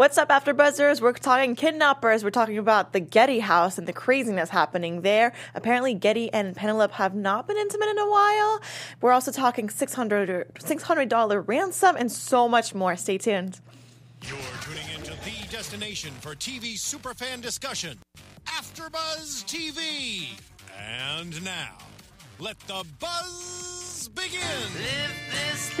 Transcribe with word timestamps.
What's 0.00 0.16
up, 0.16 0.30
After 0.30 0.54
Buzzers? 0.54 1.02
We're 1.02 1.12
talking 1.12 1.54
kidnappers. 1.54 2.24
We're 2.24 2.30
talking 2.30 2.56
about 2.56 2.94
the 2.94 3.00
Getty 3.00 3.40
house 3.40 3.76
and 3.76 3.86
the 3.86 3.92
craziness 3.92 4.48
happening 4.48 5.02
there. 5.02 5.34
Apparently, 5.54 5.92
Getty 5.92 6.32
and 6.32 6.56
Penelope 6.56 6.94
have 6.94 7.14
not 7.14 7.46
been 7.46 7.58
intimate 7.58 7.90
in 7.90 7.98
a 7.98 8.08
while. 8.08 8.62
We're 9.02 9.12
also 9.12 9.30
talking 9.30 9.68
$600, 9.68 10.52
$600 10.54 11.44
ransom 11.46 11.96
and 11.98 12.10
so 12.10 12.48
much 12.48 12.74
more. 12.74 12.96
Stay 12.96 13.18
tuned. 13.18 13.60
You're 14.26 14.38
tuning 14.62 14.88
into 14.96 15.12
the 15.22 15.46
destination 15.50 16.12
for 16.20 16.34
TV 16.34 16.76
superfan 16.76 17.42
discussion, 17.42 17.98
AfterBuzz 18.46 19.44
TV. 19.44 20.30
And 20.78 21.44
now, 21.44 21.76
let 22.40 22.58
the 22.60 22.84
buzz 22.98 24.08
begin. 24.14 24.40
This 24.72 25.76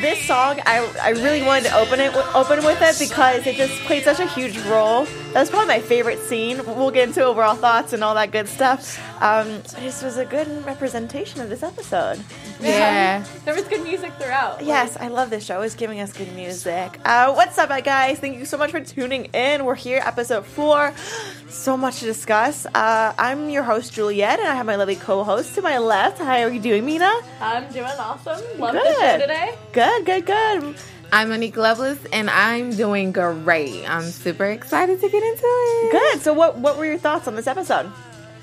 this 0.00 0.26
song, 0.26 0.60
I, 0.66 0.92
I 1.00 1.10
really 1.10 1.42
wanted 1.42 1.68
to 1.68 1.76
open 1.76 2.00
it 2.00 2.14
open 2.34 2.64
with 2.64 2.78
it 2.82 2.98
because 2.98 3.46
it 3.46 3.56
just 3.56 3.80
played 3.82 4.04
such 4.04 4.20
a 4.20 4.26
huge 4.26 4.58
role. 4.66 5.06
That's 5.32 5.48
probably 5.48 5.68
my 5.68 5.80
favorite 5.80 6.18
scene. 6.20 6.64
We'll 6.66 6.90
get 6.90 7.08
into 7.08 7.24
overall 7.24 7.54
thoughts 7.54 7.92
and 7.92 8.04
all 8.04 8.14
that 8.14 8.30
good 8.30 8.46
stuff. 8.46 9.00
Um, 9.22 9.62
this 9.80 10.02
was 10.02 10.18
a 10.18 10.24
good 10.24 10.48
representation 10.66 11.40
of 11.40 11.48
this 11.48 11.62
episode. 11.62 12.22
Yeah. 12.64 13.24
There 13.44 13.54
was 13.54 13.64
good 13.64 13.82
music 13.82 14.12
throughout. 14.14 14.64
Yes, 14.64 14.96
I 14.98 15.08
love 15.08 15.30
this 15.30 15.44
show. 15.44 15.60
It's 15.62 15.74
giving 15.74 16.00
us 16.00 16.12
good 16.12 16.32
music. 16.34 16.98
Uh, 17.04 17.32
what's 17.34 17.58
up, 17.58 17.68
guys? 17.84 18.18
Thank 18.18 18.38
you 18.38 18.44
so 18.44 18.56
much 18.56 18.70
for 18.70 18.80
tuning 18.80 19.26
in. 19.26 19.64
We're 19.64 19.74
here, 19.74 20.00
episode 20.04 20.46
four. 20.46 20.92
So 21.46 21.76
much 21.76 22.00
to 22.00 22.06
discuss. 22.06 22.66
Uh, 22.66 23.14
I'm 23.16 23.48
your 23.48 23.62
host, 23.62 23.92
Juliet, 23.92 24.40
and 24.40 24.48
I 24.48 24.56
have 24.56 24.66
my 24.66 24.74
lovely 24.74 24.96
co-host 24.96 25.54
to 25.54 25.62
my 25.62 25.78
left. 25.78 26.18
How 26.18 26.38
are 26.38 26.50
you 26.50 26.58
doing, 26.60 26.84
Mina? 26.84 27.12
I'm 27.40 27.70
doing 27.72 27.84
awesome. 27.96 28.42
Love 28.58 28.72
Good. 28.72 28.84
the 28.84 29.00
show 29.00 29.18
today. 29.18 29.54
Good, 29.72 30.04
good, 30.04 30.26
good. 30.26 30.76
I'm 31.12 31.28
Monique 31.28 31.56
Loveless, 31.56 32.04
and 32.12 32.28
I'm 32.28 32.74
doing 32.74 33.12
great. 33.12 33.88
I'm 33.88 34.02
super 34.02 34.46
excited 34.46 35.00
to 35.00 35.08
get 35.08 35.22
into 35.22 35.44
it. 35.44 35.92
Good. 35.92 36.22
So, 36.22 36.32
what 36.32 36.58
what 36.58 36.76
were 36.76 36.86
your 36.86 36.98
thoughts 36.98 37.28
on 37.28 37.36
this 37.36 37.46
episode? 37.46 37.88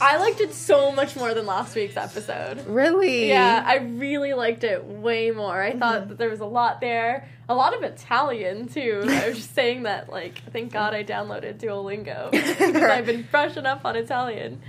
I 0.01 0.17
liked 0.17 0.41
it 0.41 0.53
so 0.53 0.91
much 0.91 1.15
more 1.15 1.33
than 1.33 1.45
last 1.45 1.75
week's 1.75 1.95
episode. 1.95 2.65
Really? 2.65 3.29
Yeah, 3.29 3.63
I 3.65 3.75
really 3.77 4.33
liked 4.33 4.63
it 4.63 4.83
way 4.83 5.31
more. 5.31 5.61
I 5.61 5.69
Mm-hmm. 5.69 5.79
thought 5.79 6.07
that 6.09 6.17
there 6.17 6.29
was 6.29 6.39
a 6.39 6.45
lot 6.45 6.81
there. 6.81 7.29
A 7.47 7.53
lot 7.55 7.75
of 7.75 7.83
Italian 7.83 8.67
too. 8.67 9.03
I 9.07 9.27
was 9.27 9.37
just 9.37 9.53
saying 9.53 9.83
that 9.83 10.09
like 10.09 10.41
thank 10.51 10.73
God 10.73 10.93
I 10.93 11.03
downloaded 11.03 11.59
Duolingo 11.59 12.31
because 12.31 12.75
I've 12.75 13.05
been 13.05 13.27
brushing 13.29 13.65
up 13.65 13.85
on 13.85 13.95
Italian. 13.95 14.61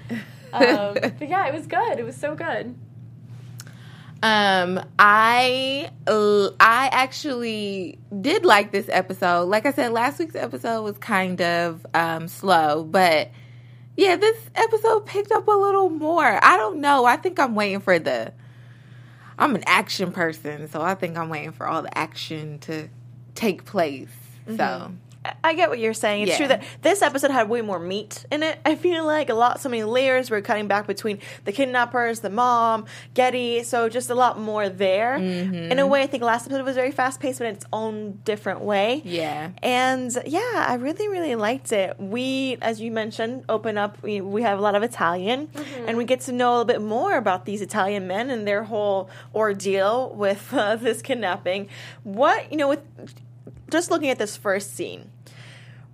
Um, 0.53 0.95
but 0.95 1.29
yeah, 1.29 1.47
it 1.47 1.55
was 1.55 1.67
good. 1.67 1.99
It 1.99 2.05
was 2.05 2.17
so 2.17 2.35
good. 2.35 2.75
Um, 4.25 4.81
I 5.01 5.91
uh, 6.07 6.51
I 6.61 6.89
actually 6.93 7.99
did 8.21 8.45
like 8.45 8.71
this 8.71 8.87
episode. 8.89 9.47
Like 9.47 9.67
I 9.67 9.73
said, 9.73 9.93
last 9.93 10.19
week's 10.21 10.37
episode 10.37 10.83
was 10.83 10.97
kind 10.99 11.41
of 11.41 11.85
um, 11.95 12.29
slow, 12.29 12.85
but 12.85 13.31
yeah, 13.97 14.17
this 14.17 14.37
episode 14.55 15.07
picked 15.07 15.33
up 15.33 15.47
a 15.47 15.51
little 15.51 15.91
more. 15.91 16.43
I 16.43 16.57
don't 16.57 16.81
know. 16.81 17.05
I 17.05 17.17
think 17.17 17.39
I'm 17.39 17.55
waiting 17.55 17.81
for 17.81 17.99
the. 17.99 18.33
I'm 19.39 19.55
an 19.55 19.65
action 19.67 20.13
person, 20.13 20.69
so 20.69 20.83
I 20.83 20.95
think 20.95 21.17
I'm 21.17 21.29
waiting 21.29 21.53
for 21.53 21.67
all 21.67 21.83
the 21.83 21.97
action 21.97 22.59
to 22.61 22.89
take 23.35 23.65
place. 23.65 24.11
So 24.47 24.53
mm-hmm. 24.53 24.95
I- 25.45 25.55
get 25.55 25.69
what 25.69 25.79
you're 25.79 25.93
saying. 25.95 26.23
It's 26.23 26.33
true 26.39 26.49
that 26.49 26.63
this 26.81 27.03
episode 27.03 27.31
had 27.31 27.49
way 27.49 27.61
more 27.61 27.79
meat 27.79 28.25
in 28.31 28.43
it. 28.43 28.59
I 28.65 28.75
feel 28.75 29.05
like 29.07 29.29
a 29.29 29.35
lot, 29.35 29.61
so 29.61 29.69
many 29.69 29.85
layers. 29.85 30.31
We're 30.31 30.41
cutting 30.41 30.67
back 30.67 30.87
between 30.87 31.19
the 31.45 31.53
kidnappers, 31.53 32.21
the 32.21 32.31
mom, 32.31 32.87
Getty. 33.15 33.63
So 33.65 33.89
just 33.91 34.09
a 34.11 34.15
lot 34.15 34.41
more 34.41 34.69
there. 34.69 35.17
In 35.17 35.79
a 35.79 35.87
way, 35.87 36.03
I 36.03 36.07
think 36.07 36.23
last 36.23 36.47
episode 36.47 36.65
was 36.65 36.75
very 36.75 36.91
fast 36.91 37.21
paced, 37.21 37.39
but 37.39 37.49
in 37.49 37.55
its 37.55 37.67
own 37.73 38.21
different 38.25 38.63
way. 38.63 39.03
yeah. 39.05 39.51
And 39.63 40.11
yeah, 40.27 40.67
I 40.69 40.75
really, 40.81 41.07
really 41.09 41.35
liked 41.35 41.71
it. 41.73 42.01
We, 42.01 42.57
as 42.63 42.81
you 42.81 42.91
mentioned, 42.91 43.45
open 43.49 43.77
up, 43.79 44.03
we, 44.03 44.21
we 44.23 44.43
have 44.43 44.59
a 44.59 44.63
lot 44.63 44.75
of 44.75 44.83
Italian, 44.83 45.49
and 45.87 45.97
we 45.99 46.05
get 46.05 46.21
to 46.23 46.33
know 46.33 46.49
a 46.49 46.53
little 46.53 46.65
bit 46.65 46.81
more 46.83 47.17
about 47.17 47.45
these 47.45 47.61
Italian 47.61 48.07
men 48.07 48.31
and 48.31 48.47
their 48.49 48.65
whole 48.65 49.11
ordeal 49.35 50.15
with 50.15 50.53
uh, 50.55 50.77
this 50.77 51.03
kidnapping. 51.03 51.69
What, 52.05 52.51
you 52.51 52.57
know, 52.57 52.69
with 52.69 52.81
just 53.71 53.91
looking 53.91 54.11
at 54.11 54.19
this 54.19 54.37
first 54.37 54.75
scene, 54.75 55.11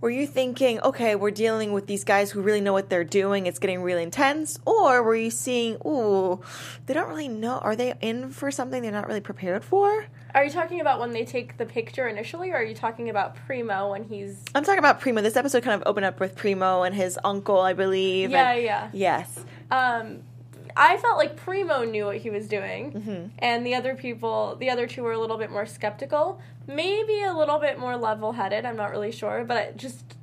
were 0.00 0.10
you 0.10 0.26
thinking, 0.28 0.81
okay, 0.81 1.16
we're 1.16 1.32
dealing 1.32 1.72
with 1.72 1.86
these 1.86 2.04
guys 2.04 2.31
who 2.31 2.41
really 2.41 2.60
know 2.60 2.72
what 2.72 2.88
they're 2.88 3.03
doing, 3.03 3.47
it's 3.47 3.59
getting 3.59 3.82
really 3.82 4.03
intense? 4.04 4.59
Or 4.64 5.03
were 5.03 5.16
you 5.16 5.31
seeing, 5.31 5.76
ooh, 5.84 6.41
they 6.86 6.94
don't 6.94 7.09
really 7.09 7.26
know, 7.28 7.59
are 7.59 7.75
they 7.75 7.94
in 8.00 8.31
for 8.31 8.50
something 8.53 8.81
they're 8.82 8.92
not 8.92 9.09
really 9.09 9.20
prepared 9.20 9.64
for? 9.64 10.06
Are 10.34 10.44
you 10.44 10.50
talking 10.50 10.81
about 10.81 11.00
when 11.00 11.12
they 11.12 11.25
take 11.25 11.56
the 11.56 11.66
picture 11.66 12.06
initially, 12.06 12.50
or 12.50 12.56
are 12.56 12.62
you 12.62 12.75
talking 12.75 13.09
about 13.09 13.34
Primo 13.47 13.91
when 13.91 14.04
he's 14.04 14.41
I'm 14.54 14.62
talking 14.62 14.78
about 14.78 15.00
Primo. 15.00 15.20
This 15.20 15.36
episode 15.36 15.65
kind 15.65 15.80
of 15.80 15.88
opened 15.88 16.06
up 16.06 16.20
with 16.20 16.36
Primo 16.36 16.82
and 16.82 16.94
his 16.94 17.19
uncle, 17.25 17.59
I 17.59 17.72
believe. 17.72 18.30
Yeah, 18.30 18.53
and- 18.53 18.62
yeah. 18.62 18.91
Yes. 18.92 19.44
um 19.70 20.22
I 20.81 20.97
felt 20.99 21.19
like 21.19 21.37
Primo 21.37 21.83
knew 21.83 22.05
what 22.06 22.19
he 22.19 22.31
was 22.31 22.47
doing, 22.47 22.93
Mm-hmm. 22.93 23.27
and 23.41 23.66
the 23.66 23.75
other 23.75 23.94
people, 23.94 24.56
the 24.56 24.71
other 24.71 24.87
two, 24.87 25.03
were 25.03 25.12
a 25.12 25.19
little 25.19 25.37
bit 25.37 25.50
more 25.50 25.66
skeptical, 25.66 26.41
maybe 26.66 27.22
a 27.22 27.33
little 27.34 27.59
bit 27.59 27.78
more 27.78 27.97
level-headed. 27.97 28.65
I'm 28.65 28.77
not 28.77 28.91
really 28.91 29.11
sure, 29.12 29.44
but 29.44 29.56
it 29.56 29.77
just 29.77 30.15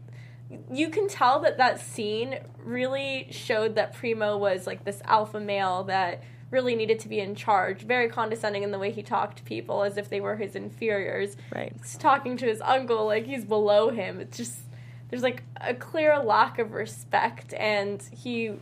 you 0.72 0.90
can 0.90 1.08
tell 1.10 1.40
that 1.42 1.58
that 1.58 1.80
scene 1.82 2.38
really 2.64 3.28
showed 3.32 3.76
that 3.76 3.94
Primo 3.94 4.38
was 4.38 4.66
like 4.68 4.86
this 4.86 5.02
alpha 5.06 5.40
male 5.40 5.84
that 5.86 6.24
really 6.52 6.76
needed 6.76 7.00
to 7.00 7.10
be 7.10 7.20
in 7.20 7.34
charge, 7.36 7.82
very 7.82 8.08
condescending 8.08 8.62
in 8.64 8.72
the 8.72 8.78
way 8.80 8.92
he 8.92 9.02
talked 9.02 9.38
to 9.40 9.44
people 9.44 9.84
as 9.84 9.98
if 9.98 10.08
they 10.08 10.22
were 10.22 10.36
his 10.38 10.56
inferiors. 10.56 11.36
Right. 11.54 11.74
He's 11.76 11.98
talking 11.98 12.38
to 12.38 12.46
his 12.46 12.62
uncle 12.62 13.06
like 13.08 13.26
he's 13.26 13.44
below 13.44 13.90
him. 13.90 14.20
It's 14.20 14.38
just 14.38 14.60
there's 15.10 15.24
like 15.24 15.44
a 15.60 15.74
clear 15.74 16.20
lack 16.20 16.60
of 16.60 16.72
respect 16.74 17.54
and 17.56 18.02
he 18.16 18.54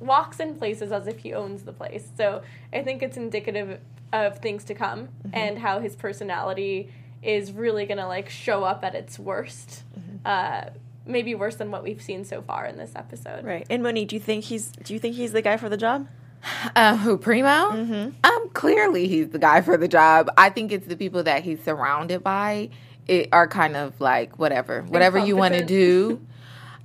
walks 0.00 0.40
in 0.40 0.56
places 0.56 0.90
as 0.90 1.06
if 1.06 1.18
he 1.18 1.32
owns 1.32 1.62
the 1.62 1.72
place. 1.72 2.08
So 2.16 2.42
I 2.72 2.82
think 2.82 3.02
it's 3.02 3.16
indicative 3.16 3.80
of 4.12 4.38
things 4.38 4.64
to 4.64 4.74
come 4.74 5.08
and 5.32 5.58
how 5.58 5.78
his 5.78 5.94
personality 5.94 6.90
is 7.22 7.52
really 7.52 7.86
gonna 7.86 8.08
like 8.08 8.28
show 8.28 8.64
up 8.64 8.82
at 8.82 8.94
its 8.94 9.18
worst. 9.18 9.84
Uh, 10.24 10.70
maybe 11.06 11.34
worse 11.34 11.56
than 11.56 11.70
what 11.70 11.82
we've 11.82 12.02
seen 12.02 12.24
so 12.24 12.42
far 12.42 12.66
in 12.66 12.76
this 12.76 12.92
episode. 12.94 13.44
Right. 13.44 13.66
And 13.70 13.82
Moni, 13.82 14.04
do 14.04 14.16
you 14.16 14.20
think 14.20 14.44
he's 14.44 14.70
do 14.70 14.94
you 14.94 15.00
think 15.00 15.16
he's 15.16 15.32
the 15.32 15.42
guy 15.42 15.56
for 15.56 15.68
the 15.68 15.76
job? 15.76 16.08
Uh, 16.74 16.96
who 16.96 17.18
Primo? 17.18 17.48
Mm-hmm. 17.48 18.10
Um, 18.24 18.48
clearly 18.50 19.06
he's 19.08 19.28
the 19.28 19.38
guy 19.38 19.60
for 19.60 19.76
the 19.76 19.88
job. 19.88 20.30
I 20.38 20.48
think 20.48 20.72
it's 20.72 20.86
the 20.86 20.96
people 20.96 21.22
that 21.24 21.42
he's 21.42 21.62
surrounded 21.62 22.22
by 22.22 22.70
it 23.06 23.28
are 23.32 23.48
kind 23.48 23.76
of 23.76 24.00
like 24.00 24.38
whatever, 24.38 24.82
whatever 24.82 25.18
you 25.18 25.36
want 25.36 25.54
to 25.54 25.64
do. 25.64 26.24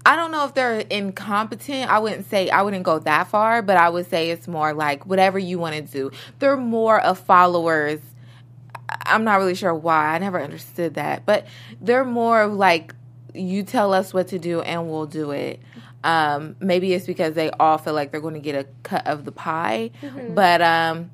I 0.06 0.16
don't 0.16 0.32
know 0.32 0.46
if 0.46 0.54
they're 0.54 0.82
incompetent. 0.82 1.90
I 1.90 1.98
wouldn't 1.98 2.30
say 2.30 2.50
I 2.50 2.62
wouldn't 2.62 2.84
go 2.84 3.00
that 3.00 3.28
far, 3.28 3.62
but 3.64 3.76
I 3.76 3.90
would 3.90 4.08
say 4.10 4.30
it's 4.30 4.48
more 4.48 4.74
like 4.74 5.06
whatever 5.06 5.40
you 5.40 5.58
want 5.58 5.76
to 5.76 5.82
do. 5.82 6.12
They're 6.40 6.58
more 6.58 7.02
of 7.02 7.18
followers. 7.18 8.00
I'm 9.08 9.24
not 9.24 9.40
really 9.40 9.56
sure 9.56 9.74
why. 9.74 10.14
I 10.14 10.20
never 10.20 10.40
understood 10.42 10.94
that, 10.94 11.26
but 11.26 11.48
they're 11.82 12.06
more 12.06 12.42
of 12.44 12.54
like 12.54 12.94
you 13.34 13.64
tell 13.64 13.94
us 13.94 14.14
what 14.14 14.28
to 14.28 14.40
do 14.40 14.62
and 14.62 14.88
we'll 14.90 15.08
do 15.08 15.32
it. 15.32 15.60
Um, 16.04 16.56
maybe 16.60 16.94
it's 16.94 17.08
because 17.08 17.34
they 17.34 17.50
all 17.50 17.80
feel 17.80 17.94
like 17.94 18.12
they're 18.12 18.22
going 18.22 18.36
to 18.36 18.40
get 18.40 18.54
a 18.54 18.68
cut 18.84 19.08
of 19.08 19.26
the 19.26 19.32
pie, 19.32 19.90
but 20.36 20.62
um, 20.62 21.10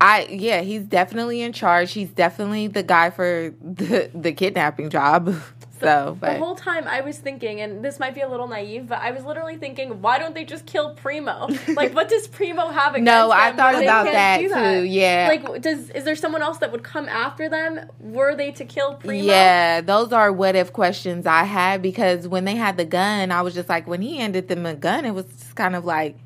I 0.00 0.26
yeah, 0.30 0.60
he's 0.60 0.84
definitely 0.84 1.42
in 1.42 1.52
charge. 1.52 1.92
He's 1.92 2.10
definitely 2.10 2.68
the 2.68 2.84
guy 2.84 3.10
for 3.10 3.52
the 3.62 4.10
the 4.14 4.32
kidnapping 4.32 4.90
job. 4.90 5.34
So, 5.80 6.16
The 6.34 6.38
whole 6.38 6.54
time 6.54 6.86
I 6.88 7.00
was 7.00 7.18
thinking, 7.18 7.60
and 7.60 7.84
this 7.84 7.98
might 7.98 8.14
be 8.14 8.20
a 8.20 8.28
little 8.28 8.48
naive, 8.48 8.88
but 8.88 8.98
I 8.98 9.10
was 9.10 9.24
literally 9.24 9.56
thinking, 9.56 10.00
why 10.00 10.18
don't 10.18 10.34
they 10.34 10.44
just 10.44 10.66
kill 10.66 10.94
Primo? 10.94 11.48
Like, 11.78 11.94
what 11.94 12.08
does 12.08 12.26
Primo 12.26 12.68
have 12.68 12.94
against 12.94 13.04
no, 13.04 13.30
I 13.30 13.52
thought 13.52 13.74
they 13.74 13.84
about 13.84 14.04
that 14.06 14.40
too. 14.40 14.84
Yeah, 14.84 15.28
Like, 15.28 15.62
does 15.62 15.90
is 15.90 16.04
there 16.04 16.16
someone 16.16 16.42
else 16.42 16.58
that 16.58 16.72
would 16.72 16.82
come 16.82 17.08
after 17.08 17.48
them? 17.48 17.88
Were 18.00 18.34
they 18.34 18.50
to 18.52 18.64
kill 18.64 18.94
Primo? 18.94 19.22
Yeah, 19.22 19.80
those 19.80 20.12
are 20.12 20.32
what 20.32 20.56
if 20.56 20.72
questions 20.72 21.26
I 21.26 21.44
had 21.44 21.82
because 21.82 22.26
when 22.26 22.44
they 22.44 22.56
had 22.56 22.76
the 22.76 22.84
gun, 22.84 23.30
I 23.30 23.42
was 23.42 23.54
just 23.54 23.68
like, 23.68 23.86
when 23.86 24.02
he 24.02 24.16
handed 24.16 24.48
them 24.48 24.66
a 24.66 24.74
gun, 24.74 25.04
it 25.04 25.12
was 25.14 25.26
just 25.26 25.54
kind 25.54 25.76
of 25.76 25.84
like, 25.84 26.16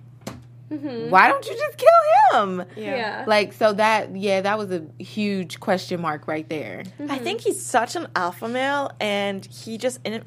why 1.10 1.28
don't 1.28 1.46
you 1.46 1.54
just 1.56 1.78
kill 1.78 2.42
him? 2.42 2.64
Yeah. 2.76 3.24
Like, 3.26 3.52
so 3.52 3.72
that, 3.74 4.16
yeah, 4.16 4.40
that 4.40 4.58
was 4.58 4.70
a 4.70 4.84
huge 4.98 5.60
question 5.60 6.00
mark 6.00 6.26
right 6.26 6.48
there. 6.48 6.84
I 7.08 7.18
think 7.18 7.40
he's 7.42 7.64
such 7.64 7.96
an 7.96 8.08
alpha 8.16 8.48
male, 8.48 8.90
and 9.00 9.44
he 9.44 9.78
just 9.78 10.00
in, 10.04 10.24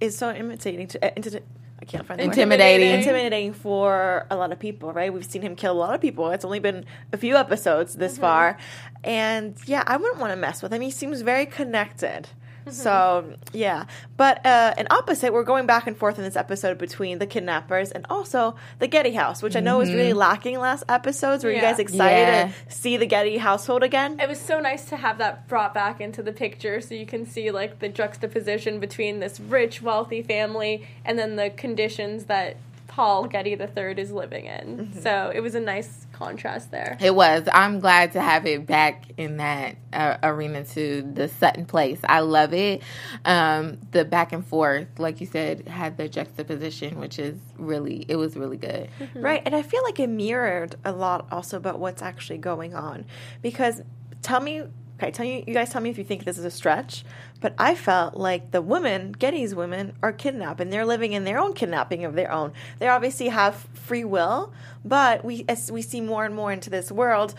is 0.00 0.16
so 0.16 0.32
imitating 0.32 0.86
to. 0.88 1.04
Uh, 1.04 1.10
inti- 1.14 1.42
I 1.80 1.86
can't 1.86 2.06
find 2.06 2.20
the 2.20 2.24
word. 2.24 2.32
Intimidating. 2.32 2.90
intimidating 2.90 3.52
for 3.54 4.26
a 4.30 4.36
lot 4.36 4.52
of 4.52 4.58
people, 4.58 4.92
right? 4.92 5.12
We've 5.12 5.24
seen 5.24 5.40
him 5.40 5.56
kill 5.56 5.72
a 5.72 5.80
lot 5.80 5.94
of 5.94 6.00
people. 6.02 6.30
It's 6.30 6.44
only 6.44 6.58
been 6.58 6.84
a 7.12 7.16
few 7.16 7.36
episodes 7.36 7.96
this 7.96 8.18
far. 8.18 8.58
And 9.02 9.56
yeah, 9.64 9.82
I 9.86 9.96
wouldn't 9.96 10.20
want 10.20 10.32
to 10.32 10.36
mess 10.36 10.62
with 10.62 10.74
him. 10.74 10.82
He 10.82 10.90
seems 10.90 11.22
very 11.22 11.46
connected 11.46 12.28
So 12.72 13.34
yeah, 13.52 13.84
but 14.16 14.44
uh, 14.46 14.74
an 14.78 14.86
opposite, 14.90 15.32
we're 15.32 15.44
going 15.44 15.66
back 15.66 15.86
and 15.86 15.96
forth 15.96 16.18
in 16.18 16.24
this 16.24 16.36
episode 16.36 16.78
between 16.78 17.18
the 17.18 17.26
kidnappers 17.26 17.90
and 17.90 18.06
also 18.08 18.56
the 18.78 18.86
Getty 18.86 19.12
house, 19.12 19.42
which 19.42 19.56
I 19.56 19.60
know 19.60 19.78
was 19.78 19.92
really 19.92 20.12
lacking 20.12 20.58
last 20.58 20.84
episodes. 20.88 21.44
Were 21.44 21.50
you 21.50 21.56
Yeah. 21.56 21.70
guys 21.70 21.78
excited 21.78 22.18
Yeah. 22.22 22.50
to 22.68 22.72
see 22.74 22.96
the 22.96 23.06
Getty 23.06 23.38
household 23.38 23.82
again? 23.82 24.18
It 24.20 24.28
was 24.28 24.40
so 24.40 24.60
nice 24.60 24.84
to 24.86 24.96
have 24.96 25.18
that 25.18 25.48
brought 25.48 25.74
back 25.74 26.00
into 26.00 26.22
the 26.22 26.32
picture 26.32 26.80
so 26.80 26.94
you 26.94 27.06
can 27.06 27.26
see 27.26 27.50
like 27.50 27.78
the 27.80 27.88
juxtaposition 27.88 28.80
between 28.80 29.20
this 29.20 29.40
rich, 29.40 29.82
wealthy 29.82 30.22
family 30.22 30.86
and 31.04 31.18
then 31.18 31.36
the 31.36 31.50
conditions 31.50 32.24
that 32.24 32.56
Paul 32.90 33.28
Getty 33.28 33.52
III 33.52 33.94
is 33.98 34.10
living 34.10 34.46
in. 34.46 34.90
So 35.00 35.30
it 35.32 35.40
was 35.40 35.54
a 35.54 35.60
nice 35.60 36.08
contrast 36.12 36.72
there. 36.72 36.98
It 37.00 37.14
was. 37.14 37.48
I'm 37.54 37.78
glad 37.78 38.12
to 38.12 38.20
have 38.20 38.46
it 38.46 38.66
back 38.66 39.04
in 39.16 39.36
that 39.36 39.76
uh, 39.92 40.16
arena 40.24 40.64
to 40.64 41.02
the 41.02 41.28
Sutton 41.28 41.66
place. 41.66 42.00
I 42.02 42.18
love 42.20 42.52
it. 42.52 42.82
Um, 43.24 43.78
the 43.92 44.04
back 44.04 44.32
and 44.32 44.44
forth, 44.44 44.88
like 44.98 45.20
you 45.20 45.28
said, 45.28 45.68
had 45.68 45.98
the 45.98 46.08
juxtaposition, 46.08 46.98
which 46.98 47.20
is 47.20 47.38
really, 47.56 48.04
it 48.08 48.16
was 48.16 48.36
really 48.36 48.56
good. 48.56 48.90
Right, 49.14 49.40
and 49.46 49.54
I 49.54 49.62
feel 49.62 49.84
like 49.84 50.00
it 50.00 50.08
mirrored 50.08 50.74
a 50.84 50.90
lot 50.90 51.28
also 51.30 51.56
about 51.56 51.78
what's 51.78 52.02
actually 52.02 52.38
going 52.38 52.74
on. 52.74 53.06
Because 53.40 53.82
tell 54.20 54.40
me, 54.40 54.64
okay, 55.00 55.10
tell 55.10 55.24
you, 55.24 55.42
you 55.46 55.54
guys 55.54 55.70
tell 55.70 55.80
me 55.80 55.88
if 55.88 55.96
you 55.96 56.04
think 56.04 56.24
this 56.24 56.36
is 56.36 56.44
a 56.44 56.50
stretch, 56.50 57.04
but 57.40 57.54
I 57.56 57.74
felt 57.74 58.16
like 58.16 58.50
the 58.50 58.60
women, 58.60 59.12
Getty's 59.12 59.54
women, 59.54 59.94
are 60.02 60.12
kidnapped 60.12 60.60
and 60.60 60.70
they're 60.70 60.84
living 60.84 61.12
in 61.12 61.24
their 61.24 61.38
own 61.38 61.54
kidnapping 61.54 62.04
of 62.04 62.14
their 62.14 62.30
own. 62.30 62.52
They 62.78 62.88
obviously 62.88 63.28
have 63.28 63.66
free 63.72 64.04
will, 64.04 64.52
but 64.84 65.24
we 65.24 65.44
as 65.48 65.72
we 65.72 65.80
see 65.80 66.02
more 66.02 66.24
and 66.26 66.34
more 66.34 66.52
into 66.52 66.68
this 66.68 66.92
world, 66.92 67.34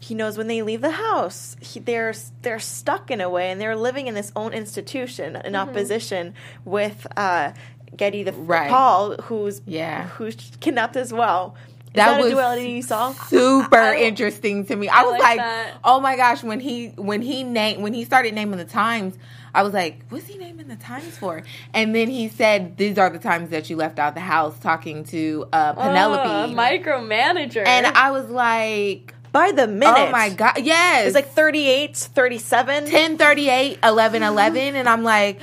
he 0.00 0.14
knows 0.14 0.36
when 0.36 0.48
they 0.48 0.62
leave 0.62 0.80
the 0.80 0.90
house, 0.90 1.56
he, 1.60 1.78
they're 1.78 2.14
they're 2.42 2.58
stuck 2.58 3.10
in 3.10 3.20
a 3.20 3.30
way, 3.30 3.50
and 3.50 3.60
they're 3.60 3.76
living 3.76 4.08
in 4.08 4.14
this 4.14 4.32
own 4.34 4.52
institution 4.52 5.36
in 5.44 5.54
opposition 5.54 6.34
with 6.64 7.06
uh, 7.16 7.52
Getty 7.96 8.24
the 8.24 8.32
Right. 8.32 8.68
Paul, 8.70 9.14
who's 9.22 9.62
Yeah. 9.66 10.08
who's 10.08 10.34
kidnapped 10.58 10.96
as 10.96 11.12
well. 11.12 11.54
Is 11.94 11.96
That 11.98 12.06
that, 12.16 12.18
was 12.20 12.26
a 12.26 12.30
duality 12.34 12.70
you 12.70 12.82
saw? 12.82 13.12
super 13.12 13.76
I- 13.76 13.98
interesting 14.00 14.66
to 14.66 14.74
me. 14.74 14.88
I, 14.88 15.02
was 15.04 15.12
like 15.12 15.22
like, 15.22 15.36
that. 15.38 15.74
oh 15.84 16.00
my 16.00 16.16
gosh, 16.16 16.42
when 16.42 16.58
he 16.58 16.88
when 16.96 17.22
he 17.22 17.44
named 17.44 17.82
when 17.82 17.92
he 17.94 18.04
started 18.04 18.34
naming 18.34 18.58
the 18.58 18.64
times, 18.64 19.16
I 19.54 19.62
was 19.62 19.72
like, 19.72 20.04
what's 20.08 20.26
he 20.26 20.36
naming 20.36 20.66
the 20.66 20.74
times 20.74 21.16
for? 21.16 21.44
And 21.72 21.94
then 21.94 22.08
he 22.10 22.28
said, 22.28 22.76
these 22.76 22.98
are 22.98 23.10
the 23.10 23.20
times 23.20 23.50
that 23.50 23.70
you 23.70 23.76
left 23.76 24.00
out 24.00 24.14
the 24.14 24.20
house 24.20 24.58
talking 24.58 25.04
to 25.04 25.46
uh, 25.52 25.74
Penelope. 25.74 26.52
Oh, 26.52 26.56
micromanager. 26.56 27.64
and 27.64 27.86
I 27.86 28.10
was 28.10 28.28
like, 28.28 29.14
By 29.30 29.52
the 29.52 29.68
minute. 29.68 29.96
oh 29.96 30.10
my 30.10 30.30
god, 30.30 30.58
yes, 30.62 31.06
It's 31.06 31.14
like 31.14 31.28
38, 31.32 31.96
37. 31.96 32.86
10 32.86 33.18
38 33.18 33.78
11 33.84 34.22
11 34.32 34.74
and 34.76 34.88
i'm 34.88 35.04
like 35.04 35.40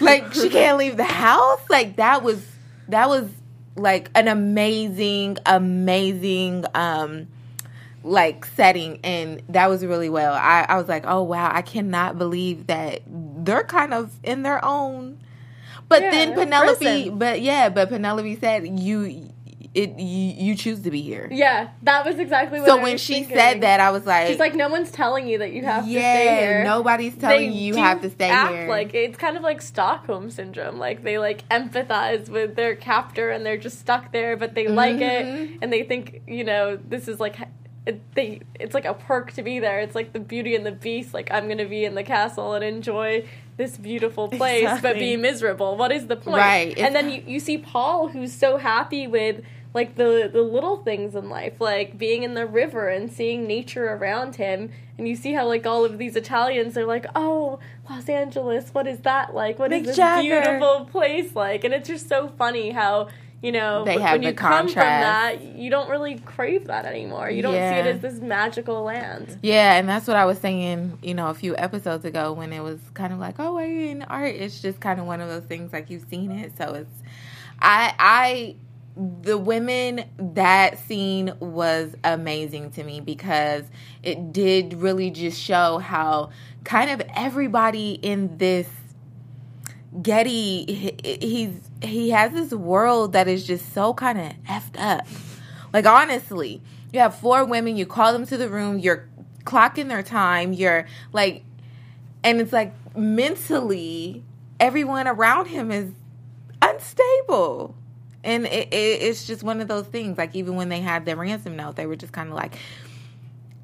like 0.00 0.32
she 0.32 0.48
can't 0.48 0.78
leave 0.78 0.96
the 0.96 1.02
house 1.04 1.60
like 1.68 1.96
that 1.96 2.22
was 2.22 2.40
that 2.88 3.08
was 3.08 3.28
like 3.76 4.10
an 4.14 4.28
amazing 4.28 5.38
amazing 5.46 6.64
um 6.74 7.26
like 8.04 8.44
setting 8.44 8.98
and 9.04 9.42
that 9.48 9.68
was 9.68 9.84
really 9.84 10.08
well. 10.10 10.34
I 10.34 10.66
i 10.68 10.76
was 10.76 10.88
like 10.88 11.04
oh 11.06 11.22
wow 11.22 11.50
i 11.52 11.62
cannot 11.62 12.18
believe 12.18 12.66
that 12.66 13.02
they're 13.06 13.64
kind 13.64 13.94
of 13.94 14.12
in 14.22 14.42
their 14.42 14.64
own. 14.64 15.18
But 15.88 16.02
Yeah, 16.02 16.10
then 16.10 16.34
penelope 16.34 17.10
but 17.10 17.40
yeah 17.42 17.68
but 17.68 17.88
penelope 17.88 18.36
said 18.40 18.80
you 18.80 19.31
it 19.74 19.98
you, 19.98 20.34
you 20.50 20.54
choose 20.54 20.80
to 20.80 20.90
be 20.90 21.00
here 21.00 21.28
yeah, 21.30 21.70
that 21.82 22.04
was 22.04 22.18
exactly 22.18 22.60
what 22.60 22.68
so 22.68 22.78
I 22.78 22.82
when 22.82 22.98
she 22.98 23.14
thinking. 23.14 23.36
said 23.36 23.60
that 23.62 23.80
i 23.80 23.90
was 23.90 24.04
like 24.04 24.28
She's 24.28 24.38
like, 24.38 24.54
no 24.54 24.68
one's 24.68 24.90
telling 24.90 25.26
you 25.26 25.38
that 25.38 25.52
you 25.52 25.64
have 25.64 25.84
to 25.84 25.90
stay 25.90 26.36
here. 26.40 26.62
nobody's 26.62 27.14
telling 27.16 27.50
They 27.50 27.56
you 27.56 27.74
you 27.74 27.80
have 27.82 28.02
to 28.02 28.10
stay 28.10 28.28
act 28.28 28.52
here. 28.52 28.68
Like 28.68 28.92
it's 28.94 29.16
kind 29.16 29.36
of 29.36 29.42
like 29.42 29.62
Stockholm 29.62 30.30
syndrome. 30.30 30.78
Like 30.78 31.02
they 31.02 31.16
like 31.18 31.48
empathize 31.48 32.28
with 32.28 32.54
their 32.54 32.76
captor 32.76 33.30
and 33.30 33.46
they're 33.46 33.56
just 33.56 33.78
stuck 33.78 34.12
there, 34.12 34.36
but 34.36 34.54
they 34.54 34.68
like 34.68 35.00
it 35.00 35.24
Mm-hmm. 35.24 35.56
and 35.62 35.72
they 35.72 35.82
think 35.84 36.20
you 36.26 36.44
know 36.44 36.76
this 36.76 37.08
is 37.08 37.18
like 37.18 37.36
it, 37.86 38.00
they 38.14 38.40
it's 38.60 38.74
like 38.74 38.84
a 38.84 38.94
perk 38.94 39.32
to 39.32 39.42
be 39.42 39.58
there. 39.58 39.80
It's 39.80 39.94
like 39.94 40.12
the 40.12 40.20
Beauty 40.20 40.54
and 40.54 40.64
the 40.66 40.72
Beast. 40.72 41.14
Like 41.14 41.30
I'm 41.32 41.48
gonna 41.48 41.64
be 41.68 41.84
in 41.84 41.94
the 41.94 42.04
castle 42.04 42.52
and 42.54 42.62
enjoy 42.64 43.26
this 43.56 43.76
beautiful 43.76 44.28
place, 44.28 44.64
but 44.64 44.76
Exactly. 44.96 45.00
be 45.00 45.16
miserable. 45.16 45.76
What 45.76 45.92
is 45.92 46.06
the 46.06 46.16
point? 46.16 46.36
Right, 46.38 46.78
And 46.78 46.94
then 46.94 47.10
you 47.10 47.22
you 47.26 47.40
see 47.40 47.58
Paul 47.58 48.08
who's 48.08 48.32
so 48.32 48.56
happy 48.58 49.06
with 49.06 49.42
like 49.74 49.96
the 49.96 50.28
the 50.32 50.42
little 50.42 50.76
things 50.78 51.14
in 51.14 51.28
life 51.28 51.54
like 51.60 51.96
being 51.98 52.22
in 52.22 52.34
the 52.34 52.46
river 52.46 52.88
and 52.88 53.10
seeing 53.12 53.46
nature 53.46 53.92
around 53.92 54.36
him 54.36 54.70
and 54.98 55.08
you 55.08 55.16
see 55.16 55.32
how 55.32 55.46
like 55.46 55.66
all 55.66 55.84
of 55.84 55.98
these 55.98 56.16
italians 56.16 56.76
are 56.76 56.84
like 56.84 57.06
oh 57.14 57.58
los 57.88 58.08
angeles 58.08 58.70
what 58.72 58.86
is 58.86 58.98
that 59.00 59.34
like 59.34 59.58
what 59.58 59.72
is 59.72 59.82
Mick 59.82 59.86
this 59.86 59.96
Jagger." 59.96 60.40
beautiful 60.42 60.84
place 60.86 61.34
like 61.34 61.64
and 61.64 61.72
it's 61.72 61.88
just 61.88 62.08
so 62.08 62.28
funny 62.36 62.70
how 62.70 63.08
you 63.42 63.50
know 63.50 63.84
They 63.84 63.98
when 63.98 64.22
you 64.22 64.32
come 64.34 64.68
from 64.68 64.82
that 64.82 65.42
you 65.42 65.68
don't 65.68 65.88
really 65.90 66.18
crave 66.20 66.68
that 66.68 66.84
anymore 66.84 67.28
you 67.28 67.42
don't 67.42 67.54
see 67.54 67.58
it 67.58 67.86
as 67.86 68.00
this 68.00 68.20
magical 68.20 68.84
land 68.84 69.36
Yeah, 69.42 69.74
and 69.74 69.88
that's 69.88 70.06
what 70.06 70.16
I 70.16 70.24
was 70.26 70.38
saying, 70.38 70.98
you 71.02 71.14
know, 71.14 71.28
a 71.28 71.34
few 71.34 71.56
episodes 71.56 72.04
ago 72.04 72.32
when 72.32 72.52
it 72.52 72.60
was 72.60 72.78
kind 72.94 73.12
of 73.12 73.18
like, 73.18 73.40
oh, 73.40 73.56
are 73.56 73.66
you 73.66 73.88
in 73.88 74.02
art? 74.02 74.34
It's 74.36 74.60
just 74.62 74.78
kind 74.78 75.00
of 75.00 75.06
one 75.06 75.20
of 75.20 75.28
those 75.28 75.42
things 75.44 75.72
like 75.72 75.90
you've 75.90 76.06
seen 76.08 76.30
it. 76.30 76.52
So 76.56 76.74
it's, 76.74 76.94
I, 77.60 77.94
I, 77.98 78.56
the 78.96 79.38
women, 79.38 80.04
that 80.18 80.78
scene 80.78 81.32
was 81.40 81.94
amazing 82.04 82.70
to 82.72 82.84
me 82.84 83.00
because 83.00 83.64
it 84.02 84.32
did 84.32 84.74
really 84.74 85.10
just 85.10 85.40
show 85.40 85.78
how 85.78 86.30
kind 86.64 86.90
of 86.90 87.06
everybody 87.14 87.92
in 88.02 88.36
this 88.38 88.68
Getty, 90.00 90.64
he- 90.72 91.18
he's 91.20 91.60
he 91.82 92.10
has 92.10 92.32
this 92.32 92.52
world 92.52 93.12
that 93.12 93.28
is 93.28 93.46
just 93.46 93.74
so 93.74 93.92
kind 93.92 94.18
of 94.18 94.32
effed 94.48 94.78
up. 94.80 95.06
Like 95.70 95.84
honestly, 95.84 96.62
you 96.94 97.00
have 97.00 97.14
four 97.14 97.44
women. 97.44 97.76
You 97.76 97.84
call 97.84 98.14
them 98.14 98.24
to 98.26 98.38
the 98.38 98.48
room. 98.48 98.78
You're 98.78 99.06
clocking 99.44 99.88
their 99.88 100.02
time. 100.02 100.54
You're 100.54 100.86
like, 101.12 101.44
and 102.24 102.40
it's 102.40 102.54
like 102.54 102.72
mentally, 102.96 104.24
everyone 104.58 105.06
around 105.06 105.48
him 105.48 105.70
is 105.70 105.90
unstable. 106.62 107.74
And 108.24 108.46
it, 108.46 108.68
it, 108.72 109.02
it's 109.02 109.26
just 109.26 109.42
one 109.42 109.60
of 109.60 109.68
those 109.68 109.86
things. 109.86 110.16
Like 110.18 110.34
even 110.34 110.54
when 110.56 110.68
they 110.68 110.80
had 110.80 111.04
their 111.04 111.16
ransom 111.16 111.56
note, 111.56 111.76
they 111.76 111.86
were 111.86 111.96
just 111.96 112.12
kind 112.12 112.28
of 112.28 112.34
like, 112.36 112.54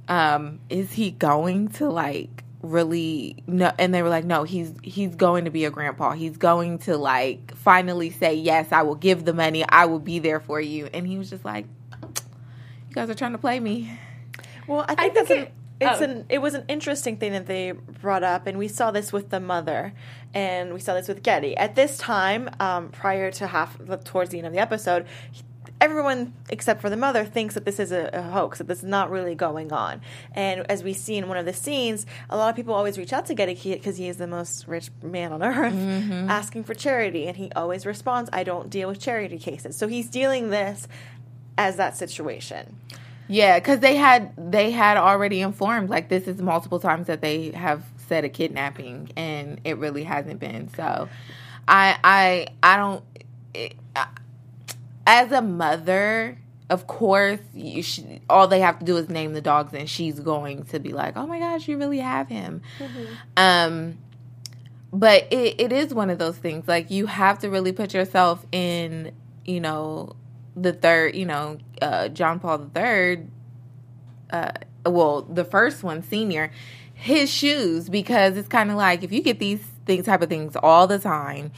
um, 0.08 0.60
"Is 0.68 0.92
he 0.92 1.10
going 1.12 1.68
to 1.74 1.88
like 1.88 2.42
really 2.62 3.36
no?" 3.46 3.70
And 3.78 3.94
they 3.94 4.02
were 4.02 4.08
like, 4.08 4.24
"No, 4.24 4.42
he's 4.44 4.72
he's 4.82 5.14
going 5.14 5.44
to 5.44 5.50
be 5.50 5.64
a 5.64 5.70
grandpa. 5.70 6.12
He's 6.12 6.36
going 6.36 6.78
to 6.80 6.96
like 6.96 7.54
finally 7.54 8.10
say 8.10 8.34
yes. 8.34 8.72
I 8.72 8.82
will 8.82 8.96
give 8.96 9.24
the 9.24 9.32
money. 9.34 9.64
I 9.68 9.86
will 9.86 10.00
be 10.00 10.18
there 10.18 10.40
for 10.40 10.60
you." 10.60 10.88
And 10.92 11.06
he 11.06 11.18
was 11.18 11.30
just 11.30 11.44
like, 11.44 11.66
"You 11.92 12.94
guys 12.94 13.08
are 13.10 13.14
trying 13.14 13.32
to 13.32 13.38
play 13.38 13.60
me." 13.60 13.96
Well, 14.66 14.84
I 14.88 14.94
think, 14.96 14.98
think 14.98 15.14
that's 15.14 15.30
an, 15.30 15.38
it- 15.38 15.52
it's 15.80 16.00
oh. 16.00 16.04
an 16.04 16.26
it 16.28 16.38
was 16.38 16.54
an 16.54 16.64
interesting 16.68 17.16
thing 17.16 17.32
that 17.32 17.46
they 17.46 17.72
brought 17.72 18.22
up, 18.22 18.46
and 18.46 18.58
we 18.58 18.68
saw 18.68 18.90
this 18.90 19.12
with 19.12 19.30
the 19.30 19.40
mother, 19.40 19.92
and 20.34 20.74
we 20.74 20.80
saw 20.80 20.94
this 20.94 21.08
with 21.08 21.22
Getty. 21.22 21.56
At 21.56 21.74
this 21.74 21.96
time, 21.98 22.50
um, 22.58 22.88
prior 22.88 23.30
to 23.32 23.46
half 23.46 23.78
towards 24.04 24.30
the 24.30 24.38
end 24.38 24.46
of 24.46 24.52
the 24.52 24.58
episode, 24.58 25.06
he- 25.30 25.42
everyone 25.80 26.32
except 26.48 26.80
for 26.80 26.90
the 26.90 26.96
mother 26.96 27.24
thinks 27.24 27.54
that 27.54 27.64
this 27.64 27.78
is 27.78 27.92
a, 27.92 28.10
a 28.12 28.22
hoax, 28.22 28.58
that 28.58 28.66
this 28.66 28.78
is 28.78 28.84
not 28.84 29.10
really 29.10 29.34
going 29.34 29.72
on. 29.72 30.00
And 30.34 30.68
as 30.70 30.82
we 30.82 30.92
see 30.92 31.16
in 31.16 31.28
one 31.28 31.36
of 31.36 31.46
the 31.46 31.52
scenes, 31.52 32.06
a 32.28 32.36
lot 32.36 32.50
of 32.50 32.56
people 32.56 32.74
always 32.74 32.98
reach 32.98 33.12
out 33.12 33.26
to 33.26 33.34
Getty 33.34 33.54
because 33.74 33.96
he 33.96 34.08
is 34.08 34.16
the 34.16 34.26
most 34.26 34.66
rich 34.66 34.90
man 35.02 35.32
on 35.32 35.42
earth, 35.42 35.74
asking 36.28 36.64
for 36.64 36.74
charity, 36.74 37.26
and 37.26 37.36
he 37.36 37.52
always 37.54 37.86
responds, 37.86 38.30
"I 38.32 38.42
don't 38.42 38.68
deal 38.70 38.88
with 38.88 38.98
charity 38.98 39.38
cases." 39.38 39.76
So 39.76 39.86
he's 39.86 40.08
dealing 40.08 40.50
this 40.50 40.88
as 41.56 41.76
that 41.76 41.96
situation. 41.96 42.76
Yeah, 43.28 43.58
because 43.58 43.80
they 43.80 43.96
had 43.96 44.32
they 44.36 44.70
had 44.70 44.96
already 44.96 45.40
informed 45.42 45.90
like 45.90 46.08
this 46.08 46.26
is 46.26 46.40
multiple 46.40 46.80
times 46.80 47.06
that 47.08 47.20
they 47.20 47.50
have 47.50 47.84
said 48.08 48.24
a 48.24 48.28
kidnapping, 48.28 49.10
and 49.16 49.60
it 49.64 49.76
really 49.76 50.04
hasn't 50.04 50.40
been. 50.40 50.68
So, 50.74 51.08
I 51.66 51.98
I 52.02 52.46
I 52.62 52.76
don't. 52.76 53.04
It, 53.54 53.74
I, 53.94 54.08
as 55.06 55.32
a 55.32 55.40
mother, 55.42 56.38
of 56.70 56.86
course, 56.86 57.40
you 57.54 57.82
should, 57.82 58.20
all 58.28 58.46
they 58.46 58.60
have 58.60 58.78
to 58.78 58.84
do 58.84 58.96
is 58.96 59.08
name 59.08 59.32
the 59.32 59.40
dogs, 59.40 59.72
and 59.74 59.88
she's 59.88 60.20
going 60.20 60.64
to 60.64 60.78
be 60.78 60.92
like, 60.92 61.16
"Oh 61.16 61.26
my 61.26 61.38
gosh, 61.38 61.68
you 61.68 61.76
really 61.78 61.98
have 62.00 62.28
him." 62.28 62.62
Um, 63.36 63.98
but 64.92 65.30
it, 65.30 65.60
it 65.60 65.72
is 65.72 65.92
one 65.94 66.10
of 66.10 66.18
those 66.18 66.36
things. 66.36 66.66
Like 66.66 66.90
you 66.90 67.06
have 67.06 67.38
to 67.40 67.50
really 67.50 67.72
put 67.72 67.92
yourself 67.94 68.44
in, 68.52 69.12
you 69.44 69.60
know, 69.60 70.16
the 70.62 70.72
third, 70.72 71.14
you 71.14 71.26
know, 71.26 71.58
uh, 71.80 72.08
John 72.08 72.40
Paul 72.40 72.58
the 72.58 72.68
third. 72.68 73.30
Uh, 74.30 74.52
well, 74.84 75.22
the 75.22 75.44
first 75.44 75.82
one, 75.82 76.02
senior, 76.02 76.50
his 76.94 77.30
shoes 77.30 77.88
because 77.88 78.36
it's 78.36 78.48
kind 78.48 78.70
of 78.70 78.76
like 78.76 79.02
if 79.02 79.12
you 79.12 79.22
get 79.22 79.38
these 79.38 79.60
things 79.86 80.06
type 80.06 80.22
of 80.22 80.28
things 80.28 80.56
all 80.56 80.86
the 80.86 80.98
time, 80.98 81.52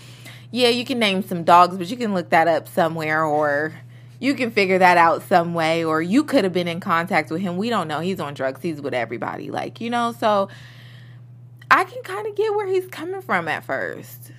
yeah, 0.51 0.69
you 0.69 0.85
can 0.85 0.99
name 0.99 1.23
some 1.23 1.45
dogs, 1.45 1.77
but 1.77 1.89
you 1.89 1.97
can 1.97 2.15
look 2.15 2.31
that 2.31 2.49
up 2.49 2.69
somewhere 2.69 3.25
or 3.25 3.73
you 4.19 4.35
can 4.35 4.51
figure 4.51 4.79
that 4.79 4.99
out 4.99 5.23
some 5.23 5.55
way 5.55 5.85
or 5.85 6.03
you 6.03 6.25
could 6.25 6.45
have 6.45 6.53
been 6.53 6.69
in 6.69 6.81
contact 6.81 7.31
with 7.31 7.41
him. 7.41 7.57
We 7.57 7.71
don't 7.71 7.89
know. 7.89 8.01
He's 8.01 8.21
on 8.21 8.35
drugs. 8.35 8.61
He's 8.63 8.81
with 8.81 8.95
everybody. 8.95 9.51
Like, 9.51 9.81
you 9.81 9.91
know, 9.91 10.13
so 10.13 10.49
I 11.71 11.85
can 11.85 12.03
kind 12.03 12.27
of 12.27 12.35
get 12.37 12.55
where 12.55 12.67
he's 12.67 12.87
coming 12.89 13.23
from 13.23 13.49
at 13.49 13.65
first. 13.65 14.33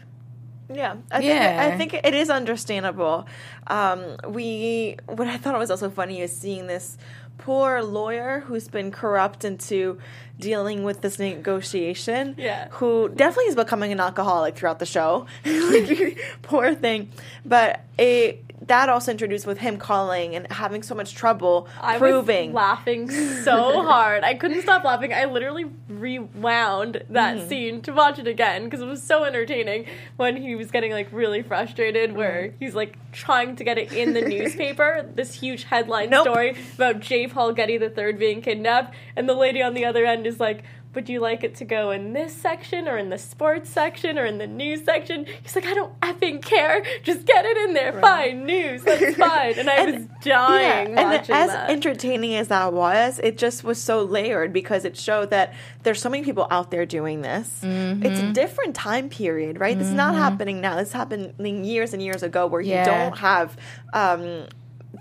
Yeah, 0.74 0.96
I 1.12 1.20
Yeah. 1.20 1.72
think 1.72 1.74
I 1.74 1.78
think 1.78 2.06
it 2.06 2.14
is 2.14 2.30
understandable. 2.30 3.28
Um, 3.68 4.18
we 4.28 4.98
what 5.08 5.28
I 5.28 5.38
thought 5.38 5.58
was 5.58 5.72
also 5.72 5.90
funny 5.90 6.22
is 6.22 6.36
seeing 6.36 6.68
this 6.68 6.98
poor 7.38 7.82
lawyer 7.82 8.42
who's 8.46 8.68
been 8.68 8.92
corrupt 8.92 9.44
into 9.44 9.98
dealing 10.40 10.84
with 10.84 11.02
this 11.02 11.18
negotiation. 11.20 12.36
Yeah. 12.38 12.68
who 12.72 13.10
definitely 13.10 13.46
is 13.46 13.56
becoming 13.56 13.92
an 13.92 14.00
alcoholic 14.00 14.56
throughout 14.56 14.80
the 14.80 14.86
show. 14.86 15.26
Poor 16.44 16.74
thing, 16.76 17.10
but 17.46 17.82
it. 17.98 18.44
That 18.68 18.90
also 18.90 19.12
introduced 19.12 19.48
with 19.48 19.58
him 19.58 19.78
calling 19.78 20.36
and 20.36 20.46
having 20.52 20.84
so 20.84 20.94
much 20.94 21.16
trouble 21.16 21.68
I 21.82 21.98
proving. 21.98 22.54
was 22.54 22.56
laughing 22.56 23.10
so 23.44 23.82
hard. 23.84 24.24
I 24.24 24.36
couldn't 24.36 24.62
stop 24.62 24.84
laughing. 24.84 25.14
I 25.14 25.26
literally 25.26 25.66
rewound 25.90 27.04
that 27.10 27.38
Mm-hmm. 27.38 27.48
scene 27.50 27.82
to 27.84 27.92
watch 27.94 28.20
it 28.20 28.28
again 28.28 28.66
because 28.66 28.82
it 28.82 28.86
was 28.86 29.02
so 29.02 29.24
entertaining 29.24 29.86
when 30.18 30.36
he 30.38 30.56
was 30.56 30.70
getting 30.72 30.92
like 30.92 31.08
really 31.12 31.42
frustrated 31.42 32.14
where 32.16 32.48
Mm-hmm. 32.50 32.56
he's 32.60 32.76
like 32.76 32.98
trying 33.12 33.56
to 33.56 33.64
get 33.64 33.78
it 33.78 33.92
in 33.94 34.14
the 34.14 34.22
newspaper, 34.36 35.06
this 35.16 35.34
huge 35.34 35.64
headline 35.66 36.10
Nope. 36.10 36.24
story 36.28 36.56
about 36.76 37.00
J. 37.00 37.28
Paul 37.28 37.54
Getty 37.54 37.74
III 37.76 38.14
being 38.14 38.42
kidnapped, 38.42 38.94
and 39.16 39.28
the 39.28 39.34
lady 39.34 39.62
on 39.62 39.74
the 39.74 39.86
other 39.86 40.06
end 40.06 40.26
is 40.28 40.40
like, 40.40 40.64
would 40.94 41.08
you 41.08 41.20
like 41.22 41.44
it 41.44 41.56
to 41.56 41.66
go 41.66 41.92
in 41.92 42.14
this 42.14 42.34
section 42.36 42.88
or 42.88 42.98
in 42.98 43.10
the 43.10 43.18
sports 43.18 43.70
section 43.70 44.20
or 44.20 44.26
in 44.26 44.38
the 44.40 44.48
news 44.48 44.84
section? 44.84 45.26
He's 45.42 45.56
like, 45.56 45.66
I 45.66 45.74
don't 45.74 45.98
effing 46.02 46.42
care. 46.42 46.84
Just 47.04 47.26
get 47.26 47.46
it 47.46 47.56
in 47.58 47.74
there. 47.74 47.94
Fine, 48.02 48.46
news. 48.46 48.84
That's 48.84 49.16
fine. 49.18 49.54
And 49.58 49.70
I 49.70 49.76
And- 49.76 49.94
was 49.94 50.08
dying 50.24 50.88
and 50.98 51.10
watching 51.12 51.34
as 51.36 51.50
that. 51.50 51.70
entertaining 51.70 52.36
as 52.36 52.50
that 52.50 52.74
was, 52.74 53.20
it 53.24 53.38
just 53.38 53.64
was 53.64 53.82
so 53.82 54.04
layered 54.04 54.52
because 54.52 54.84
it 54.84 54.98
showed 54.98 55.30
that 55.30 55.54
there's 55.84 56.02
so 56.02 56.10
many 56.10 56.24
people 56.24 56.46
out 56.52 56.72
there 56.72 56.86
doing 56.86 57.22
this. 57.22 57.60
It's 57.64 58.20
a 58.20 58.34
different 58.34 58.76
time 58.76 59.08
period, 59.10 59.60
right? 59.60 59.78
This 59.78 59.88
is 59.88 59.94
not 59.94 60.16
happening 60.16 60.60
now. 60.62 60.76
This 60.76 60.90
is 60.90 60.94
happening 60.94 61.64
years 61.64 61.94
and 61.94 62.02
years 62.02 62.22
ago, 62.22 62.48
where 62.48 62.62
you 62.62 62.76
don't 62.84 63.18
have. 63.18 63.56
Um, 63.94 64.46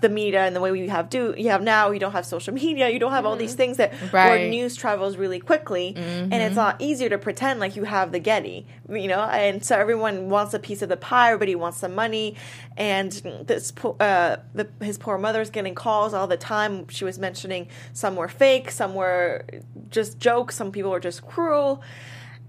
the 0.01 0.09
media 0.09 0.41
and 0.45 0.55
the 0.55 0.59
way 0.59 0.71
we 0.71 0.87
have 0.87 1.09
do 1.09 1.33
you 1.37 1.49
have 1.49 1.61
now 1.61 1.91
you 1.91 1.99
don't 1.99 2.11
have 2.13 2.25
social 2.25 2.53
media 2.53 2.89
you 2.89 2.99
don't 2.99 3.11
have 3.11 3.25
all 3.25 3.35
these 3.35 3.53
things 3.53 3.77
that 3.77 3.93
where 4.29 4.49
news 4.49 4.75
travels 4.75 5.15
really 5.17 5.39
quickly 5.39 5.93
and 5.95 6.33
it's 6.33 6.55
a 6.55 6.59
lot 6.59 6.75
easier 6.79 7.09
to 7.09 7.17
pretend 7.17 7.59
like 7.59 7.75
you 7.75 7.83
have 7.83 8.11
the 8.11 8.19
getty 8.19 8.65
you 8.89 9.07
know 9.07 9.21
and 9.21 9.63
so 9.63 9.77
everyone 9.77 10.29
wants 10.29 10.53
a 10.53 10.59
piece 10.59 10.81
of 10.81 10.89
the 10.89 10.97
pie 10.97 11.27
everybody 11.31 11.55
wants 11.55 11.77
some 11.77 11.93
money 11.95 12.35
and 12.77 13.11
this 13.45 13.71
uh, 13.99 14.37
the, 14.53 14.67
his 14.81 14.97
poor 14.97 15.17
mother's 15.17 15.49
getting 15.49 15.75
calls 15.75 16.13
all 16.13 16.27
the 16.27 16.37
time. 16.37 16.87
She 16.89 17.03
was 17.05 17.19
mentioning 17.19 17.67
some 17.93 18.15
were 18.15 18.27
fake 18.27 18.71
some 18.71 18.95
were 18.95 19.45
just 19.89 20.19
jokes 20.19 20.55
some 20.55 20.71
people 20.71 20.91
were 20.91 20.99
just 20.99 21.25
cruel 21.27 21.81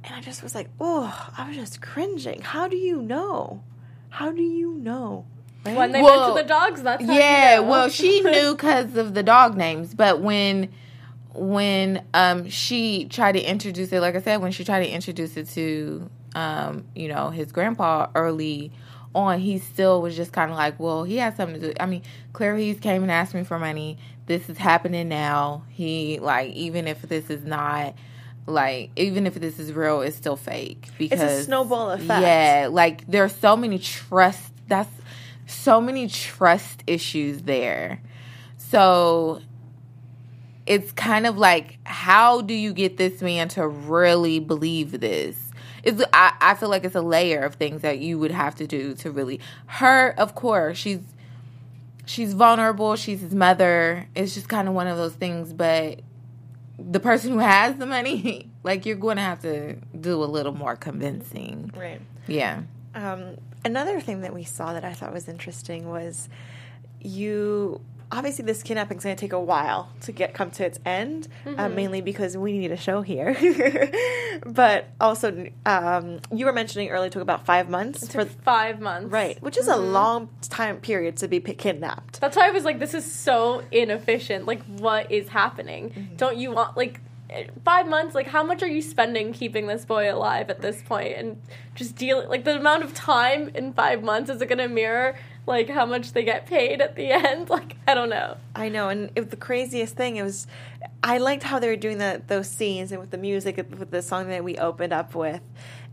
and 0.04 0.14
i 0.14 0.21
just 0.21 0.42
was 0.42 0.54
like 0.54 0.68
oh 0.80 1.30
i 1.37 1.47
was 1.49 1.56
just 1.56 1.80
cringing. 1.82 2.40
How 2.40 2.66
do 2.68 2.76
you 2.76 3.02
know? 3.02 3.62
How 4.11 4.30
do 4.30 4.42
you 4.42 4.75
know? 4.75 5.25
Right? 5.25 5.32
When 5.64 5.92
they 5.92 6.02
Well, 6.02 6.35
mentioned 6.35 6.37
the 6.37 6.49
dogs, 6.49 6.83
that's 6.83 7.04
how 7.04 7.12
yeah, 7.12 7.57
you 7.57 7.62
know. 7.64 7.71
well, 7.71 7.88
she 7.88 8.21
knew 8.25 8.52
because 8.52 8.97
of 8.97 9.14
the 9.14 9.23
dog 9.23 9.57
names, 9.57 9.95
but 9.95 10.21
when 10.21 10.71
when 11.35 12.04
um 12.14 12.49
she 12.50 13.07
tried 13.07 13.33
to 13.33 13.40
introduce 13.40 13.92
it, 13.92 14.00
like 14.00 14.14
I 14.16 14.21
said, 14.21 14.38
when 14.42 14.52
she 14.52 14.64
tried 14.64 14.85
to 14.85 14.90
introduce 14.90 15.37
it 15.37 15.49
to 15.50 16.11
um 16.35 16.85
you 16.95 17.09
know 17.09 17.31
his 17.31 17.52
grandpa 17.52 18.09
early 18.14 18.73
on, 19.14 19.38
he 19.38 19.59
still 19.59 20.00
was 20.00 20.16
just 20.16 20.33
kind 20.33 20.50
of 20.50 20.57
like, 20.57 20.78
well, 20.81 21.04
he 21.04 21.16
has 21.19 21.37
something 21.37 21.61
to 21.61 21.69
do. 21.69 21.75
I 21.78 21.87
mean, 21.87 22.02
clearly 22.33 22.64
he's 22.73 22.81
came 22.81 23.02
and 23.02 23.11
asked 23.11 23.35
me 23.35 23.45
for 23.45 23.59
money. 23.59 23.99
This 24.26 24.49
is 24.49 24.57
happening 24.59 25.09
now. 25.09 25.64
He 25.69 26.19
like 26.19 26.52
even 26.54 26.87
if 26.88 27.02
this 27.02 27.28
is 27.31 27.45
not 27.45 27.95
like 28.47 28.90
even 28.97 29.26
if 29.26 29.35
this 29.35 29.59
is 29.59 29.73
real, 29.73 30.00
it's 30.02 30.16
still 30.16 30.37
fake 30.37 30.88
because 30.99 31.21
it's 31.21 31.42
a 31.42 31.45
snowball 31.45 31.90
effect. 31.92 32.21
Yeah, 32.23 32.69
like 32.71 33.07
there's 33.07 33.35
so 33.35 33.57
many 33.57 33.78
trust. 33.78 34.52
That's 34.69 34.88
so 35.52 35.80
many 35.80 36.09
trust 36.09 36.82
issues 36.87 37.42
there. 37.42 38.00
So 38.56 39.40
it's 40.66 40.92
kind 40.92 41.26
of 41.26 41.37
like, 41.37 41.78
how 41.85 42.40
do 42.40 42.54
you 42.54 42.73
get 42.73 42.97
this 42.97 43.21
man 43.21 43.49
to 43.49 43.66
really 43.66 44.38
believe 44.38 45.00
this? 45.00 45.37
It's, 45.82 46.02
I, 46.12 46.35
I 46.40 46.54
feel 46.54 46.68
like 46.68 46.85
it's 46.85 46.94
a 46.94 47.02
layer 47.02 47.40
of 47.40 47.56
things 47.56 47.82
that 47.82 47.99
you 47.99 48.18
would 48.18 48.30
have 48.30 48.54
to 48.56 48.66
do 48.66 48.94
to 48.94 49.11
really. 49.11 49.40
Her, 49.66 50.11
of 50.18 50.35
course, 50.35 50.78
she's 50.78 51.00
she's 52.06 52.35
vulnerable. 52.35 52.97
She's 52.97 53.21
his 53.21 53.35
mother. 53.35 54.09
It's 54.14 54.35
just 54.35 54.49
kind 54.49 54.68
of 54.68 54.75
one 54.75 54.87
of 54.87 54.97
those 54.97 55.14
things. 55.14 55.52
But 55.52 56.00
the 56.78 57.00
person 57.00 57.32
who 57.32 57.38
has 57.38 57.76
the 57.76 57.87
money, 57.87 58.50
like 58.62 58.87
you're 58.87 58.97
going 58.97 59.16
to 59.16 59.23
have 59.23 59.42
to 59.42 59.75
do 59.99 60.23
a 60.23 60.26
little 60.26 60.54
more 60.54 60.76
convincing. 60.76 61.73
right 61.76 62.00
Yeah. 62.26 62.62
Um, 62.95 63.37
another 63.65 64.01
thing 64.01 64.21
that 64.23 64.35
we 64.35 64.45
saw 64.45 64.73
that 64.73 64.85
I 64.85 64.93
thought 64.93 65.13
was 65.13 65.29
interesting 65.29 65.89
was 65.89 66.29
you 67.01 67.81
obviously 68.13 68.45
this 68.45 68.63
kidnapping 68.63 68.99
is 68.99 69.05
going 69.05 69.17
to 69.17 69.21
take 69.21 69.33
a 69.33 69.41
while 69.41 69.91
to 70.03 70.13
get 70.13 70.35
come 70.35 70.51
to 70.53 70.65
its 70.65 70.79
end, 70.85 71.27
uh, 71.47 71.69
mainly 71.69 72.03
because 72.03 72.37
we 72.37 72.59
need 72.59 72.71
a 72.71 72.77
show 72.77 73.01
here. 73.01 73.35
but 74.47 74.91
also, 75.01 75.51
um, 75.65 76.21
you 76.31 76.45
were 76.45 76.53
mentioning 76.53 76.91
earlier 76.91 77.11
took 77.11 77.23
about 77.23 77.47
five 77.47 77.69
months 77.71 78.13
for 78.13 78.25
five 78.25 78.81
months. 78.81 79.11
right, 79.11 79.43
which 79.43 79.57
is 79.57 79.67
a 79.67 79.77
long 79.77 80.29
time 80.43 80.77
period 80.77 81.17
to 81.17 81.29
be 81.29 81.41
kidnapped. 81.41 82.21
That's 82.21 82.37
why 82.37 82.49
I 82.49 82.51
was 82.51 82.65
like, 82.65 82.79
this 82.79 82.95
is 82.95 83.11
so 83.11 83.63
inefficient. 83.73 84.47
Like, 84.47 84.63
what 84.67 85.11
is 85.11 85.29
happening? 85.29 85.91
Mm-hmm. 85.91 86.17
Don't 86.17 86.37
you 86.37 86.53
want, 86.53 86.77
like, 86.77 87.01
five 87.65 87.89
months? 87.89 88.15
Like, 88.15 88.27
how 88.27 88.43
much 88.43 88.62
are 88.62 88.69
you 88.69 88.83
spending 88.83 89.33
keeping 89.33 89.67
this 89.67 89.85
boy 89.85 90.12
alive 90.12 90.51
at 90.51 90.61
this? 90.61 90.83
And 90.91 91.41
just 91.75 91.97
dealing, 91.97 92.29
like, 92.29 92.45
the 92.45 92.57
amount 92.57 92.85
of 92.85 92.95
time 92.95 93.49
in 93.55 93.73
five 93.73 94.03
months, 94.03 94.31
is 94.31 94.41
it 94.43 94.47
going 94.47 94.59
to 94.59 94.69
mirror, 94.69 95.17
like, 95.47 95.69
how 95.69 95.87
much 95.87 96.12
they 96.12 96.23
get 96.23 96.47
paid 96.47 96.81
at 96.81 96.97
the 96.97 97.11
end? 97.12 97.51
Like, 97.51 97.77
I 97.87 97.95
don't 97.95 98.11
know. 98.11 98.37
I 98.55 98.69
know, 98.69 98.89
and 98.89 99.11
it, 99.17 99.31
the 99.31 99.37
craziest 99.37 99.97
thing 99.97 100.17
it 100.17 100.23
was, 100.23 100.47
I 101.03 101.19
liked 101.19 101.43
how 101.43 101.59
they 101.59 101.69
were 101.69 101.77
doing 101.77 101.99
that 101.99 102.29
those 102.29 102.49
scenes 102.49 102.93
and 102.93 103.01
with 103.01 103.11
the 103.11 103.19
music 103.19 103.57
with 103.57 103.91
the 103.91 104.03
song 104.03 104.29
that 104.29 104.45
we 104.45 104.57
opened 104.59 104.93
up 104.93 105.15
with, 105.15 105.41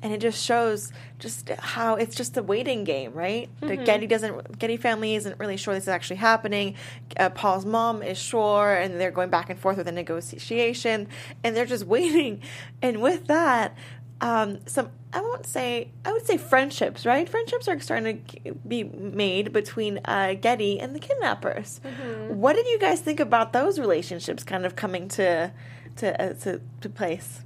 and 0.02 0.14
it 0.14 0.20
just 0.20 0.44
shows 0.44 0.92
just 1.18 1.50
how 1.50 1.96
it's 1.96 2.16
just 2.16 2.38
a 2.38 2.44
waiting 2.44 2.84
game, 2.84 3.14
right? 3.14 3.50
The 3.60 3.76
Getty 3.76 4.08
doesn't, 4.08 4.58
Getty 4.58 4.78
family 4.78 5.16
isn't 5.16 5.38
really 5.40 5.58
sure 5.58 5.74
this 5.74 5.84
is 5.84 5.90
actually 5.90 6.18
happening. 6.18 6.76
Uh, 7.18 7.30
Paul's 7.30 7.66
mom 7.66 8.02
is 8.02 8.18
sure, 8.18 8.74
and 8.74 9.00
they're 9.00 9.12
going 9.12 9.30
back 9.30 9.50
and 9.50 9.60
forth 9.60 9.78
with 9.78 9.88
a 9.88 9.92
negotiation, 9.92 11.08
and 11.44 11.56
they're 11.56 11.66
just 11.66 11.86
waiting, 11.96 12.42
and 12.82 13.02
with 13.02 13.28
that. 13.28 13.76
Um, 14.22 14.60
some 14.66 14.90
I 15.14 15.22
won't 15.22 15.46
say 15.46 15.92
I 16.04 16.12
would 16.12 16.26
say 16.26 16.36
friendships, 16.38 17.06
right? 17.06 17.28
Friendships 17.28 17.70
are 17.70 17.80
starting 17.80 18.26
to 18.44 18.54
be 18.68 18.84
made 18.84 19.54
between 19.54 20.02
uh, 20.04 20.34
Getty 20.34 20.78
and 20.80 20.94
the 20.94 21.00
kidnappers. 21.00 21.80
What 22.28 22.58
did 22.58 22.68
you 22.68 22.78
guys 22.80 23.00
think 23.00 23.22
about 23.22 23.54
those 23.54 23.80
relationships 23.80 24.44
kind 24.44 24.66
of 24.66 24.76
coming 24.76 25.08
to 25.10 25.52
to 25.98 26.22
uh, 26.22 26.34
to, 26.34 26.62
to 26.82 26.90
place? 26.90 27.44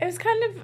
It 0.00 0.04
was 0.04 0.18
kind 0.18 0.44
of, 0.44 0.62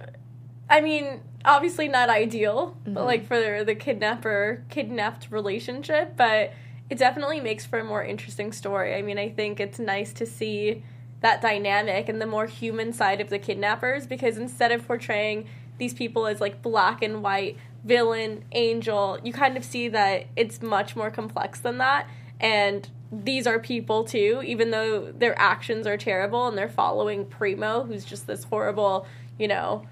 I 0.75 0.81
mean, 0.81 1.21
obviously 1.45 1.87
not 1.87 2.09
ideal, 2.11 2.77
Mm-hmm. 2.83 2.95
but 2.95 3.05
like 3.05 3.27
for 3.27 3.63
the 3.63 3.75
kidnapper 3.77 4.65
kidnapped 4.71 5.29
relationship, 5.31 6.17
but 6.17 6.53
it 6.91 6.99
definitely 6.99 7.41
makes 7.41 7.65
for 7.65 7.79
a 7.79 7.85
more 7.85 8.03
interesting 8.05 8.51
story. 8.51 8.95
I 8.97 9.03
mean, 9.03 9.19
I 9.19 9.29
think 9.29 9.61
it's 9.61 9.79
nice 9.79 10.13
to 10.15 10.27
see 10.27 10.83
that 11.21 11.41
dynamic 11.41 12.09
and 12.09 12.21
the 12.21 12.27
more 12.27 12.47
human 12.47 12.93
side 12.93 13.21
of 13.21 13.31
the 13.31 13.39
kidnappers 13.39 14.07
because 14.07 14.37
instead 14.37 14.73
of 14.73 14.87
portraying 14.87 15.47
these 15.79 15.95
people 15.95 16.27
as 16.27 16.41
like 16.41 16.61
black 16.61 17.03
and 17.03 17.23
white 17.23 17.57
villain 17.85 18.45
angel 18.53 19.19
you 19.25 19.33
kind 19.33 19.57
of 19.57 19.65
see 19.65 19.89
that 19.89 20.27
it's 20.37 20.61
much 20.61 20.95
more 20.95 21.11
complex 21.11 21.61
than 21.61 21.79
that 21.79 22.07
and 22.41 22.91
these 23.11 23.47
are 23.47 23.59
people 23.59 24.05
too 24.05 24.43
even 24.45 24.71
though 24.71 25.11
their 25.13 25.39
actions 25.39 25.87
are 25.87 25.97
terrible 25.97 26.47
and 26.47 26.59
they're 26.59 26.69
following 26.69 27.25
primo 27.25 27.85
who's 27.85 28.05
just 28.05 28.27
this 28.27 28.45
horrible 28.45 29.07
you 29.39 29.49
know 29.49 29.83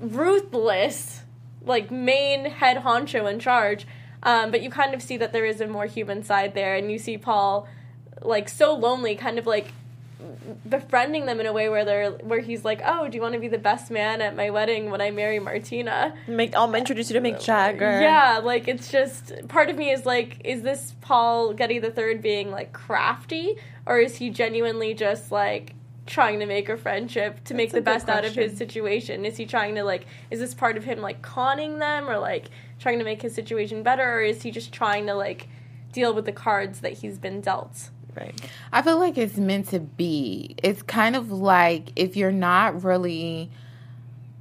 ruthless 0.00 1.22
like 1.62 1.90
main 1.90 2.46
head 2.46 2.78
honcho 2.78 3.30
in 3.30 3.38
charge 3.38 3.86
um, 4.22 4.50
but 4.50 4.62
you 4.62 4.70
kind 4.70 4.94
of 4.94 5.02
see 5.02 5.16
that 5.16 5.32
there 5.32 5.44
is 5.44 5.60
a 5.60 5.66
more 5.66 5.86
human 5.86 6.22
side 6.22 6.54
there 6.54 6.74
and 6.76 6.90
you 6.90 6.98
see 6.98 7.16
paul 7.18 7.66
like 8.22 8.48
so 8.48 8.74
lonely 8.74 9.14
kind 9.14 9.38
of 9.38 9.46
like 9.46 9.68
befriending 10.68 11.26
them 11.26 11.40
in 11.40 11.46
a 11.46 11.52
way 11.52 11.68
where 11.68 11.84
they're 11.84 12.10
where 12.10 12.40
he's 12.40 12.64
like 12.64 12.80
oh 12.84 13.06
do 13.08 13.16
you 13.16 13.22
want 13.22 13.34
to 13.34 13.40
be 13.40 13.48
the 13.48 13.58
best 13.58 13.90
man 13.90 14.20
at 14.22 14.34
my 14.34 14.48
wedding 14.50 14.90
when 14.90 15.00
i 15.00 15.10
marry 15.10 15.38
martina 15.38 16.14
Make 16.26 16.54
I'll 16.54 16.74
introduce 16.74 17.10
you 17.10 17.20
to 17.20 17.20
Mick 17.20 17.40
Jagger. 17.42 18.00
yeah 18.00 18.40
like 18.42 18.66
it's 18.66 18.90
just 18.90 19.32
part 19.48 19.68
of 19.68 19.76
me 19.76 19.90
is 19.90 20.06
like 20.06 20.40
is 20.44 20.62
this 20.62 20.94
paul 21.02 21.52
getty 21.52 21.78
the 21.78 21.90
third 21.90 22.22
being 22.22 22.50
like 22.50 22.72
crafty 22.72 23.56
or 23.84 23.98
is 23.98 24.16
he 24.16 24.30
genuinely 24.30 24.94
just 24.94 25.30
like 25.30 25.74
trying 26.06 26.40
to 26.40 26.46
make 26.46 26.68
a 26.68 26.76
friendship 26.76 27.42
to 27.44 27.54
make 27.54 27.70
That's 27.70 27.78
a 27.78 27.80
the 27.80 27.84
best 27.84 28.08
out 28.08 28.24
of 28.24 28.34
his 28.34 28.56
situation? 28.56 29.24
Is 29.24 29.36
he 29.36 29.46
trying 29.46 29.74
to 29.74 29.84
like 29.84 30.06
is 30.30 30.40
this 30.40 30.54
part 30.54 30.76
of 30.76 30.84
him 30.84 31.00
like 31.00 31.22
conning 31.22 31.78
them 31.78 32.08
or 32.08 32.18
like 32.18 32.50
trying 32.78 32.98
to 32.98 33.04
make 33.04 33.22
his 33.22 33.34
situation 33.34 33.82
better? 33.82 34.18
Or 34.18 34.22
is 34.22 34.42
he 34.42 34.50
just 34.50 34.72
trying 34.72 35.06
to 35.06 35.14
like 35.14 35.48
deal 35.92 36.14
with 36.14 36.24
the 36.24 36.32
cards 36.32 36.80
that 36.80 36.94
he's 36.94 37.18
been 37.18 37.40
dealt? 37.40 37.90
Right. 38.16 38.34
I 38.72 38.80
feel 38.80 38.98
like 38.98 39.18
it's 39.18 39.36
meant 39.36 39.68
to 39.68 39.80
be. 39.80 40.54
It's 40.62 40.82
kind 40.82 41.16
of 41.16 41.30
like 41.30 41.92
if 41.96 42.16
you're 42.16 42.32
not 42.32 42.82
really 42.82 43.50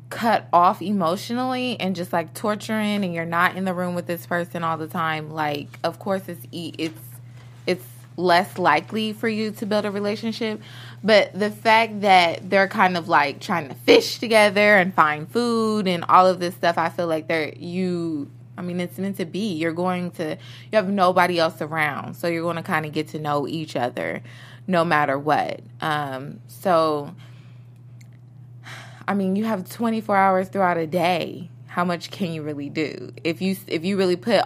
cut 0.09 0.47
off 0.53 0.81
emotionally 0.81 1.79
and 1.79 1.95
just 1.95 2.13
like 2.13 2.33
torturing 2.33 3.03
and 3.03 3.13
you're 3.13 3.25
not 3.25 3.55
in 3.55 3.65
the 3.65 3.73
room 3.73 3.95
with 3.95 4.05
this 4.05 4.25
person 4.25 4.63
all 4.63 4.77
the 4.77 4.87
time 4.87 5.31
like 5.31 5.67
of 5.83 5.97
course 5.97 6.21
it's 6.27 6.45
e- 6.51 6.73
it's 6.77 7.01
it's 7.65 7.85
less 8.15 8.57
likely 8.57 9.11
for 9.11 9.27
you 9.27 9.51
to 9.51 9.65
build 9.65 9.83
a 9.83 9.91
relationship 9.91 10.61
but 11.05 11.37
the 11.37 11.51
fact 11.51 12.01
that 12.01 12.49
they're 12.49 12.67
kind 12.67 12.97
of 12.97 13.07
like 13.07 13.39
trying 13.39 13.69
to 13.69 13.75
fish 13.75 14.17
together 14.19 14.75
and 14.77 14.93
find 14.93 15.29
food 15.31 15.87
and 15.87 16.03
all 16.09 16.27
of 16.27 16.39
this 16.39 16.55
stuff 16.55 16.77
i 16.77 16.89
feel 16.89 17.07
like 17.07 17.27
they're 17.27 17.53
you 17.55 18.29
i 18.57 18.61
mean 18.61 18.79
it's 18.79 18.97
meant 18.97 19.17
to 19.17 19.25
be 19.25 19.53
you're 19.53 19.73
going 19.73 20.11
to 20.11 20.31
you 20.31 20.75
have 20.75 20.89
nobody 20.89 21.39
else 21.39 21.61
around 21.61 22.15
so 22.15 22.27
you're 22.27 22.43
going 22.43 22.55
to 22.55 22.63
kind 22.63 22.85
of 22.85 22.91
get 22.91 23.07
to 23.07 23.19
know 23.19 23.47
each 23.47 23.75
other 23.75 24.21
no 24.67 24.83
matter 24.83 25.17
what 25.17 25.61
um 25.81 26.39
so 26.47 27.13
I 29.07 29.13
mean, 29.13 29.35
you 29.35 29.45
have 29.45 29.69
24 29.69 30.15
hours 30.15 30.49
throughout 30.49 30.77
a 30.77 30.87
day. 30.87 31.49
How 31.67 31.85
much 31.85 32.09
can 32.09 32.31
you 32.31 32.41
really 32.41 32.69
do? 32.69 33.13
If 33.23 33.41
you 33.41 33.55
if 33.67 33.83
you 33.83 33.97
really 33.97 34.15
put 34.15 34.45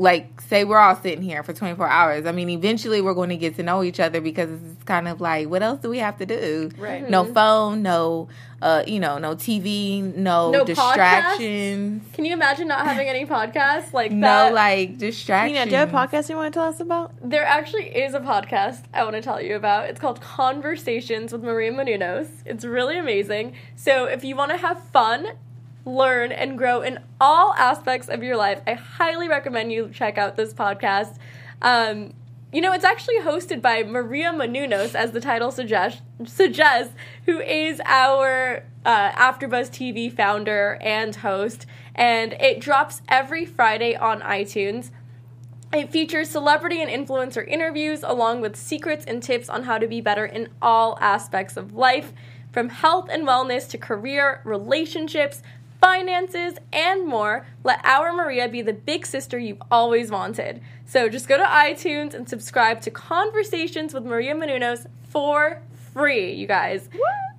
like 0.00 0.40
say 0.40 0.64
we're 0.64 0.78
all 0.78 0.96
sitting 0.96 1.22
here 1.22 1.42
for 1.42 1.52
24 1.52 1.86
hours. 1.86 2.26
I 2.26 2.32
mean, 2.32 2.48
eventually 2.48 3.00
we're 3.00 3.14
going 3.14 3.30
to 3.30 3.36
get 3.36 3.56
to 3.56 3.62
know 3.62 3.82
each 3.82 4.00
other 4.00 4.20
because 4.20 4.50
it's 4.50 4.84
kind 4.84 5.06
of 5.06 5.20
like 5.20 5.48
what 5.48 5.62
else 5.62 5.80
do 5.80 5.90
we 5.90 5.98
have 5.98 6.16
to 6.18 6.26
do? 6.26 6.70
Right. 6.78 7.08
No 7.08 7.24
phone, 7.24 7.82
no 7.82 8.28
uh, 8.62 8.82
you 8.86 9.00
know, 9.00 9.18
no 9.18 9.34
TV, 9.34 10.02
no, 10.02 10.50
No 10.50 10.64
distractions. 10.64 12.02
Can 12.12 12.24
you 12.24 12.32
imagine 12.34 12.68
not 12.68 12.84
having 12.84 13.08
any 13.08 13.24
podcasts 13.24 13.92
like 13.94 14.10
that? 14.10 14.16
No 14.16 14.26
that? 14.26 14.54
like 14.54 14.98
distractions. 14.98 15.54
Mina, 15.54 15.64
do 15.64 15.70
you 15.72 15.76
have 15.78 15.92
a 15.92 15.96
podcast 15.96 16.28
you 16.28 16.36
want 16.36 16.52
to 16.52 16.58
tell 16.58 16.68
us 16.68 16.80
about? 16.80 17.12
There 17.22 17.44
actually 17.44 17.88
is 17.88 18.14
a 18.14 18.20
podcast 18.20 18.84
I 18.92 19.02
want 19.04 19.16
to 19.16 19.22
tell 19.22 19.40
you 19.40 19.56
about. 19.56 19.88
It's 19.88 20.00
called 20.00 20.20
Conversations 20.20 21.32
with 21.32 21.42
Maria 21.42 21.72
Menounos. 21.72 22.28
It's 22.44 22.64
really 22.64 22.98
amazing. 22.98 23.54
So 23.76 24.04
if 24.04 24.24
you 24.24 24.36
want 24.36 24.50
to 24.50 24.58
have 24.58 24.82
fun, 24.90 25.26
learn, 25.84 26.32
and 26.32 26.58
grow 26.58 26.82
in 26.82 26.98
all 27.20 27.54
aspects 27.54 28.08
of 28.08 28.22
your 28.22 28.36
life, 28.36 28.60
I 28.66 28.74
highly 28.74 29.28
recommend 29.28 29.72
you 29.72 29.90
check 29.92 30.18
out 30.18 30.36
this 30.36 30.52
podcast. 30.52 31.16
Um, 31.62 32.14
you 32.52 32.60
know, 32.60 32.72
it's 32.72 32.84
actually 32.84 33.18
hosted 33.18 33.62
by 33.62 33.84
Maria 33.84 34.32
Menounos, 34.32 34.94
as 34.94 35.12
the 35.12 35.20
title 35.20 35.50
suggest- 35.50 36.02
suggests, 36.24 36.94
who 37.26 37.38
is 37.40 37.80
our 37.84 38.64
uh, 38.84 39.10
AfterBuzz 39.12 39.70
TV 39.70 40.12
founder 40.12 40.78
and 40.80 41.16
host. 41.16 41.66
And 41.94 42.32
it 42.34 42.60
drops 42.60 43.02
every 43.08 43.44
Friday 43.46 43.94
on 43.94 44.20
iTunes. 44.22 44.90
It 45.72 45.92
features 45.92 46.28
celebrity 46.28 46.82
and 46.82 46.90
influencer 46.90 47.46
interviews 47.46 48.02
along 48.02 48.40
with 48.40 48.56
secrets 48.56 49.04
and 49.04 49.22
tips 49.22 49.48
on 49.48 49.64
how 49.64 49.78
to 49.78 49.86
be 49.86 50.00
better 50.00 50.26
in 50.26 50.48
all 50.60 50.98
aspects 51.00 51.56
of 51.56 51.74
life, 51.74 52.12
from 52.50 52.70
health 52.70 53.08
and 53.08 53.24
wellness 53.24 53.68
to 53.68 53.78
career, 53.78 54.40
relationships, 54.44 55.42
finances, 55.80 56.54
and 56.72 57.06
more. 57.06 57.46
Let 57.64 57.84
our 57.84 58.12
Maria 58.12 58.48
be 58.48 58.62
the 58.62 58.72
big 58.72 59.06
sister 59.06 59.38
you've 59.38 59.62
always 59.70 60.10
wanted. 60.10 60.60
So 60.84 61.08
just 61.08 61.28
go 61.28 61.36
to 61.36 61.44
iTunes 61.44 62.14
and 62.14 62.28
subscribe 62.28 62.80
to 62.82 62.90
Conversations 62.90 63.94
with 63.94 64.04
Maria 64.04 64.34
Menounos 64.34 64.86
for 65.08 65.62
free, 65.92 66.32
you 66.34 66.46
guys. 66.46 66.88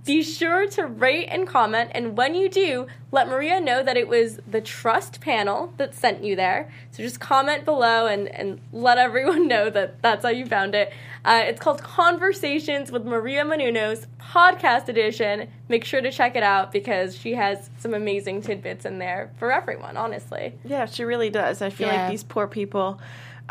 Be 0.04 0.24
sure 0.24 0.68
to 0.70 0.86
rate 0.88 1.28
and 1.28 1.48
comment, 1.48 1.92
and 1.94 2.18
when 2.18 2.34
you 2.34 2.50
do, 2.50 2.88
let 3.12 3.28
Maria 3.28 3.60
know 3.60 3.84
that 3.84 3.98
it 3.98 4.08
was 4.08 4.40
the 4.50 4.60
Trust 4.62 5.22
panel 5.22 5.74
that 5.78 5.94
sent 5.94 6.24
you 6.24 6.36
there. 6.36 6.72
So 6.92 7.04
just 7.04 7.20
comment 7.20 7.66
below 7.66 8.08
and, 8.08 8.28
and 8.30 8.60
let 8.74 8.98
everyone 8.98 9.48
know 9.50 9.70
that 9.70 10.02
that's 10.02 10.24
how 10.24 10.30
you 10.32 10.48
found 10.48 10.74
it. 10.74 10.92
Uh, 11.24 11.42
it's 11.46 11.60
called 11.60 11.84
Conversations 11.84 12.92
with 12.92 13.06
Maria 13.06 13.44
Menounos, 13.44 14.08
podcast 14.20 14.88
edition. 14.88 15.48
Make 15.70 15.86
sure 15.86 16.02
to 16.02 16.12
check 16.12 16.36
it 16.36 16.42
out 16.42 16.72
because 16.72 17.16
she 17.16 17.34
has 17.36 17.70
some 17.78 17.94
amazing 17.94 18.42
tidbits 18.42 18.86
in 18.86 18.98
there 18.98 19.32
for 19.38 19.52
everyone, 19.52 19.98
honestly. 19.98 20.54
Yeah, 20.64 20.86
she 20.86 21.04
really 21.04 21.30
does. 21.30 21.62
I 21.62 21.70
feel 21.70 21.88
Yeah. 21.90 22.04
like 22.04 22.12
these 22.12 22.24
poor 22.24 22.48
people 22.48 23.00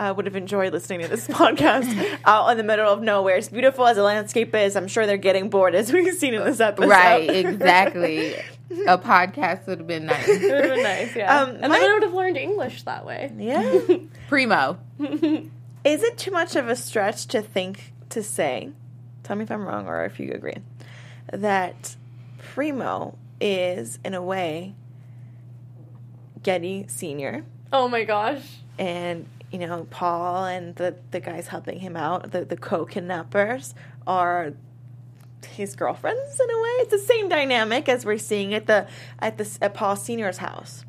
uh, 0.00 0.12
would 0.16 0.24
have 0.26 0.34
enjoyed 0.34 0.72
listening 0.72 1.00
to 1.00 1.08
this 1.08 1.26
podcast 1.28 2.18
out 2.24 2.48
in 2.50 2.56
the 2.56 2.64
middle 2.64 2.90
of 2.90 3.02
nowhere. 3.02 3.36
As 3.36 3.48
beautiful 3.50 3.86
as 3.86 3.96
the 3.96 4.02
landscape 4.02 4.54
is, 4.54 4.74
I'm 4.74 4.88
sure 4.88 5.06
they're 5.06 5.16
getting 5.18 5.50
bored, 5.50 5.74
as 5.74 5.92
we've 5.92 6.14
seen 6.14 6.34
in 6.34 6.42
this 6.44 6.58
episode. 6.58 6.88
Right, 6.88 7.28
exactly. 7.30 8.34
a 8.86 8.96
podcast 8.98 9.66
would 9.66 9.78
have 9.78 9.86
been 9.86 10.06
nice. 10.06 10.26
It 10.26 10.40
would 10.50 10.64
have 10.64 10.74
been 10.74 10.82
nice, 10.82 11.14
yeah. 11.14 11.40
Um, 11.42 11.50
and 11.50 11.68
my- 11.68 11.78
then 11.78 11.90
I 11.90 11.94
would 11.94 12.02
have 12.04 12.14
learned 12.14 12.36
English 12.38 12.82
that 12.84 13.04
way. 13.04 13.30
Yeah. 13.36 13.78
Primo. 14.28 14.78
is 14.98 16.02
it 16.02 16.16
too 16.18 16.30
much 16.30 16.56
of 16.56 16.68
a 16.68 16.76
stretch 16.76 17.26
to 17.28 17.42
think 17.42 17.92
to 18.08 18.22
say? 18.22 18.70
Tell 19.22 19.36
me 19.36 19.44
if 19.44 19.50
I'm 19.50 19.66
wrong 19.66 19.86
or 19.86 20.04
if 20.06 20.18
you 20.18 20.32
agree. 20.32 20.56
That 21.32 21.94
Primo 22.38 23.18
is, 23.40 23.98
in 24.04 24.14
a 24.14 24.22
way, 24.22 24.74
Getty 26.42 26.86
Senior. 26.88 27.44
Oh 27.72 27.86
my 27.86 28.04
gosh. 28.04 28.42
and 28.78 29.26
you 29.50 29.58
know 29.58 29.86
Paul 29.90 30.44
and 30.44 30.74
the 30.76 30.96
the 31.10 31.20
guys 31.20 31.48
helping 31.48 31.80
him 31.80 31.96
out, 31.96 32.30
the 32.32 32.44
the 32.44 32.56
co-kidnappers 32.56 33.74
are 34.06 34.52
his 35.46 35.74
girlfriends 35.74 36.38
in 36.38 36.50
a 36.50 36.60
way. 36.60 36.68
It's 36.80 36.90
the 36.90 36.98
same 36.98 37.28
dynamic 37.28 37.88
as 37.88 38.04
we're 38.04 38.18
seeing 38.18 38.54
at 38.54 38.66
the 38.66 38.86
at 39.18 39.38
the 39.38 39.58
at 39.60 39.74
Paul 39.74 39.96
Senior's 39.96 40.38
house. 40.38 40.84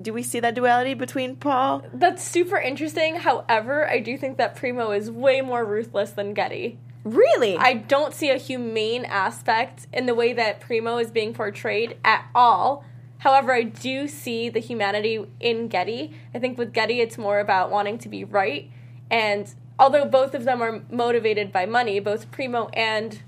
Do 0.00 0.12
we 0.12 0.22
see 0.22 0.40
that 0.40 0.54
duality 0.54 0.94
between 0.94 1.36
Paul? 1.36 1.82
That's 1.92 2.22
super 2.22 2.58
interesting. 2.58 3.16
However, 3.16 3.88
I 3.88 4.00
do 4.00 4.18
think 4.18 4.36
that 4.36 4.54
Primo 4.54 4.90
is 4.90 5.10
way 5.10 5.40
more 5.40 5.64
ruthless 5.64 6.10
than 6.10 6.34
Getty. 6.34 6.78
Really? 7.02 7.56
I 7.56 7.74
don't 7.74 8.12
see 8.12 8.30
a 8.30 8.36
humane 8.36 9.04
aspect 9.04 9.86
in 9.92 10.06
the 10.06 10.14
way 10.14 10.32
that 10.34 10.60
Primo 10.60 10.98
is 10.98 11.10
being 11.10 11.32
portrayed 11.32 11.96
at 12.04 12.26
all. 12.34 12.84
However, 13.26 13.52
I 13.52 13.64
do 13.64 14.06
see 14.06 14.48
the 14.48 14.60
humanity 14.60 15.26
in 15.40 15.66
Getty. 15.66 16.14
I 16.32 16.38
think 16.38 16.56
with 16.56 16.72
Getty, 16.72 17.00
it's 17.00 17.18
more 17.18 17.40
about 17.40 17.72
wanting 17.72 17.98
to 17.98 18.08
be 18.08 18.22
right. 18.22 18.70
And 19.10 19.52
although 19.80 20.04
both 20.04 20.32
of 20.32 20.44
them 20.44 20.62
are 20.62 20.84
motivated 20.92 21.50
by 21.50 21.66
money, 21.66 21.98
both 21.98 22.30
Primo 22.30 22.68
and 22.68 23.20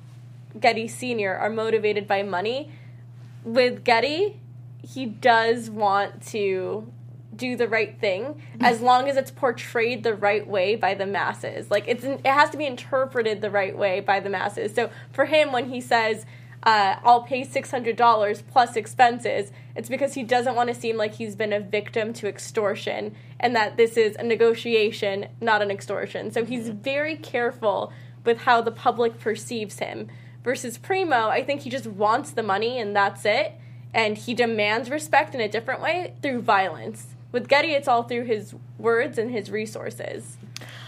Getty 0.60 0.86
Sr. 0.86 1.34
are 1.34 1.50
motivated 1.50 2.06
by 2.06 2.22
money. 2.22 2.70
With 3.42 3.82
Getty, 3.82 4.38
he 4.84 5.04
does 5.04 5.68
want 5.68 6.24
to 6.28 6.92
do 7.34 7.56
the 7.56 7.66
right 7.66 7.98
thing 8.00 8.40
as 8.60 8.80
long 8.80 9.08
as 9.08 9.16
it's 9.16 9.32
portrayed 9.32 10.04
the 10.04 10.14
right 10.14 10.46
way 10.46 10.76
by 10.76 10.94
the 10.94 11.06
masses. 11.06 11.72
Like 11.72 11.88
it's 11.88 12.04
it 12.04 12.24
has 12.24 12.50
to 12.50 12.56
be 12.56 12.66
interpreted 12.66 13.40
the 13.40 13.50
right 13.50 13.76
way 13.76 13.98
by 13.98 14.20
the 14.20 14.30
masses. 14.30 14.72
So 14.76 14.90
for 15.10 15.24
him, 15.24 15.50
when 15.50 15.70
he 15.70 15.80
says, 15.80 16.24
uh, 16.62 16.96
"I'll 17.04 17.22
pay 17.22 17.44
six 17.44 17.70
hundred 17.70 17.96
dollars 17.96 18.42
plus 18.42 18.76
expenses," 18.76 19.52
it's 19.76 19.88
because 19.88 20.14
he 20.14 20.22
doesn't 20.22 20.54
want 20.54 20.68
to 20.68 20.74
seem 20.74 20.96
like 20.96 21.14
he's 21.14 21.36
been 21.36 21.52
a 21.52 21.60
victim 21.60 22.12
to 22.14 22.28
extortion 22.28 23.14
and 23.40 23.54
that 23.56 23.76
this 23.76 23.96
is 23.96 24.16
a 24.16 24.22
negotiation, 24.24 25.26
not 25.40 25.62
an 25.62 25.70
extortion. 25.70 26.30
So 26.30 26.44
he's 26.44 26.68
very 26.70 27.16
careful 27.16 27.92
with 28.24 28.38
how 28.38 28.60
the 28.60 28.72
public 28.72 29.18
perceives 29.20 29.78
him. 29.78 30.08
Versus 30.44 30.78
Primo, 30.78 31.28
I 31.28 31.42
think 31.44 31.62
he 31.62 31.70
just 31.70 31.86
wants 31.86 32.30
the 32.30 32.42
money 32.42 32.78
and 32.80 32.94
that's 32.96 33.24
it. 33.24 33.52
And 33.94 34.16
he 34.18 34.34
demands 34.34 34.90
respect 34.90 35.34
in 35.34 35.40
a 35.40 35.48
different 35.48 35.80
way 35.80 36.14
through 36.22 36.42
violence. 36.42 37.08
With 37.32 37.48
Getty, 37.48 37.72
it's 37.72 37.86
all 37.88 38.02
through 38.04 38.24
his 38.24 38.54
words 38.78 39.18
and 39.18 39.30
his 39.30 39.50
resources. 39.50 40.36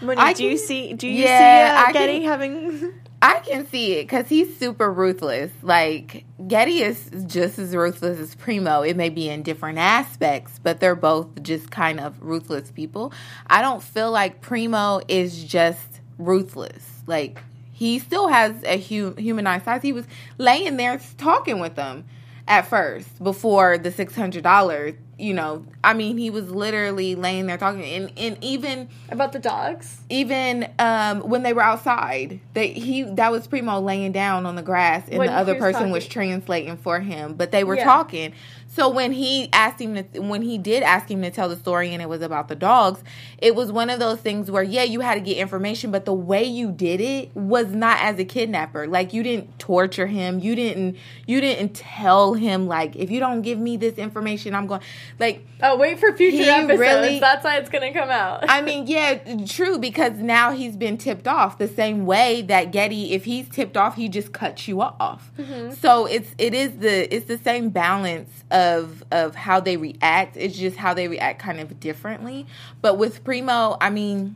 Monique, 0.01 0.19
I 0.23 0.33
do 0.33 0.43
you 0.43 0.57
see? 0.57 0.93
Do 0.93 1.07
you 1.07 1.23
Yeah, 1.23 1.83
see 1.83 1.89
uh, 1.89 1.93
Getty 1.93 2.19
can- 2.19 2.27
having? 2.27 2.93
I 3.21 3.39
can 3.39 3.67
see 3.67 3.93
it 3.93 4.03
because 4.03 4.27
he's 4.27 4.57
super 4.57 4.91
ruthless. 4.91 5.51
Like 5.61 6.25
Getty 6.47 6.81
is 6.81 7.11
just 7.27 7.59
as 7.59 7.75
ruthless 7.75 8.19
as 8.19 8.33
Primo. 8.33 8.81
It 8.81 8.97
may 8.97 9.09
be 9.09 9.29
in 9.29 9.43
different 9.43 9.77
aspects, 9.77 10.59
but 10.61 10.79
they're 10.79 10.95
both 10.95 11.43
just 11.43 11.69
kind 11.69 11.99
of 11.99 12.15
ruthless 12.21 12.71
people. 12.71 13.13
I 13.47 13.61
don't 13.61 13.83
feel 13.83 14.11
like 14.11 14.41
Primo 14.41 15.01
is 15.07 15.43
just 15.43 16.01
ruthless. 16.17 17.03
Like 17.05 17.43
he 17.71 17.99
still 17.99 18.27
has 18.27 18.63
a 18.63 18.79
hu- 18.79 19.13
humanized 19.15 19.65
side. 19.65 19.83
He 19.83 19.93
was 19.93 20.07
laying 20.39 20.77
there 20.77 20.99
talking 21.17 21.59
with 21.59 21.75
them 21.75 22.05
at 22.47 22.67
first 22.67 23.23
before 23.23 23.77
the 23.77 23.91
six 23.91 24.15
hundred 24.15 24.43
dollars. 24.43 24.93
You 25.17 25.35
know, 25.35 25.65
I 25.83 25.93
mean, 25.93 26.17
he 26.17 26.31
was 26.31 26.49
literally 26.49 27.13
laying 27.13 27.45
there 27.45 27.57
talking, 27.57 27.83
and 27.83 28.11
and 28.17 28.43
even 28.43 28.89
About 29.09 29.33
the 29.33 29.39
dogs? 29.39 30.01
even 30.09 30.67
um, 30.79 31.21
when 31.21 31.43
they 31.43 31.53
were 31.53 31.61
outside, 31.61 32.39
they 32.55 32.69
he 32.69 33.03
that 33.03 33.31
was 33.31 33.45
Primo 33.45 33.79
laying 33.79 34.11
down 34.13 34.47
on 34.47 34.55
the 34.55 34.63
grass, 34.63 35.07
and 35.09 35.19
When 35.19 35.27
the 35.27 35.33
other 35.33 35.53
person 35.55 35.91
was 35.91 36.07
translating 36.07 36.75
for 36.77 36.99
him. 36.99 37.35
But 37.35 37.51
they 37.51 37.63
were 37.63 37.75
Yeah. 37.75 37.83
talking, 37.83 38.33
So 38.73 38.87
when 38.89 39.11
he 39.11 39.49
asked 39.51 39.81
him 39.81 39.95
to, 39.95 40.19
when 40.21 40.41
he 40.41 40.57
did 40.57 40.81
ask 40.81 41.11
him 41.11 41.21
to 41.23 41.29
tell 41.29 41.49
the 41.49 41.57
story 41.57 41.93
and 41.93 42.01
it 42.01 42.07
was 42.07 42.21
about 42.21 42.47
the 42.47 42.55
dogs, 42.55 43.03
it 43.37 43.53
was 43.53 43.69
one 43.69 43.89
of 43.89 43.99
those 43.99 44.19
things 44.19 44.49
where 44.49 44.63
yeah, 44.63 44.83
you 44.83 45.01
had 45.01 45.15
to 45.15 45.19
get 45.19 45.35
information, 45.35 45.91
but 45.91 46.05
the 46.05 46.13
way 46.13 46.43
you 46.45 46.71
did 46.71 47.01
it 47.01 47.35
was 47.35 47.67
not 47.67 47.99
as 47.99 48.17
a 48.17 48.23
kidnapper. 48.23 48.87
Like 48.87 49.11
you 49.11 49.23
didn't 49.23 49.59
torture 49.59 50.07
him. 50.07 50.39
You 50.39 50.55
didn't 50.55 50.95
you 51.27 51.41
didn't 51.41 51.73
tell 51.73 52.33
him 52.33 52.67
like 52.67 52.95
if 52.95 53.11
you 53.11 53.19
don't 53.19 53.41
give 53.41 53.59
me 53.59 53.75
this 53.75 53.95
information, 53.95 54.55
I'm 54.55 54.67
going 54.67 54.81
like 55.19 55.45
Oh, 55.63 55.75
wait 55.77 55.99
for 55.99 56.15
future 56.15 56.49
episodes. 56.49 56.79
really- 56.79 57.19
That's 57.19 57.43
why 57.43 57.57
it's 57.57 57.69
gonna 57.69 57.91
come 57.93 58.09
out. 58.09 58.45
I 58.49 58.61
mean, 58.61 58.87
yeah, 58.87 59.19
true, 59.45 59.77
because 59.79 60.13
now 60.13 60.51
he's 60.51 60.77
been 60.77 60.97
tipped 60.97 61.27
off 61.27 61.57
the 61.57 61.67
same 61.67 62.05
way 62.05 62.41
that 62.43 62.71
Getty, 62.71 63.11
if 63.11 63.25
he's 63.25 63.49
tipped 63.49 63.75
off, 63.75 63.95
he 63.95 64.07
just 64.07 64.31
cuts 64.31 64.67
you 64.69 64.81
off. 64.81 65.29
Mm-hmm. 65.37 65.73
So 65.73 66.05
it's 66.05 66.33
it 66.37 66.53
is 66.53 66.77
the 66.77 67.13
it's 67.13 67.25
the 67.27 67.37
same 67.37 67.69
balance 67.69 68.29
of 68.49 68.60
of 68.61 69.03
of 69.11 69.35
how 69.35 69.59
they 69.59 69.77
react. 69.77 70.37
It's 70.37 70.57
just 70.57 70.77
how 70.77 70.93
they 70.93 71.07
react 71.07 71.39
kind 71.39 71.59
of 71.59 71.79
differently. 71.79 72.45
But 72.81 72.97
with 72.97 73.23
Primo, 73.23 73.77
I 73.81 73.89
mean, 73.89 74.35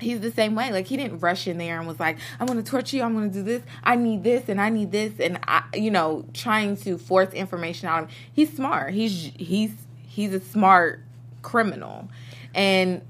he's 0.00 0.20
the 0.20 0.30
same 0.30 0.54
way. 0.54 0.70
Like 0.70 0.86
he 0.86 0.96
didn't 0.96 1.18
rush 1.18 1.46
in 1.48 1.58
there 1.58 1.78
and 1.78 1.88
was 1.88 1.98
like, 1.98 2.18
"I'm 2.38 2.46
going 2.46 2.62
to 2.62 2.68
torture 2.68 2.96
you. 2.96 3.02
I'm 3.02 3.14
going 3.14 3.30
to 3.30 3.38
do 3.38 3.42
this. 3.42 3.62
I 3.82 3.96
need 3.96 4.22
this 4.22 4.48
and 4.48 4.60
I 4.60 4.68
need 4.70 4.92
this." 4.92 5.18
And 5.18 5.38
I, 5.46 5.64
you 5.74 5.90
know, 5.90 6.24
trying 6.32 6.76
to 6.78 6.98
force 6.98 7.32
information 7.34 7.88
out 7.88 8.04
of 8.04 8.10
him. 8.10 8.16
He's 8.32 8.52
smart. 8.54 8.94
He's 8.94 9.32
he's 9.36 9.72
he's 10.06 10.32
a 10.32 10.40
smart 10.40 11.00
criminal, 11.42 12.08
and 12.54 13.02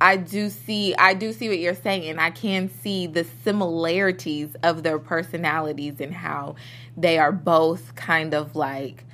I 0.00 0.18
do 0.18 0.50
see 0.50 0.94
I 0.94 1.14
do 1.14 1.32
see 1.32 1.48
what 1.48 1.58
you're 1.58 1.74
saying. 1.74 2.18
I 2.18 2.30
can 2.30 2.68
see 2.68 3.06
the 3.06 3.26
similarities 3.44 4.54
of 4.62 4.82
their 4.82 4.98
personalities 4.98 6.00
and 6.00 6.14
how 6.14 6.56
they 6.96 7.18
are 7.18 7.32
both 7.32 7.94
kind 7.94 8.34
of 8.34 8.54
like 8.54 9.04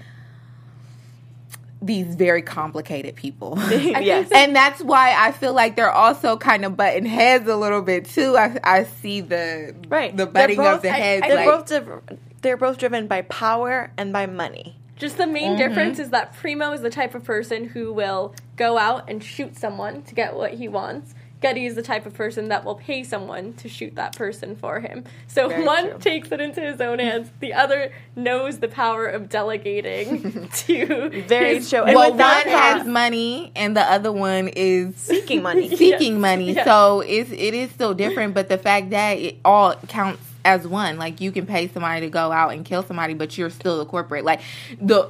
these 1.83 2.15
very 2.15 2.43
complicated 2.43 3.17
people. 3.17 3.59
yes. 3.71 4.31
and 4.33 4.55
that's 4.55 4.81
why 4.83 5.15
I 5.19 5.33
feel 5.33 5.53
like 5.53 5.77
they're 5.77 5.91
also 5.91 6.37
kind 6.37 6.65
of 6.65 6.77
butting 6.77 7.05
heads 7.07 7.49
a 7.49 7.57
little 7.57 7.83
bit 7.83 8.07
too. 8.07 8.37
I, 8.37 8.59
I 8.63 8.85
see 8.85 9.21
the 9.21 9.75
Right. 9.89 10.17
the 10.17 10.25
They're 10.25 10.33
butting 10.33 10.57
both- 10.57 10.77
of 10.77 10.83
the 10.83 10.91
I- 10.91 10.93
heads. 10.93 11.23
I 11.25 11.29
They're 11.29 11.37
like, 11.37 11.47
both 11.47 11.67
div- 11.67 12.19
they're 12.43 12.57
both 12.57 12.79
driven 12.79 13.07
by 13.07 13.23
power 13.23 13.91
and 13.97 14.13
by 14.13 14.27
money. 14.27 14.77
Just 14.97 15.17
the 15.17 15.27
main 15.27 15.57
mm-hmm. 15.57 15.57
difference 15.57 15.99
is 15.99 16.11
that 16.11 16.33
Primo 16.35 16.73
is 16.73 16.81
the 16.81 16.91
type 16.91 17.15
of 17.17 17.25
person 17.25 17.65
who 17.69 17.93
will 17.93 18.35
go 18.57 18.79
out 18.79 19.11
and 19.11 19.23
shoot 19.23 19.57
someone 19.57 20.03
to 20.03 20.15
get 20.15 20.37
what 20.37 20.55
he 20.55 20.69
wants. 20.69 21.15
Getty 21.43 21.67
is 21.67 21.75
the 21.75 21.83
type 21.83 22.07
of 22.07 22.15
person 22.15 22.49
that 22.49 22.65
will 22.65 22.77
pay 22.77 23.03
someone 23.05 23.53
to 23.55 23.69
shoot 23.69 23.95
that 23.97 24.17
person 24.17 24.57
for 24.57 24.81
him. 24.81 25.05
So 25.27 25.49
Very 25.49 25.65
one 25.67 25.91
true. 25.91 25.99
takes 25.99 26.33
it 26.33 26.41
into 26.41 26.61
his 26.61 26.81
own 26.81 26.99
hands, 27.01 27.31
the 27.41 27.53
other 27.53 27.93
knows 28.17 28.61
the 28.61 28.69
power 28.69 29.07
of 29.07 29.29
delegating 29.29 30.49
to 30.55 31.11
Very 31.27 31.57
his- 31.57 31.69
true. 31.69 31.83
And 31.83 31.97
well, 31.97 32.11
one 32.11 32.19
that 32.19 32.47
has 32.47 32.87
money 32.87 33.53
and 33.57 33.77
the 33.77 33.83
other 33.83 34.13
one 34.13 34.49
is 34.49 34.97
seeking 34.97 35.43
money. 35.43 35.69
seeking 35.77 36.13
Yes, 36.15 36.21
money. 36.21 36.53
yes. 36.53 36.65
So 36.65 37.01
it's 37.01 37.31
it 37.31 37.55
is 37.55 37.71
still 37.73 37.93
different, 37.95 38.35
but 38.35 38.49
the 38.49 38.59
fact 38.59 38.91
that 38.91 39.19
it 39.19 39.39
all 39.45 39.75
counts 39.89 40.23
as 40.45 40.67
one, 40.67 40.99
like 40.99 41.21
you 41.21 41.31
can 41.33 41.47
pay 41.47 41.69
somebody 41.69 42.01
to 42.03 42.11
go 42.11 42.33
out 42.33 42.53
and 42.53 42.65
kill 42.65 42.83
somebody, 42.83 43.15
but 43.15 43.37
you're 43.39 43.51
still 43.51 43.79
the 43.79 43.87
corporate. 43.87 44.25
Like 44.25 44.41
the 44.81 45.09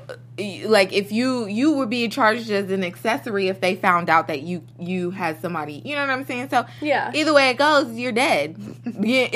like 0.66 0.92
if 0.92 1.12
you 1.12 1.46
you 1.46 1.72
would 1.72 1.90
be 1.90 2.08
charged 2.08 2.50
as 2.50 2.70
an 2.70 2.84
accessory 2.84 3.48
if 3.48 3.60
they 3.60 3.74
found 3.76 4.10
out 4.10 4.26
that 4.28 4.42
you 4.42 4.62
you 4.78 5.10
had 5.10 5.40
somebody. 5.40 5.82
You 5.84 5.94
know 5.94 6.02
what 6.02 6.10
I'm 6.10 6.24
saying? 6.26 6.48
So 6.50 6.64
Yeah. 6.80 7.10
either 7.14 7.32
way 7.32 7.50
it 7.50 7.56
goes, 7.58 7.92
you're 7.96 8.12
dead. 8.12 8.56
yeah, 9.00 9.28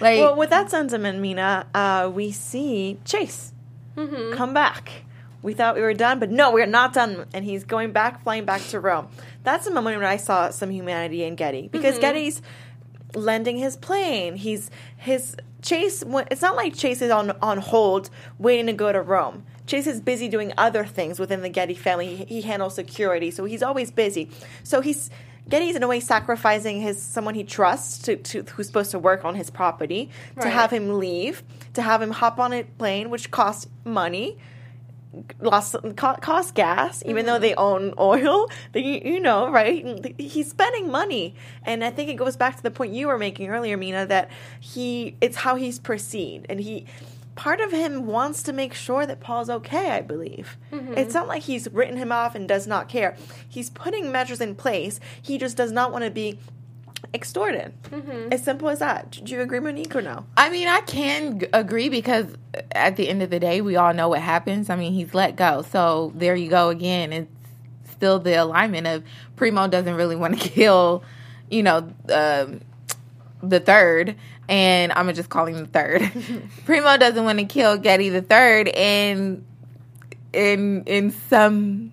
like 0.00 0.18
Well, 0.20 0.36
with 0.36 0.50
that 0.50 0.70
sentiment, 0.70 1.18
Mina, 1.20 1.66
uh, 1.74 2.10
we 2.14 2.30
see 2.32 2.98
Chace 3.04 3.52
Mm-hmm. 3.96 4.34
come 4.36 4.54
back. 4.54 4.90
We 5.42 5.54
thought 5.54 5.74
we 5.74 5.80
were 5.82 5.92
done, 5.92 6.18
but 6.20 6.30
no, 6.30 6.52
we're 6.52 6.66
not 6.66 6.92
done. 6.94 7.26
And 7.34 7.44
he's 7.44 7.64
going 7.64 7.90
back, 7.92 8.22
flying 8.22 8.44
back 8.44 8.62
to 8.68 8.78
Rome. 8.80 9.08
That's 9.42 9.64
the 9.64 9.72
moment 9.72 9.96
when 9.98 10.06
I 10.06 10.16
saw 10.16 10.50
some 10.50 10.70
humanity 10.70 11.24
in 11.24 11.34
Getty 11.34 11.68
because 11.68 11.94
Mm-hmm. 11.94 12.00
Getty's 12.00 12.42
lending 13.14 13.58
his 13.58 13.76
plane. 13.76 14.36
He's 14.36 14.70
his 14.96 15.36
Chace. 15.62 16.02
It's 16.30 16.42
not 16.42 16.56
like 16.56 16.74
Chace 16.74 17.02
is 17.02 17.10
on 17.10 17.30
on 17.40 17.58
hold 17.58 18.10
waiting 18.38 18.66
to 18.66 18.72
go 18.72 18.90
to 18.92 19.00
Rome. 19.00 19.44
Chace 19.66 19.86
is 19.86 20.00
busy 20.00 20.28
doing 20.28 20.52
other 20.58 20.84
things 20.84 21.20
within 21.20 21.40
the 21.42 21.48
Getty 21.48 21.74
family. 21.74 22.16
He, 22.16 22.24
he 22.24 22.40
handles 22.42 22.74
security, 22.74 23.30
so 23.30 23.44
he's 23.44 23.62
always 23.62 23.90
busy. 23.90 24.28
So 24.64 24.80
he's 24.80 25.08
Getty's 25.48 25.76
in 25.76 25.82
a 25.82 25.88
way 25.88 26.00
sacrificing 26.00 26.80
his 26.80 27.00
someone 27.00 27.34
he 27.34 27.44
trusts 27.44 27.98
to, 28.02 28.16
to 28.16 28.42
who's 28.42 28.66
supposed 28.66 28.90
to 28.92 28.98
work 28.98 29.24
on 29.24 29.34
his 29.34 29.50
property 29.50 30.10
to 30.40 30.48
have 30.48 30.70
him 30.70 30.98
leave, 30.98 31.42
to 31.74 31.82
have 31.82 32.02
him 32.02 32.10
hop 32.10 32.38
on 32.38 32.52
a 32.52 32.64
plane, 32.64 33.10
which 33.10 33.30
costs 33.30 33.66
money 33.84 34.38
lost 35.40 35.76
cost 35.96 36.54
gas 36.54 37.02
even 37.04 37.26
though 37.26 37.38
they 37.38 37.50
mm-hmm. 37.50 37.60
own 37.60 37.94
oil 37.98 38.48
they, 38.72 39.02
you 39.04 39.20
know 39.20 39.50
right? 39.50 40.14
He's 40.18 40.50
spending 40.50 40.90
money. 40.90 41.34
And 41.64 41.84
i 41.84 41.90
think 41.90 42.08
it 42.10 42.14
goes 42.14 42.36
back 42.36 42.56
to 42.56 42.62
the 42.62 42.70
point 42.70 42.92
you 42.92 43.08
were 43.08 43.18
making 43.18 43.48
earlier 43.48 43.76
mina 43.76 44.06
that 44.06 44.30
he 44.60 45.16
it's 45.20 45.36
how 45.36 45.56
he's 45.56 45.78
perceived. 45.78 46.46
And 46.48 46.60
he 46.60 46.86
part 47.34 47.60
of 47.60 47.72
him 47.72 48.06
wants 48.06 48.42
to 48.42 48.52
make 48.52 48.74
sure 48.74 49.06
that 49.06 49.20
paul's 49.20 49.48
okay 49.50 49.90
i 49.90 50.00
believe. 50.00 50.56
Mm-hmm. 50.70 50.98
It's 50.98 51.14
not 51.14 51.28
like 51.28 51.42
he's 51.42 51.70
written 51.72 51.96
him 51.96 52.12
off 52.12 52.34
and 52.34 52.48
does 52.48 52.66
not 52.66 52.88
care. 52.88 53.16
He's 53.48 53.70
putting 53.70 54.12
measures 54.12 54.40
in 54.40 54.54
place. 54.54 55.00
He 55.20 55.38
just 55.38 55.56
does 55.56 55.72
not 55.72 55.92
want 55.92 56.04
to 56.04 56.10
be 56.10 56.38
extorted 57.14 57.72
as 58.32 58.42
simple 58.42 58.68
as 58.70 58.78
that 58.78 59.10
do 59.10 59.34
you 59.34 59.40
agree 59.42 59.60
monique 59.60 59.94
or 59.94 60.00
no 60.02 60.24
I 60.36 60.48
mean, 60.50 60.66
I 60.68 60.80
can 60.80 61.40
g- 61.40 61.46
agree 61.52 61.88
because 61.88 62.26
at 62.70 62.96
the 62.96 63.08
end 63.08 63.22
of 63.22 63.30
the 63.30 63.38
day, 63.40 63.60
we 63.60 63.76
all 63.76 63.92
know 63.94 64.08
what 64.08 64.20
happens. 64.20 64.70
I 64.70 64.76
mean, 64.76 64.92
he's 64.92 65.12
let 65.14 65.36
go. 65.36 65.62
So 65.62 66.12
there 66.14 66.34
you 66.34 66.48
go 66.48 66.68
again. 66.70 67.12
It's 67.12 67.30
still 67.90 68.18
the 68.18 68.34
alignment 68.34 68.86
of 68.86 69.04
Primo 69.36 69.68
doesn't 69.68 69.94
really 69.94 70.16
want 70.16 70.40
to 70.40 70.48
kill, 70.50 71.02
you 71.50 71.62
know, 71.62 71.90
um, 72.12 72.60
the 73.42 73.60
third. 73.60 74.16
And 74.48 74.92
I'm 74.92 75.04
going 75.04 75.14
to 75.14 75.20
just 75.20 75.28
call 75.30 75.46
him 75.46 75.56
the 75.56 75.66
third. 75.66 76.10
Primo 76.64 76.96
doesn't 76.96 77.24
want 77.24 77.38
to 77.38 77.44
kill 77.44 77.76
Getty 77.78 78.08
the 78.10 78.22
third. 78.22 78.68
And 78.68 79.44
in, 80.32 80.84
in 80.84 81.10
some 81.10 81.92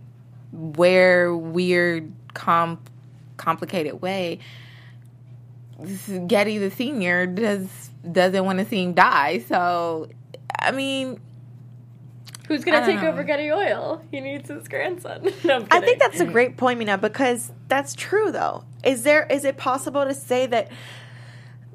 where 0.52 1.36
weird, 1.36 2.12
com- 2.34 2.80
complicated 3.38 4.02
way, 4.02 4.40
Getty 6.28 6.58
the 6.58 6.72
senior 6.72 7.26
does 7.26 7.90
doesn't 8.12 8.46
want 8.46 8.60
to 8.60 8.66
see 8.66 8.84
him 8.84 8.94
die. 8.94 9.40
So, 9.40 10.10
I 10.58 10.72
mean, 10.72 11.20
Who's 12.48 12.64
gonna 12.64 12.86
take 12.86 13.02
know. 13.02 13.10
over 13.10 13.24
Getty 13.24 13.52
Oil? 13.52 14.02
He 14.12 14.20
needs 14.20 14.50
his 14.50 14.68
grandson. 14.68 15.32
No, 15.44 15.66
I 15.70 15.80
think 15.82 16.00
that's 16.00 16.20
a 16.20 16.26
great 16.26 16.58
point, 16.58 16.80
Mina, 16.80 16.98
because 16.98 17.52
that's 17.68 17.94
true 17.94 18.32
though. 18.32 18.64
Is 18.84 19.04
there 19.04 19.26
is 19.28 19.46
it 19.46 19.58
possible 19.58 20.04
to 20.04 20.14
say 20.14 20.48
that 20.48 20.70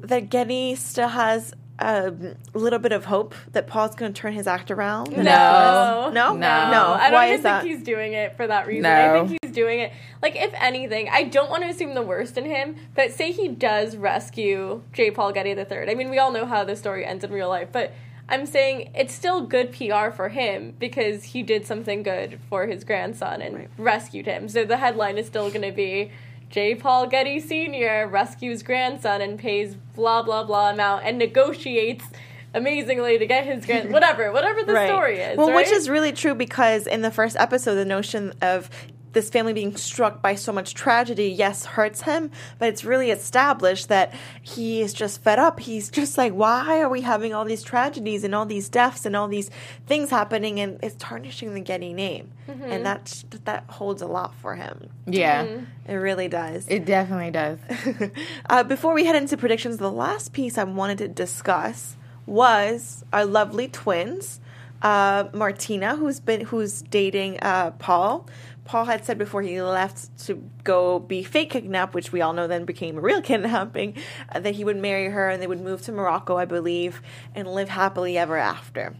that 0.00 0.30
Getty 0.30 0.74
still 0.74 1.08
has 1.08 1.54
a 1.78 2.12
little 2.52 2.78
bit 2.78 2.92
of 2.92 3.06
hope 3.06 3.34
that 3.52 3.66
Paul's 3.66 3.94
going 3.94 4.12
to 4.12 4.20
turn 4.20 4.32
his 4.32 4.46
act 4.46 4.70
around? 4.70 5.10
No. 5.16 6.10
No, 6.12 6.34
no, 6.34 6.36
No. 6.36 6.92
I 6.94 7.10
don't 7.10 7.12
Why 7.14 7.26
even 7.26 7.36
is 7.38 7.42
that? 7.42 7.62
think 7.62 7.74
he's 7.74 7.84
doing 7.84 8.12
it 8.12 8.36
for 8.36 8.46
that 8.46 8.66
reason. 8.66 8.82
No. 8.84 8.92
I 9.22 9.26
think 9.26 9.38
he's 9.42 9.52
doing 9.52 9.80
it 9.80 9.92
like 10.22 10.36
if 10.36 10.52
anything, 10.54 11.08
I 11.10 11.24
don't 11.24 11.50
want 11.50 11.62
to 11.64 11.68
assume 11.68 11.94
the 11.94 12.02
worst 12.02 12.38
in 12.38 12.44
him, 12.44 12.76
but 12.94 13.12
say 13.12 13.32
he 13.32 13.48
does 13.48 13.96
rescue 13.96 14.82
J. 14.92 15.10
Paul 15.10 15.32
Getty 15.32 15.50
III. 15.50 15.90
I 15.90 15.94
mean, 15.94 16.10
we 16.10 16.18
all 16.18 16.30
know 16.32 16.46
how 16.46 16.64
the 16.64 16.76
story 16.76 17.04
ends 17.04 17.24
in 17.24 17.32
real 17.32 17.48
life, 17.48 17.68
but 17.72 17.92
I'm 18.28 18.46
saying 18.46 18.90
it's 18.94 19.12
still 19.12 19.42
good 19.42 19.70
PR 19.72 20.10
for 20.10 20.30
him 20.30 20.74
because 20.78 21.24
he 21.24 21.42
did 21.42 21.66
something 21.66 22.02
good 22.02 22.38
for 22.48 22.66
his 22.66 22.82
grandson 22.84 23.42
and 23.42 23.54
Right. 23.56 23.68
rescued 23.76 24.24
him. 24.26 24.48
So 24.48 24.64
the 24.64 24.78
headline 24.78 25.18
is 25.18 25.26
still 25.26 25.50
going 25.50 25.62
to 25.62 25.72
be 25.72 26.10
J. 26.54 26.76
Paul 26.76 27.08
Getty 27.08 27.40
Sr. 27.40 28.06
rescues 28.06 28.62
grandson 28.62 29.20
and 29.20 29.36
pays 29.40 29.74
blah 29.96 30.22
blah 30.22 30.44
blah 30.44 30.70
amount 30.70 31.02
and 31.04 31.18
negotiates 31.18 32.04
amazingly 32.54 33.18
to 33.18 33.26
get 33.26 33.44
his 33.44 33.66
grand 33.66 33.92
whatever 33.92 34.30
whatever 34.30 34.62
the 34.62 34.72
Right. 34.72 34.88
story 34.88 35.18
is. 35.18 35.36
Well, 35.36 35.52
which 35.52 35.66
is 35.66 35.88
really 35.90 36.12
true 36.12 36.36
because 36.36 36.86
in 36.86 37.02
the 37.02 37.10
first 37.10 37.34
episode, 37.40 37.74
the 37.74 37.84
notion 37.84 38.32
of 38.40 38.70
this 39.14 39.30
family 39.30 39.52
being 39.52 39.74
struck 39.76 40.20
by 40.20 40.34
so 40.34 40.52
much 40.52 40.74
tragedy, 40.74 41.28
yes, 41.28 41.64
hurts 41.64 42.02
him, 42.02 42.30
but 42.58 42.68
it's 42.68 42.84
really 42.84 43.10
established 43.10 43.88
that 43.88 44.12
he 44.42 44.82
is 44.82 44.92
just 44.92 45.22
fed 45.22 45.38
up. 45.38 45.60
He's 45.60 45.88
just 45.90 46.18
like, 46.18 46.32
why 46.32 46.80
are 46.82 46.88
we 46.88 47.00
having 47.00 47.32
all 47.32 47.44
these 47.44 47.62
tragedies 47.62 48.24
and 48.24 48.34
all 48.34 48.44
these 48.44 48.68
deaths 48.68 49.06
and 49.06 49.16
all 49.16 49.28
these 49.28 49.50
things 49.86 50.10
happening? 50.10 50.60
And 50.60 50.78
it's 50.82 50.96
tarnishing 50.98 51.54
the 51.54 51.60
Getty 51.60 51.94
name. 51.94 52.32
And 52.46 52.84
that, 52.84 53.24
that 53.44 53.64
holds 53.68 54.02
a 54.02 54.06
lot 54.06 54.34
for 54.34 54.54
him. 54.54 54.90
yeah, 55.06 55.46
It 55.88 55.94
really 55.94 56.28
does. 56.28 56.66
it 56.68 56.84
definitely 56.84 57.30
does. 57.30 57.58
uh, 58.50 58.62
before 58.64 58.92
we 58.94 59.04
head 59.06 59.16
into 59.16 59.36
predictions, 59.36 59.78
the 59.78 59.90
last 59.90 60.32
piece 60.32 60.58
I 60.58 60.64
wanted 60.64 60.98
to 60.98 61.08
discuss 61.08 61.96
was 62.26 63.04
our 63.12 63.24
lovely 63.24 63.68
twins, 63.68 64.40
uh, 64.82 65.24
Martina, 65.32 65.96
who's 65.96 66.20
been 66.20 66.42
who's 66.42 66.82
dating 66.82 67.38
uh, 67.40 67.70
Paul. 67.72 68.26
Paul 68.64 68.86
had 68.86 69.04
said 69.04 69.18
before 69.18 69.42
he 69.42 69.60
left 69.60 70.18
to 70.26 70.42
go 70.64 70.98
be 70.98 71.22
fake 71.22 71.50
kidnapped, 71.50 71.94
which 71.94 72.12
we 72.12 72.22
all 72.22 72.32
know 72.32 72.46
then 72.46 72.64
became 72.64 72.96
a 72.96 73.00
real 73.00 73.20
kidnapping, 73.30 73.96
uh, 74.30 74.40
that 74.40 74.54
he 74.54 74.64
would 74.64 74.76
marry 74.76 75.10
her 75.10 75.28
and 75.28 75.42
they 75.42 75.46
would 75.46 75.60
move 75.60 75.82
to 75.82 75.92
Morocco, 75.92 76.36
I 76.36 76.46
believe, 76.46 77.02
and 77.34 77.46
live 77.48 77.68
happily 77.68 78.16
ever 78.16 78.36
after. 78.36 78.94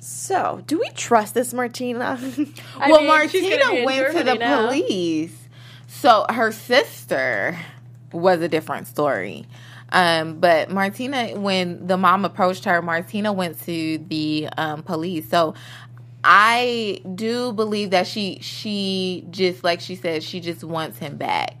So, 0.00 0.62
do 0.66 0.78
we 0.78 0.90
trust 0.90 1.34
this 1.34 1.54
Martina? 1.54 2.18
Well, 2.78 3.00
mean, 3.00 3.28
she's 3.28 3.42
gonna 3.42 3.72
be 3.72 3.84
Martina 3.84 3.84
went 3.86 4.16
to 4.18 4.24
the 4.24 4.34
now. 4.34 4.66
police. 4.66 5.48
So 5.86 6.26
her 6.28 6.52
sister 6.52 7.58
was 8.12 8.40
a 8.42 8.48
different 8.48 8.86
story. 8.86 9.46
Um, 9.90 10.40
but 10.40 10.70
Martina, 10.70 11.38
when 11.38 11.86
the 11.86 11.96
mom 11.96 12.24
approached 12.24 12.64
her, 12.64 12.82
Martina 12.82 13.32
went 13.32 13.60
to 13.64 13.98
the 13.98 14.48
um, 14.58 14.82
police. 14.82 15.28
So 15.30 15.54
I 16.26 17.00
do 17.14 17.52
believe 17.52 17.90
that 17.90 18.06
she 18.06 18.38
she 18.40 19.26
just 19.30 19.62
like 19.62 19.80
she 19.80 19.94
said 19.94 20.22
she 20.22 20.40
just 20.40 20.64
wants 20.64 20.98
him 20.98 21.16
back, 21.18 21.54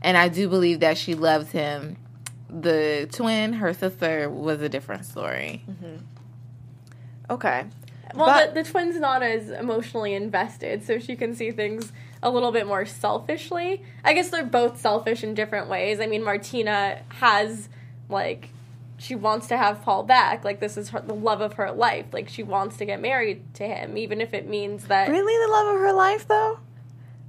and 0.00 0.16
I 0.16 0.28
do 0.28 0.48
believe 0.48 0.80
that 0.80 0.96
she 0.96 1.14
loves 1.14 1.50
him. 1.50 1.96
The 2.48 3.08
twin, 3.10 3.54
her 3.54 3.74
sister, 3.74 4.30
was 4.30 4.62
a 4.62 4.68
different 4.68 5.04
story. 5.04 5.64
Mm-hmm. 5.68 5.96
okay. 7.30 7.64
Well, 8.14 8.26
But- 8.26 8.54
the, 8.54 8.62
the 8.62 8.70
twin's 8.70 8.96
not 9.00 9.22
as 9.24 9.50
emotionally 9.50 10.14
invested, 10.14 10.84
so 10.84 11.00
she 11.00 11.16
can 11.16 11.34
see 11.34 11.50
things 11.50 11.92
a 12.22 12.30
little 12.30 12.52
bit 12.52 12.66
more 12.66 12.86
selfishly. 12.86 13.82
I 14.04 14.12
guess 14.14 14.30
they're 14.30 14.44
both 14.44 14.80
selfish 14.80 15.24
in 15.24 15.34
different 15.34 15.68
ways. 15.68 15.98
I 16.00 16.06
mean, 16.06 16.22
Martina 16.22 17.02
has, 17.08 17.68
like, 18.08 18.50
she 18.98 19.14
wants 19.14 19.46
to 19.48 19.56
have 19.56 19.82
Paul 19.82 20.02
back. 20.04 20.44
Like, 20.44 20.60
this 20.60 20.76
is 20.76 20.90
her, 20.90 21.00
the 21.00 21.14
love 21.14 21.40
of 21.40 21.54
her 21.54 21.70
life. 21.72 22.06
Like, 22.12 22.28
she 22.28 22.42
wants 22.42 22.76
to 22.78 22.84
get 22.86 23.00
married 23.00 23.54
to 23.54 23.66
him, 23.66 23.96
even 23.98 24.20
if 24.20 24.32
it 24.34 24.48
means 24.48 24.86
that. 24.86 25.08
Really, 25.10 25.46
the 25.46 25.52
love 25.52 25.74
of 25.74 25.80
her 25.80 25.92
life, 25.92 26.26
though? 26.28 26.58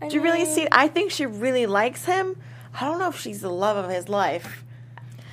I 0.02 0.08
Do 0.08 0.16
you 0.16 0.22
really 0.22 0.44
mean, 0.44 0.54
see? 0.54 0.68
I 0.72 0.88
think 0.88 1.12
she 1.12 1.26
really 1.26 1.66
likes 1.66 2.06
him. 2.06 2.36
I 2.80 2.86
don't 2.86 3.00
know 3.00 3.10
if 3.10 3.20
she's 3.20 3.42
the 3.42 3.50
love 3.52 3.78
of 3.84 3.90
his 3.92 4.08
life. 4.08 4.64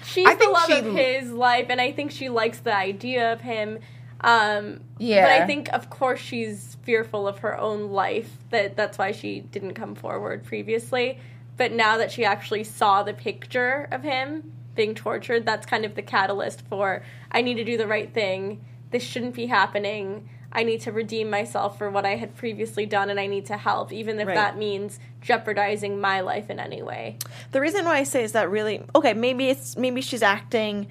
She's 0.04 0.26
I 0.26 0.34
the 0.34 0.48
love 0.48 0.66
she- 0.66 0.78
of 0.78 0.84
his 0.86 1.30
life, 1.32 1.66
and 1.70 1.80
I 1.80 1.92
think 1.92 2.10
she 2.10 2.28
likes 2.28 2.58
the 2.60 2.74
idea 2.74 3.32
of 3.32 3.40
him. 3.40 3.78
Um, 4.20 4.80
Yeah. 4.98 5.24
But 5.26 5.42
I 5.42 5.46
think, 5.46 5.68
of 5.72 5.90
course, 5.90 6.20
she's 6.20 6.76
fearful 6.82 7.28
of 7.28 7.40
her 7.40 7.58
own 7.58 7.90
life. 7.90 8.38
That 8.50 8.76
that's 8.76 8.96
why 8.98 9.12
she 9.12 9.40
didn't 9.40 9.74
come 9.74 9.94
forward 9.94 10.44
previously. 10.44 11.18
But 11.56 11.72
now 11.72 11.98
that 11.98 12.10
she 12.10 12.24
actually 12.24 12.64
saw 12.64 13.02
the 13.02 13.12
picture 13.14 13.86
of 13.92 14.02
him 14.02 14.52
being 14.74 14.94
tortured, 14.94 15.46
that's 15.46 15.66
kind 15.66 15.84
of 15.84 15.94
the 15.94 16.02
catalyst 16.02 16.62
for 16.68 17.02
I 17.30 17.42
need 17.42 17.54
to 17.54 17.64
do 17.64 17.76
the 17.76 17.86
right 17.86 18.12
thing. 18.12 18.64
This 18.90 19.02
shouldn't 19.02 19.34
be 19.34 19.46
happening. 19.46 20.28
I 20.52 20.62
need 20.62 20.82
to 20.82 20.92
redeem 20.92 21.30
myself 21.30 21.76
for 21.78 21.90
what 21.90 22.06
I 22.06 22.14
had 22.14 22.36
previously 22.36 22.86
done, 22.86 23.10
and 23.10 23.18
I 23.18 23.26
need 23.26 23.46
to 23.46 23.56
help, 23.56 23.92
even 23.92 24.20
if 24.20 24.28
Right. 24.28 24.34
that 24.34 24.56
means 24.56 25.00
jeopardizing 25.20 26.00
my 26.00 26.20
life 26.20 26.48
in 26.48 26.60
any 26.60 26.80
way. 26.80 27.18
The 27.50 27.60
reason 27.60 27.84
why 27.84 27.96
I 27.96 28.04
say 28.04 28.22
is 28.22 28.32
that 28.32 28.48
really 28.50 28.84
okay. 28.94 29.14
Maybe 29.14 29.48
it's 29.48 29.76
maybe 29.76 30.00
she's 30.00 30.22
acting 30.22 30.86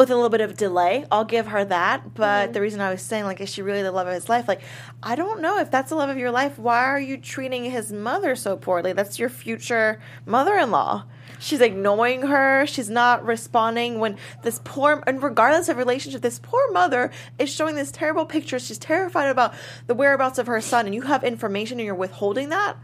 with 0.00 0.10
a 0.10 0.14
little 0.14 0.30
bit 0.30 0.40
of 0.40 0.56
delay. 0.56 1.04
I'll 1.12 1.26
give 1.26 1.48
her 1.48 1.62
that. 1.62 2.14
But 2.14 2.44
mm-hmm. 2.44 2.52
the 2.52 2.60
reason 2.62 2.80
I 2.80 2.90
was 2.90 3.02
saying 3.02 3.24
like, 3.24 3.38
is 3.42 3.50
she 3.50 3.60
really 3.60 3.82
the 3.82 3.92
love 3.92 4.06
of 4.06 4.14
his 4.14 4.30
life? 4.30 4.48
Like, 4.48 4.62
I 5.02 5.14
don't 5.14 5.42
know 5.42 5.58
if 5.58 5.70
that's 5.70 5.90
the 5.90 5.94
love 5.94 6.08
of 6.08 6.16
your 6.16 6.30
life. 6.30 6.58
Why 6.58 6.84
are 6.84 6.98
you 6.98 7.18
treating 7.18 7.66
his 7.66 7.92
mother 7.92 8.34
so 8.34 8.56
poorly? 8.56 8.94
That's 8.94 9.18
your 9.18 9.28
future 9.28 10.00
mother-in-law. 10.24 11.04
She's 11.38 11.60
ignoring 11.60 12.22
her. 12.22 12.66
She's 12.66 12.88
not 12.88 13.26
responding 13.26 13.98
when 13.98 14.16
this 14.42 14.62
poor, 14.64 15.04
and 15.06 15.22
regardless 15.22 15.68
of 15.68 15.76
relationship, 15.76 16.22
this 16.22 16.38
poor 16.38 16.72
mother 16.72 17.10
is 17.38 17.50
showing 17.50 17.74
this 17.74 17.90
terrible 17.90 18.24
picture. 18.24 18.58
She's 18.58 18.78
terrified 18.78 19.28
about 19.28 19.52
the 19.86 19.94
whereabouts 19.94 20.38
of 20.38 20.46
her 20.46 20.62
son, 20.62 20.86
and 20.86 20.94
you 20.94 21.02
have 21.02 21.24
information 21.24 21.78
and 21.78 21.84
you're 21.84 21.94
withholding 21.94 22.48
that. 22.48 22.78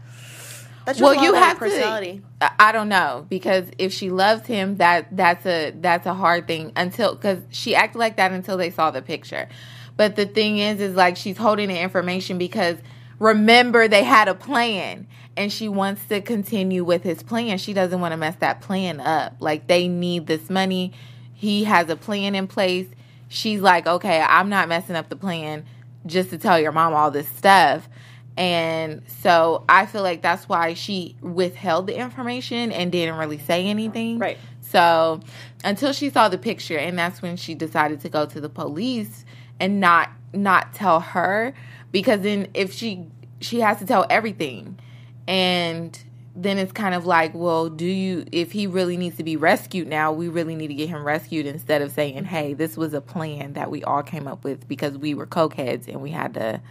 That's 0.87 1.01
well 1.01 1.21
you 1.21 1.33
have 1.33 1.57
personality. 1.57 2.21
to 2.39 2.45
I- 2.45 2.69
i 2.69 2.71
don't 2.71 2.87
know 2.87 3.25
because 3.27 3.69
if 3.77 3.91
she 3.91 4.09
loves 4.09 4.47
him 4.47 4.77
that 4.77 5.15
that's 5.15 5.45
a 5.45 5.71
that's 5.71 6.05
a 6.05 6.13
hard 6.13 6.47
thing 6.47 6.71
until 6.77 7.13
because 7.13 7.39
she 7.49 7.75
acted 7.75 7.99
like 7.99 8.15
that 8.15 8.31
until 8.31 8.55
they 8.57 8.69
saw 8.69 8.89
the 8.89 9.01
picture. 9.01 9.49
But 9.97 10.15
the 10.15 10.25
thing 10.25 10.59
is 10.59 10.79
is 10.79 10.95
like 10.95 11.17
she's 11.17 11.37
holding 11.37 11.67
the 11.67 11.77
information 11.77 12.37
because 12.37 12.77
remember 13.19 13.89
they 13.89 14.03
had 14.03 14.29
a 14.29 14.33
plan 14.33 15.07
and 15.35 15.51
she 15.51 15.67
wants 15.67 16.05
to 16.05 16.21
continue 16.21 16.85
with 16.85 17.03
his 17.03 17.21
plan. 17.21 17.57
She 17.57 17.73
doesn't 17.73 17.99
want 17.99 18.13
to 18.13 18.17
mess 18.17 18.37
that 18.37 18.61
plan 18.61 19.01
up. 19.01 19.35
Like 19.41 19.67
they 19.67 19.89
need 19.89 20.25
this 20.27 20.49
money. 20.49 20.93
He 21.33 21.65
has 21.65 21.89
a 21.89 21.97
plan 21.97 22.33
in 22.33 22.47
place. 22.47 22.87
She's 23.27 23.59
like 23.59 23.85
okay 23.87 24.21
i'm 24.21 24.47
not 24.47 24.69
messing 24.69 24.95
up 24.95 25.09
the 25.09 25.17
plan 25.17 25.65
just 26.05 26.29
to 26.29 26.37
tell 26.37 26.57
your 26.57 26.71
mom 26.71 26.93
all 26.93 27.11
this 27.11 27.27
stuff 27.27 27.89
and 28.37 29.01
so 29.07 29.65
I 29.67 29.87
feel 29.87 30.03
like 30.03 30.21
that's 30.21 30.47
why 30.47 30.75
she 30.75 31.15
withheld 31.21 31.87
the 31.87 31.97
information 31.97 32.71
and 32.71 32.91
didn't 32.91 33.15
really 33.15 33.39
say 33.39 33.65
anything. 33.65 34.19
Right. 34.19 34.37
So 34.61 35.21
until 35.63 35.91
she 35.91 36.09
saw 36.09 36.29
the 36.29 36.37
picture 36.37 36.77
and 36.77 36.97
that's 36.97 37.21
when 37.21 37.35
she 37.35 37.55
decided 37.55 38.01
to 38.01 38.09
go 38.09 38.25
to 38.27 38.39
the 38.39 38.49
police 38.49 39.25
and 39.59 39.79
not 39.79 40.11
not 40.33 40.73
tell 40.73 40.99
her 40.99 41.53
because 41.91 42.21
then 42.21 42.47
if 42.53 42.71
she 42.71 43.07
she 43.39 43.59
has 43.61 43.79
to 43.79 43.85
tell 43.85 44.05
everything. 44.09 44.79
And 45.27 45.97
then 46.35 46.57
it's 46.59 46.71
kind 46.71 46.93
of 46.93 47.05
like, 47.05 47.33
well, 47.33 47.69
do 47.69 47.85
you 47.85 48.25
if 48.31 48.51
he 48.51 48.67
really 48.67 48.97
needs 48.97 49.17
to 49.17 49.23
be 49.23 49.35
rescued 49.35 49.87
now, 49.87 50.11
we 50.11 50.27
really 50.27 50.55
need 50.55 50.67
to 50.67 50.73
get 50.73 50.89
him 50.89 51.03
rescued 51.03 51.45
instead 51.45 51.81
of 51.81 51.91
saying, 51.91 52.25
"Hey, 52.25 52.53
this 52.53 52.77
was 52.77 52.93
a 52.93 53.01
plan 53.01 53.53
that 53.53 53.71
we 53.71 53.83
all 53.83 54.03
came 54.03 54.27
up 54.27 54.43
with 54.43 54.67
because 54.67 54.97
we 54.97 55.13
were 55.13 55.25
cokeheads 55.25 55.87
and 55.87 56.01
we 56.01 56.11
had 56.11 56.35
to 56.35 56.61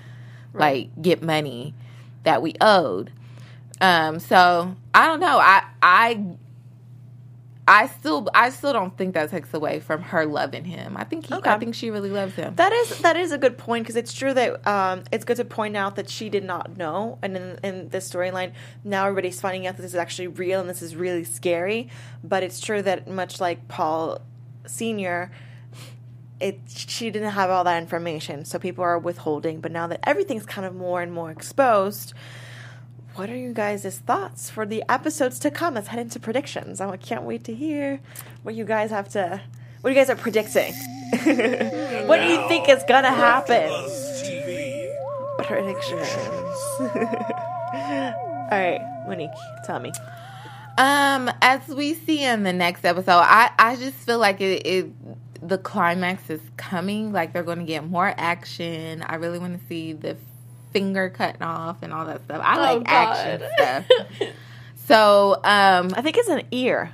like 0.58 0.90
get 1.00 1.22
money 1.22 1.74
that 2.24 2.42
we 2.42 2.54
owed. 2.60 3.10
Um, 3.80 4.18
so 4.20 4.74
I 4.94 5.06
don't 5.06 5.20
know. 5.20 5.38
I 5.38 5.64
I 5.82 6.36
I 7.68 7.88
still 7.88 8.28
I 8.32 8.50
still 8.50 8.72
don't 8.72 8.96
think 8.96 9.14
that 9.14 9.30
takes 9.30 9.52
away 9.52 9.80
from 9.80 10.00
her 10.02 10.24
loving 10.24 10.64
him. 10.64 10.96
I 10.96 11.02
think 11.02 11.26
he, 11.26 11.34
I 11.34 11.58
think 11.58 11.74
she 11.74 11.90
really 11.90 12.10
loves 12.10 12.34
him. 12.34 12.54
That 12.54 12.72
is 12.72 13.00
that 13.00 13.16
is 13.16 13.32
a 13.32 13.38
good 13.38 13.58
point 13.58 13.84
because 13.84 13.96
it's 13.96 14.12
true 14.12 14.32
that 14.34 14.64
um, 14.66 15.02
it's 15.10 15.24
good 15.24 15.36
to 15.38 15.44
point 15.44 15.76
out 15.76 15.96
that 15.96 16.08
she 16.08 16.28
did 16.28 16.44
not 16.44 16.76
know, 16.76 17.18
and 17.22 17.36
in, 17.36 17.58
in 17.64 17.88
this 17.88 18.08
storyline, 18.08 18.52
now 18.84 19.06
everybody's 19.06 19.40
finding 19.40 19.66
out 19.66 19.76
that 19.76 19.82
this 19.82 19.92
is 19.92 19.96
actually 19.96 20.28
real 20.28 20.60
and 20.60 20.70
this 20.70 20.80
is 20.80 20.94
really 20.94 21.24
scary. 21.24 21.88
But 22.22 22.44
it's 22.44 22.60
true 22.60 22.82
that 22.82 23.08
much 23.08 23.40
like 23.40 23.66
Paul 23.66 24.20
Senior, 24.66 25.32
it 26.40 26.60
she 26.66 27.10
didn't 27.10 27.30
have 27.30 27.50
all 27.50 27.64
that 27.64 27.80
information, 27.80 28.44
so 28.44 28.58
people 28.58 28.84
are 28.84 28.98
withholding. 28.98 29.60
But 29.60 29.72
now 29.72 29.86
that 29.86 30.00
everything's 30.04 30.46
kind 30.46 30.66
of 30.66 30.74
more 30.74 31.02
and 31.02 31.12
more 31.12 31.30
exposed, 31.30 32.12
what 33.14 33.30
are 33.30 33.36
you 33.36 33.54
guys' 33.54 33.98
thoughts 33.98 34.50
for 34.50 34.66
the 34.66 34.84
episodes 34.88 35.38
to 35.40 35.50
come? 35.50 35.74
Let's 35.74 35.88
head 35.88 36.00
into 36.00 36.20
predictions. 36.20 36.80
I 36.80 36.96
can't 36.98 37.22
wait 37.22 37.44
to 37.44 37.54
hear 37.54 38.00
what 38.42 38.54
you 38.54 38.64
guys 38.64 38.90
have 38.90 39.08
to. 39.10 39.40
What 39.80 39.90
you 39.90 39.96
guys 39.96 40.10
are 40.10 40.16
predicting? 40.16 40.72
what 42.06 42.18
do 42.20 42.26
you 42.26 42.48
think 42.48 42.68
is 42.68 42.82
gonna 42.88 43.12
happen? 43.12 43.70
Predictions. 45.38 46.08
All 48.50 48.58
right, 48.58 48.80
Monique, 49.08 49.30
tell 49.64 49.78
me. 49.78 49.92
Um, 50.78 51.30
as 51.40 51.66
we 51.68 51.94
see 51.94 52.22
in 52.22 52.42
the 52.42 52.52
next 52.52 52.84
episode, 52.84 53.22
I 53.22 53.50
I 53.58 53.76
just 53.76 53.96
feel 53.96 54.18
like 54.18 54.40
it, 54.42 54.66
it 54.66 54.86
the 55.42 55.58
climax 55.58 56.30
is 56.30 56.40
coming. 56.56 57.12
Like 57.12 57.32
they're 57.32 57.42
going 57.42 57.58
to 57.58 57.64
get 57.64 57.84
more 57.88 58.12
action. 58.16 59.02
I 59.02 59.16
really 59.16 59.38
want 59.38 59.60
to 59.60 59.66
see 59.68 59.92
the 59.92 60.16
finger 60.72 61.08
cutting 61.10 61.42
off 61.42 61.78
and 61.82 61.92
all 61.92 62.06
that 62.06 62.24
stuff. 62.24 62.40
I 62.44 62.56
Oh, 62.56 62.60
like 62.60 62.82
action 62.86 63.42
stuff. 63.56 63.86
So, 64.86 65.34
um, 65.44 65.94
I 65.96 66.02
think 66.02 66.16
it's 66.16 66.28
an 66.28 66.42
ear. 66.52 66.92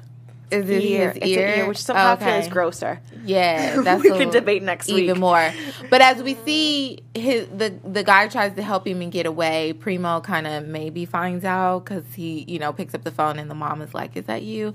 is 0.51 0.69
it 0.71 0.83
Ear. 0.83 1.09
his 1.11 1.17
It's 1.19 1.27
ear? 1.37 1.47
an 1.47 1.55
ear, 1.57 1.67
which 1.67 1.79
somehow 1.83 2.15
Okay. 2.15 2.25
feels 2.25 2.49
grosser. 2.49 3.01
Yeah, 3.25 3.77
that's 3.85 4.03
We 4.03 4.11
a 4.11 4.15
can 4.17 4.31
debate 4.31 4.63
next 4.63 4.89
even 4.89 4.97
week. 5.01 5.09
Even 5.11 5.21
more. 5.21 5.53
But 5.91 6.01
as 6.01 6.23
we 6.23 6.35
see, 6.37 7.01
his 7.15 7.49
the 7.49 7.75
the 7.85 8.03
guy 8.03 8.29
tries 8.29 8.55
to 8.55 8.63
help 8.63 8.87
him 8.87 9.03
and 9.03 9.13
get 9.13 9.27
away. 9.27 9.75
Primo 9.75 10.21
kind 10.21 10.47
of 10.47 10.67
maybe 10.67 11.05
finds 11.05 11.45
out 11.45 11.85
because 11.85 12.05
he 12.15 12.45
you 12.49 12.59
know 12.59 12.73
picks 12.73 12.95
up 12.95 13.05
the 13.05 13.11
phone 13.11 13.39
and 13.39 13.51
the 13.51 13.55
mom 13.55 13.83
is 13.83 13.93
like, 13.95 14.17
"Is 14.17 14.25
that 14.27 14.43
you?" 14.43 14.73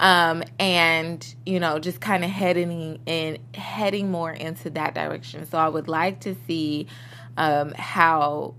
Um, 0.00 0.42
and 0.58 1.24
you 1.46 1.60
know 1.60 1.78
just 1.78 2.00
kind 2.00 2.24
of 2.24 2.30
heading 2.30 2.98
in 3.06 3.38
heading 3.54 4.10
more 4.10 4.32
into 4.32 4.70
that 4.70 4.94
direction. 4.94 5.46
So 5.46 5.56
I 5.56 5.68
would 5.68 5.88
like 5.88 6.20
to 6.20 6.34
see 6.46 6.88
um, 7.36 7.72
how 7.76 8.54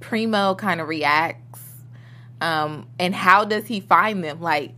Primo 0.00 0.54
kind 0.56 0.80
of 0.80 0.88
reacts 0.88 1.60
um, 2.42 2.88
and 2.98 3.14
how 3.14 3.44
does 3.44 3.66
he 3.66 3.80
find 3.80 4.24
them 4.24 4.40
like 4.40 4.72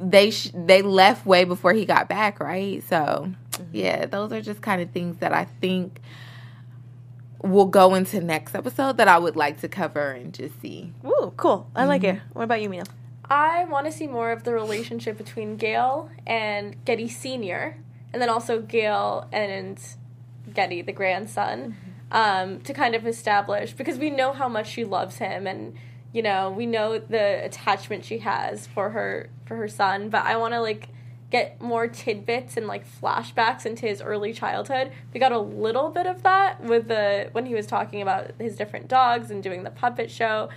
they 0.00 0.30
sh- 0.30 0.50
they 0.54 0.80
left 0.80 1.26
way 1.26 1.44
before 1.44 1.74
he 1.74 1.84
got 1.84 2.08
back, 2.08 2.40
right? 2.40 2.82
So, 2.84 3.30
yeah, 3.72 4.06
those 4.06 4.32
are 4.32 4.40
just 4.40 4.62
kind 4.62 4.80
of 4.80 4.90
things 4.90 5.18
that 5.18 5.32
I 5.32 5.44
think 5.60 6.00
will 7.42 7.66
go 7.66 7.94
into 7.94 8.20
next 8.20 8.54
episode 8.54 8.96
that 8.96 9.06
I 9.06 9.18
would 9.18 9.36
like 9.36 9.60
to 9.60 9.68
cover 9.68 10.12
and 10.12 10.32
just 10.32 10.60
see. 10.62 10.92
Ooh, 11.04 11.32
cool. 11.36 11.70
I 11.74 11.84
like 11.84 12.04
it. 12.04 12.20
What 12.32 12.44
about 12.44 12.62
you, 12.62 12.70
Mina? 12.70 12.84
I 13.30 13.64
want 13.64 13.86
to 13.86 13.92
see 13.92 14.06
more 14.06 14.30
of 14.30 14.44
the 14.44 14.52
relationship 14.52 15.18
between 15.18 15.56
Gail 15.56 16.10
and 16.26 16.82
Getty 16.84 17.08
Senior, 17.08 17.76
and 18.12 18.22
then 18.22 18.30
also 18.30 18.62
Gail 18.62 19.28
and 19.32 19.78
Getty, 20.54 20.82
the 20.82 20.92
grandson, 20.92 21.76
um, 22.10 22.60
to 22.62 22.72
kind 22.72 22.94
of 22.94 23.06
establish 23.06 23.72
because 23.72 23.98
we 23.98 24.08
know 24.08 24.32
how 24.32 24.48
much 24.48 24.68
she 24.68 24.84
loves 24.84 25.16
him, 25.16 25.46
and 25.46 25.74
you 26.12 26.22
know 26.22 26.50
we 26.50 26.64
know 26.64 26.98
the 26.98 27.44
attachment 27.44 28.04
she 28.04 28.18
has 28.18 28.66
for 28.66 28.90
her 28.90 29.28
for 29.44 29.56
her 29.56 29.68
son. 29.68 30.08
But 30.08 30.24
I 30.24 30.36
want 30.36 30.54
to 30.54 30.60
like 30.60 30.88
get 31.30 31.60
more 31.60 31.86
tidbits 31.86 32.56
and 32.56 32.66
like 32.66 32.86
flashbacks 32.88 33.66
into 33.66 33.86
his 33.86 34.00
early 34.00 34.32
childhood. 34.32 34.90
We 35.12 35.20
got 35.20 35.32
a 35.32 35.38
little 35.38 35.90
bit 35.90 36.06
of 36.06 36.22
that 36.22 36.62
with 36.62 36.88
the 36.88 37.28
when 37.32 37.44
he 37.44 37.54
was 37.54 37.66
talking 37.66 38.00
about 38.00 38.30
his 38.38 38.56
different 38.56 38.88
dogs 38.88 39.30
and 39.30 39.42
doing 39.42 39.64
the 39.64 39.70
puppet 39.70 40.10
show. 40.10 40.48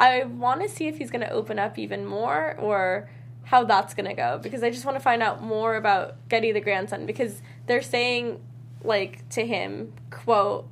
I 0.00 0.24
want 0.24 0.62
to 0.62 0.68
see 0.68 0.88
if 0.88 0.96
he's 0.96 1.10
going 1.10 1.20
to 1.20 1.30
open 1.30 1.58
up 1.58 1.78
even 1.78 2.06
more 2.06 2.56
or 2.58 3.10
how 3.44 3.64
that's 3.64 3.92
going 3.92 4.06
to 4.06 4.14
go 4.14 4.40
because 4.42 4.62
I 4.62 4.70
just 4.70 4.86
want 4.86 4.96
to 4.96 5.02
find 5.02 5.22
out 5.22 5.42
more 5.42 5.76
about 5.76 6.16
Getty 6.30 6.52
the 6.52 6.60
grandson 6.60 7.04
because 7.04 7.42
they're 7.66 7.82
saying 7.82 8.40
like 8.82 9.28
to 9.28 9.46
him, 9.46 9.92
quote, 10.10 10.66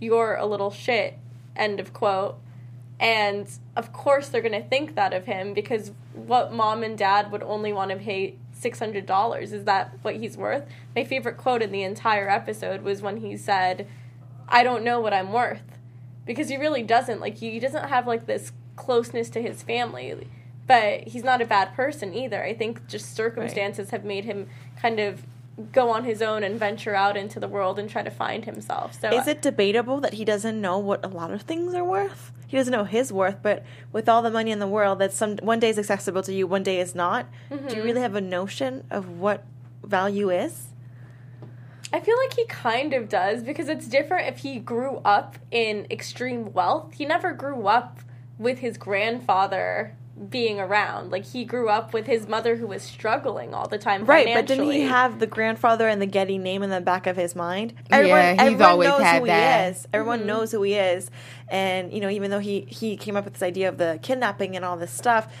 you're 0.00 0.34
a 0.34 0.44
little 0.44 0.70
shit, 0.70 1.18
end 1.56 1.80
of 1.80 1.94
quote. 1.94 2.38
And 3.00 3.48
of 3.74 3.90
course 3.94 4.28
they're 4.28 4.42
going 4.42 4.60
to 4.60 4.68
think 4.68 4.96
that 4.96 5.14
of 5.14 5.24
him 5.24 5.54
because 5.54 5.92
what 6.12 6.52
mom 6.52 6.82
and 6.82 6.98
dad 6.98 7.32
would 7.32 7.42
only 7.42 7.72
want 7.72 7.90
to 7.90 7.96
pay 7.96 8.36
$600 8.54 9.52
is 9.52 9.64
that 9.64 9.98
what 10.02 10.16
he's 10.16 10.36
worth? 10.36 10.66
My 10.94 11.04
favorite 11.04 11.38
quote 11.38 11.62
in 11.62 11.72
the 11.72 11.82
entire 11.82 12.28
episode 12.28 12.82
was 12.82 13.00
when 13.00 13.16
he 13.16 13.36
said, 13.36 13.88
"I 14.46 14.62
don't 14.62 14.84
know 14.84 15.00
what 15.00 15.14
I'm 15.14 15.32
worth." 15.32 15.78
Because 16.24 16.48
he 16.48 16.56
really 16.56 16.82
doesn't 16.82 17.20
like 17.20 17.38
he 17.38 17.58
doesn't 17.58 17.88
have 17.88 18.06
like 18.06 18.26
this 18.26 18.52
closeness 18.76 19.30
to 19.30 19.42
his 19.42 19.62
family 19.62 20.26
but 20.66 21.06
he's 21.06 21.24
not 21.24 21.42
a 21.42 21.44
bad 21.44 21.74
person 21.74 22.14
either. 22.14 22.42
I 22.42 22.54
think 22.54 22.86
just 22.86 23.14
circumstances 23.14 23.90
have 23.90 24.04
made 24.04 24.24
him 24.24 24.48
kind 24.80 24.98
of 24.98 25.22
go 25.72 25.90
on 25.90 26.04
his 26.04 26.20
own 26.20 26.42
and 26.42 26.58
venture 26.58 26.94
out 26.94 27.16
into 27.16 27.38
the 27.38 27.46
world 27.46 27.78
and 27.78 27.88
try 27.88 28.02
to 28.02 28.10
find 28.10 28.44
himself. 28.44 28.98
So 29.00 29.10
Is 29.10 29.28
it 29.28 29.40
debatable 29.40 30.00
that 30.00 30.14
he 30.14 30.24
doesn't 30.24 30.60
know 30.60 30.78
what 30.78 31.04
a 31.04 31.08
lot 31.08 31.30
of 31.30 31.42
things 31.42 31.74
are 31.74 31.84
worth? 31.84 32.32
He 32.46 32.56
doesn't 32.56 32.72
know 32.72 32.84
his 32.84 33.12
worth, 33.12 33.38
but 33.42 33.64
with 33.92 34.08
all 34.08 34.22
the 34.22 34.30
money 34.30 34.50
in 34.50 34.58
the 34.58 34.66
world, 34.66 34.98
that 34.98 35.12
some 35.12 35.36
one 35.38 35.60
day 35.60 35.68
is 35.68 35.78
accessible 35.78 36.22
to 36.22 36.32
you, 36.32 36.46
one 36.46 36.62
day 36.62 36.80
is 36.80 36.94
not. 36.94 37.26
Do 37.50 37.56
you 37.56 37.60
mm-hmm. 37.60 37.80
really 37.82 38.00
have 38.00 38.14
a 38.14 38.20
notion 38.20 38.84
of 38.90 39.18
what 39.18 39.44
value 39.82 40.30
is? 40.30 40.68
I 41.92 42.00
feel 42.00 42.16
like 42.16 42.34
he 42.34 42.44
kind 42.46 42.92
of 42.92 43.08
does 43.08 43.44
because 43.44 43.68
it's 43.68 43.86
different 43.86 44.26
if 44.28 44.38
he 44.38 44.58
grew 44.58 45.00
up 45.04 45.36
in 45.52 45.86
extreme 45.90 46.52
wealth. 46.52 46.94
He 46.94 47.04
never 47.04 47.32
grew 47.32 47.68
up 47.68 48.00
with 48.38 48.58
his 48.58 48.76
grandfather 48.78 49.96
being 50.30 50.60
around. 50.60 51.10
Like 51.10 51.24
he 51.26 51.44
grew 51.44 51.68
up 51.68 51.92
with 51.92 52.06
his 52.06 52.28
mother 52.28 52.56
who 52.56 52.66
was 52.66 52.82
struggling 52.82 53.52
all 53.52 53.68
the 53.68 53.78
time 53.78 54.04
Right, 54.04 54.32
but 54.32 54.46
didn't 54.46 54.70
he 54.70 54.82
have 54.82 55.18
the 55.18 55.26
grandfather 55.26 55.88
and 55.88 56.00
the 56.00 56.06
Getty 56.06 56.38
name 56.38 56.62
in 56.62 56.70
the 56.70 56.80
back 56.80 57.06
of 57.06 57.16
his 57.16 57.34
mind? 57.34 57.74
Yeah, 57.90 58.48
he's 58.48 58.60
always 58.60 58.88
knows 58.88 59.02
had 59.02 59.20
who 59.20 59.26
that. 59.26 59.64
he 59.64 59.70
is. 59.70 59.88
Everyone 59.92 60.20
mm-hmm. 60.20 60.28
knows 60.28 60.52
who 60.52 60.62
he 60.62 60.74
is, 60.74 61.10
and 61.48 61.92
you 61.92 62.00
know, 62.00 62.08
even 62.08 62.30
though 62.30 62.38
he 62.38 62.62
he 62.68 62.96
came 62.96 63.16
up 63.16 63.24
with 63.24 63.34
this 63.34 63.42
idea 63.42 63.68
of 63.68 63.78
the 63.78 63.98
kidnapping 64.02 64.56
and 64.56 64.64
all 64.64 64.76
this 64.76 64.92
stuff, 64.92 65.32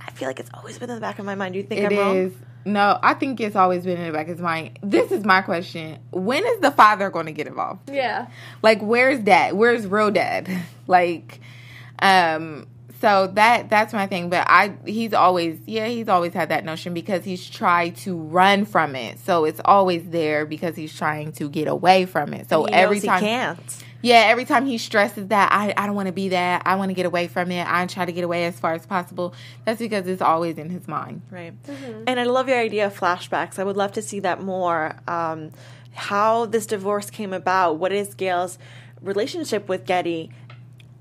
I 0.00 0.10
feel 0.12 0.28
like 0.28 0.40
it's 0.40 0.50
always 0.54 0.78
been 0.78 0.90
in 0.90 0.96
the 0.96 1.00
back 1.00 1.18
of 1.18 1.24
my 1.24 1.34
mind. 1.34 1.54
Do 1.54 1.58
you 1.58 1.66
think 1.66 1.80
It 1.80 1.92
I'm 1.92 1.98
wrong? 1.98 2.16
is. 2.16 2.32
No, 2.64 2.96
I 3.02 3.14
think 3.14 3.40
it's 3.40 3.56
always 3.56 3.84
been 3.84 3.98
in 3.98 4.06
the 4.06 4.12
back 4.12 4.28
of 4.28 4.36
his 4.36 4.40
mind. 4.40 4.78
This 4.84 5.10
is 5.10 5.24
my 5.24 5.42
question. 5.42 5.98
When 6.12 6.46
is 6.46 6.60
the 6.60 6.70
father 6.70 7.10
going 7.10 7.26
to 7.26 7.32
get 7.32 7.48
involved? 7.48 7.90
Yeah. 7.90 8.28
Like, 8.62 8.80
where's 8.80 9.18
dad? 9.18 9.54
Where's 9.54 9.86
real 9.86 10.10
dad? 10.10 10.48
Like, 10.88 11.40
um, 12.02 12.66
so 13.00 13.26
that 13.34 13.68
that's 13.70 13.92
my 13.92 14.06
thing. 14.06 14.28
But 14.30 14.46
I, 14.48 14.74
he's 14.86 15.12
always, 15.12 15.58
yeah, 15.66 15.86
he's 15.88 16.08
always 16.08 16.34
had 16.34 16.50
that 16.50 16.64
notion 16.64 16.94
because 16.94 17.24
he's 17.24 17.48
tried 17.48 17.96
to 17.98 18.16
run 18.16 18.64
from 18.64 18.94
it. 18.94 19.18
So 19.20 19.44
it's 19.44 19.60
always 19.64 20.08
there 20.10 20.46
because 20.46 20.76
he's 20.76 20.94
trying 20.96 21.32
to 21.32 21.48
get 21.48 21.66
away 21.66 22.04
from 22.06 22.32
it. 22.34 22.48
So 22.48 22.64
He 22.66 22.72
every 22.72 22.96
knows 22.98 23.04
time, 23.06 23.20
he 23.20 23.26
can't. 23.26 23.84
yeah, 24.02 24.24
every 24.26 24.44
time 24.44 24.66
he 24.66 24.78
stresses 24.78 25.26
that 25.28 25.50
I, 25.50 25.74
I 25.76 25.86
don't 25.86 25.96
want 25.96 26.06
to 26.06 26.12
be 26.12 26.28
that. 26.28 26.62
I 26.64 26.76
want 26.76 26.90
to 26.90 26.94
get 26.94 27.06
away 27.06 27.26
from 27.26 27.50
it. 27.50 27.66
I 27.66 27.84
try 27.86 28.04
to 28.04 28.12
get 28.12 28.22
away 28.22 28.44
as 28.44 28.60
far 28.60 28.74
as 28.74 28.86
possible. 28.86 29.34
That's 29.64 29.80
because 29.80 30.06
it's 30.06 30.22
always 30.22 30.56
in 30.58 30.70
his 30.70 30.86
mind. 30.86 31.22
Right. 31.28 31.54
And 32.06 32.20
I 32.20 32.24
love 32.24 32.48
your 32.48 32.58
idea 32.58 32.86
of 32.86 32.96
flashbacks. 32.96 33.58
I 33.58 33.64
would 33.64 33.76
love 33.76 33.90
to 33.92 34.02
see 34.02 34.20
that 34.20 34.40
more. 34.42 34.94
Um, 35.08 35.50
how 35.94 36.46
this 36.46 36.66
divorce 36.66 37.10
came 37.10 37.32
about. 37.32 37.78
What 37.78 37.90
is 37.92 38.14
Gail's 38.14 38.58
relationship 39.00 39.68
with 39.68 39.84
Getty? 39.84 40.30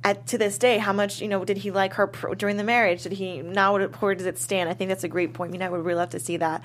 At, 0.04 0.26
to 0.28 0.38
this 0.40 0.58
day, 0.58 0.80
how 0.80 0.94
much 0.94 1.22
you 1.22 1.28
know 1.28 1.46
did 1.46 1.58
he 1.58 1.70
like 1.70 1.94
her 1.94 2.08
pr- 2.08 2.34
during 2.34 2.58
the 2.58 2.64
marriage? 2.64 3.04
Did 3.04 3.12
he 3.12 3.42
now? 3.42 3.78
Where 3.78 4.16
does 4.16 4.26
it 4.26 4.40
stand? 4.40 4.68
I 4.68 4.74
think 4.74 4.90
that's 4.90 5.04
a 5.04 5.08
great 5.08 5.34
point. 5.34 5.50
I 5.50 5.52
mean, 5.52 5.62
I 5.62 5.70
would 5.70 5.86
really 5.86 6.00
love 6.00 6.10
to 6.12 6.20
see 6.20 6.38
that. 6.38 6.64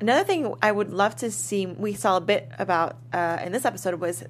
Another 0.00 0.24
thing 0.24 0.52
I 0.60 0.72
would 0.72 0.92
love 0.92 1.14
to 1.16 1.30
see, 1.30 1.66
we 1.66 1.94
saw 1.94 2.16
a 2.16 2.20
bit 2.20 2.50
about 2.58 2.96
uh, 3.12 3.38
in 3.44 3.52
this 3.52 3.64
episode, 3.64 3.94
was 4.00 4.24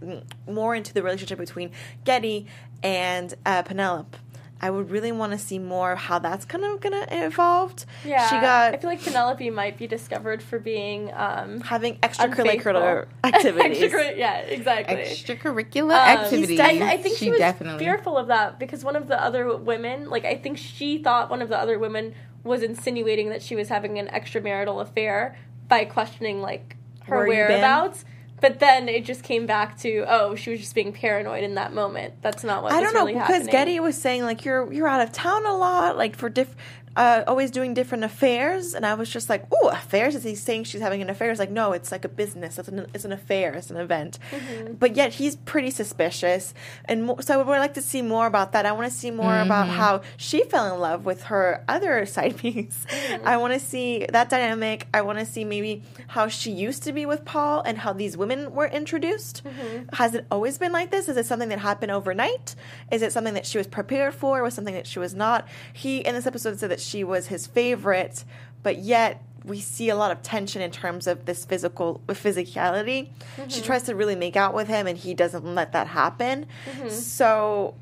more 0.47 0.75
into 0.75 0.93
the 0.93 1.03
relationship 1.03 1.39
between 1.39 1.71
Getty 2.05 2.47
and 2.83 3.33
uh, 3.47 3.63
Penelope. 3.63 4.19
I 4.65 4.71
would 4.71 4.91
really 4.91 5.11
want 5.11 5.33
to 5.33 5.39
see 5.39 5.59
more 5.59 5.91
of 5.93 5.99
how 5.99 6.21
that's 6.21 6.45
kind 6.45 6.65
of 6.65 6.81
gonna 6.81 7.05
evolved. 7.11 7.85
Yeah. 8.05 8.29
she 8.29 8.37
got 8.37 8.75
I 8.75 8.77
feel 8.79 8.89
like 8.91 9.03
Penelope 9.03 9.51
might 9.51 9.77
be 9.77 9.89
discovered 9.89 10.41
for 10.43 10.59
being 10.61 11.13
um 11.15 11.61
having 11.63 11.97
extracurricular 11.99 13.07
activities. 13.25 13.79
Extracurricular- 13.93 14.17
yeah, 14.17 14.37
exactly. 14.39 14.97
Extracurricular 14.97 15.95
Um, 15.95 16.19
activities. 16.25 16.61
I, 16.61 16.93
I 16.93 16.97
think 16.97 17.17
she, 17.19 17.31
was 17.31 17.39
definitely. 17.41 17.85
fearful 17.85 18.17
of 18.17 18.29
that 18.29 18.59
because 18.59 18.85
one 18.85 18.97
of 18.97 19.09
the 19.09 19.21
other 19.23 19.57
women, 19.57 20.09
like 20.09 20.25
I 20.25 20.37
think 20.37 20.59
she 20.59 20.99
thought 21.03 21.29
one 21.31 21.43
of 21.43 21.49
the 21.49 21.59
other 21.59 21.79
women 21.79 22.15
was 22.45 22.63
insinuating 22.63 23.31
that 23.31 23.43
she 23.43 23.55
was 23.57 23.69
having 23.69 23.99
an 23.99 24.07
extramarital 24.09 24.81
affair 24.81 25.37
by 25.69 25.85
questioning 25.85 26.41
like 26.41 26.77
her 27.07 27.17
Where 27.19 27.27
you 27.27 27.33
been? 27.33 27.61
whereabouts. 27.61 28.05
But 28.43 28.59
then 28.59 28.89
it 28.89 29.05
just 29.05 29.23
came 29.23 29.47
back 29.47 29.79
to 29.79 30.05
oh, 30.09 30.35
she 30.35 30.51
was 30.51 30.59
just 30.59 30.75
being 30.75 30.93
paranoid 30.93 31.45
in 31.45 31.55
that 31.55 31.73
moment. 31.73 32.15
That's 32.23 32.43
not 32.43 32.65
what 32.65 32.73
I 32.73 32.81
don't 32.81 32.93
know 32.93 33.01
really 33.01 33.15
because 33.15 33.29
happening. 33.29 33.53
Getty 33.53 33.81
was 33.81 33.97
saying 33.97 34.25
like 34.25 34.45
you're 34.45 34.71
you're 34.73 34.89
out 34.89 35.01
of 35.01 35.13
town 35.13 35.47
a 35.47 35.57
lot, 35.57 35.97
like 35.97 36.17
for 36.17 36.29
diff, 36.29 36.57
uh, 36.97 37.25
always 37.27 37.51
doing 37.51 37.75
different 37.75 38.05
affairs, 38.05 38.75
and 38.75 38.85
I 38.85 38.95
was 38.95 39.09
just 39.09 39.31
like, 39.31 39.47
oh, 39.51 39.69
affairs? 39.69 40.15
Is 40.15 40.25
he 40.25 40.35
saying 40.35 40.65
she's 40.65 40.81
having 40.81 41.01
an 41.03 41.09
affair? 41.11 41.31
It's 41.31 41.41
like 41.41 41.51
no, 41.51 41.73
it's 41.73 41.91
like 41.91 42.05
a 42.05 42.09
business. 42.09 42.59
It's 42.59 42.69
an 42.69 42.87
it's 42.95 43.05
an 43.05 43.13
affair. 43.13 43.55
It's 43.55 43.71
an 43.71 43.77
event. 43.79 44.19
Mm-hmm. 44.31 44.75
But 44.75 44.97
yet 44.97 45.15
he's 45.15 45.37
pretty 45.37 45.71
suspicious, 45.71 46.53
and 46.85 47.05
mo- 47.07 47.19
so 47.21 47.35
I 47.35 47.43
would 47.43 47.59
like 47.59 47.75
to 47.75 47.83
see 47.83 48.03
more 48.03 48.27
about 48.27 48.53
that. 48.53 48.67
I 48.67 48.73
want 48.73 48.91
to 48.91 48.97
see 48.97 49.11
more 49.11 49.39
about 49.41 49.63
Mm-hmm. 49.69 49.77
how 49.77 50.01
she 50.17 50.45
fell 50.45 50.75
in 50.75 50.81
love 50.81 51.05
with 51.05 51.25
her 51.25 51.65
other 51.69 52.05
side 52.17 52.37
piece. 52.37 52.85
Mm-hmm. 52.89 53.27
I 53.27 53.37
want 53.37 53.53
to 53.55 53.61
see 53.61 54.07
that 54.11 54.29
dynamic. 54.29 54.87
I 54.93 55.03
want 55.03 55.19
to 55.19 55.27
see 55.27 55.45
maybe 55.45 55.83
how 56.09 56.29
she 56.29 56.51
used 56.51 56.83
to 56.85 56.93
be 56.93 57.07
with 57.07 57.25
Paul 57.25 57.63
and 57.63 57.79
how 57.79 57.93
these 57.93 58.17
women 58.17 58.53
were 58.53 58.67
introduced. 58.67 59.43
Mm-hmm. 59.45 59.95
Has 59.95 60.15
it 60.15 60.27
always 60.31 60.59
been 60.59 60.73
like 60.73 60.91
this? 60.91 61.09
Is 61.09 61.17
it 61.17 61.27
something 61.27 61.49
that 61.51 61.59
happened 61.61 61.93
overnight? 61.93 62.55
Is 62.91 63.03
it 63.03 63.13
something 63.13 63.35
that 63.35 63.47
she 63.47 63.57
was 63.59 63.67
prepared 63.67 64.15
for? 64.15 64.43
Was 64.43 64.55
something 64.55 64.75
that 64.75 64.87
she 64.87 64.99
was 64.99 65.15
not? 65.15 65.47
He 65.73 65.99
in 65.99 66.15
this 66.15 66.27
episode 66.27 66.59
said 66.59 66.71
that 66.71 66.81
she 66.83 67.05
was 67.05 67.29
his 67.29 67.47
favorite, 67.47 68.25
but 68.63 68.79
yet 68.79 69.23
we 69.45 69.61
see 69.61 69.89
a 69.89 69.97
lot 69.97 70.11
of 70.11 70.23
tension 70.23 70.63
in 70.63 70.71
terms 70.71 71.07
of 71.07 71.25
this 71.25 71.45
physical 71.45 72.01
physicality. 72.09 73.09
She 73.37 73.43
mm-hmm. 73.43 73.63
tries 73.63 73.83
to 73.85 73.95
really 73.95 74.15
make 74.15 74.37
out 74.37 74.55
with 74.55 74.69
him, 74.69 74.87
and 74.87 74.97
he 74.97 75.15
doesn't 75.15 75.45
let 75.45 75.73
that 75.73 75.89
happen. 75.89 76.47
Mm-hmm. 76.67 76.89
So 76.89 77.75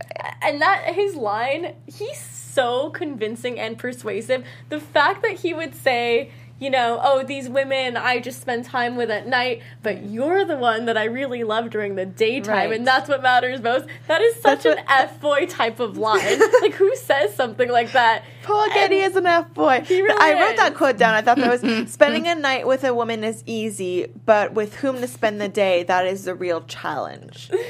and 0.43 0.61
that 0.63 0.95
his 0.95 1.15
line, 1.17 1.75
he's 1.87 2.19
so 2.19 2.91
convincing 2.91 3.59
and 3.59 3.79
persuasive. 3.79 4.45
The 4.69 4.81
fact 4.81 5.23
that 5.23 5.33
he 5.33 5.55
would 5.55 5.75
say, 5.75 6.31
you 6.61 6.70
know, 6.70 7.01
oh, 7.03 7.25
these 7.25 7.49
women 7.49 7.96
I 7.96 8.20
just 8.20 8.40
spend 8.40 8.64
time 8.66 8.94
with 8.94 9.11
at 9.11 9.27
night, 9.27 9.62
but 9.83 10.05
you're 10.05 10.44
the 10.44 10.57
one 10.57 10.85
that 10.85 10.96
I 10.96 11.05
really 11.05 11.42
love 11.42 11.70
during 11.70 11.96
the 11.96 12.07
daytime, 12.07 12.55
Right. 12.70 12.73
and 12.73 12.87
that's 12.87 13.09
what 13.09 13.23
matters 13.23 13.61
most. 13.61 13.87
That 14.07 14.20
is 14.20 14.35
such 14.37 14.62
That's 14.62 14.79
an 14.79 14.85
F 14.88 15.20
boy 15.20 15.46
type 15.46 15.81
of 15.81 15.96
line. 16.09 16.38
like, 16.61 16.75
who 16.75 16.94
says 16.94 17.35
something 17.35 17.68
like 17.70 17.90
that? 17.92 18.23
Paul 18.44 18.68
Getty 18.68 19.01
And- 19.01 19.11
is 19.11 19.16
an 19.16 19.27
F 19.27 19.53
boy. 19.55 19.85
Really 19.88 20.14
I 20.18 20.35
wrote 20.49 20.57
that 20.59 20.75
quote 20.75 20.96
down. 20.99 21.14
I 21.14 21.23
thought 21.23 21.38
that 21.38 21.62
was 21.62 21.90
spending 21.92 22.29
a 22.29 22.35
night 22.35 22.66
with 22.66 22.85
a 22.85 22.94
woman 22.94 23.25
is 23.25 23.42
easy, 23.46 24.07
but 24.27 24.53
with 24.53 24.77
whom 24.77 25.01
to 25.01 25.09
spend 25.09 25.40
the 25.40 25.49
day, 25.49 25.83
that 25.85 26.07
is 26.07 26.25
the 26.25 26.35
real 26.35 26.61
challenge. 26.62 27.51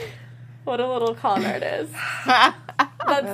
What 0.65 0.81
a 0.81 0.87
little 0.93 1.15
con 1.15 1.45
artist. 1.55 1.93
That's, 2.27 2.57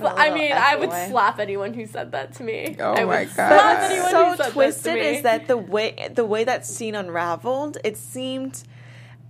What 0.02 0.16
a 0.16 0.20
I 0.20 0.32
mean, 0.32 0.52
I 0.52 0.76
would 0.76 0.88
F-boy. 0.90 1.10
slap 1.12 1.38
anyone 1.38 1.74
who 1.74 1.86
said 1.86 2.12
that 2.12 2.34
to 2.34 2.42
me. 2.44 2.76
Oh 2.78 2.94
I 2.94 3.04
my 3.04 3.20
would 3.20 3.28
God. 3.28 3.34
slap 3.34 3.80
What's 3.80 3.92
anyone 3.92 4.06
who 4.06 4.10
so 4.10 4.30
said 4.30 4.38
that 4.38 4.44
to 4.46 4.52
twisted 4.52 4.94
me. 4.94 5.00
is 5.00 5.22
that 5.24 5.48
the 5.48 5.56
way 5.56 6.08
the 6.14 6.24
way 6.24 6.44
that 6.44 6.64
scene 6.64 6.94
unraveled, 6.94 7.78
it 7.84 7.96
seemed 7.96 8.62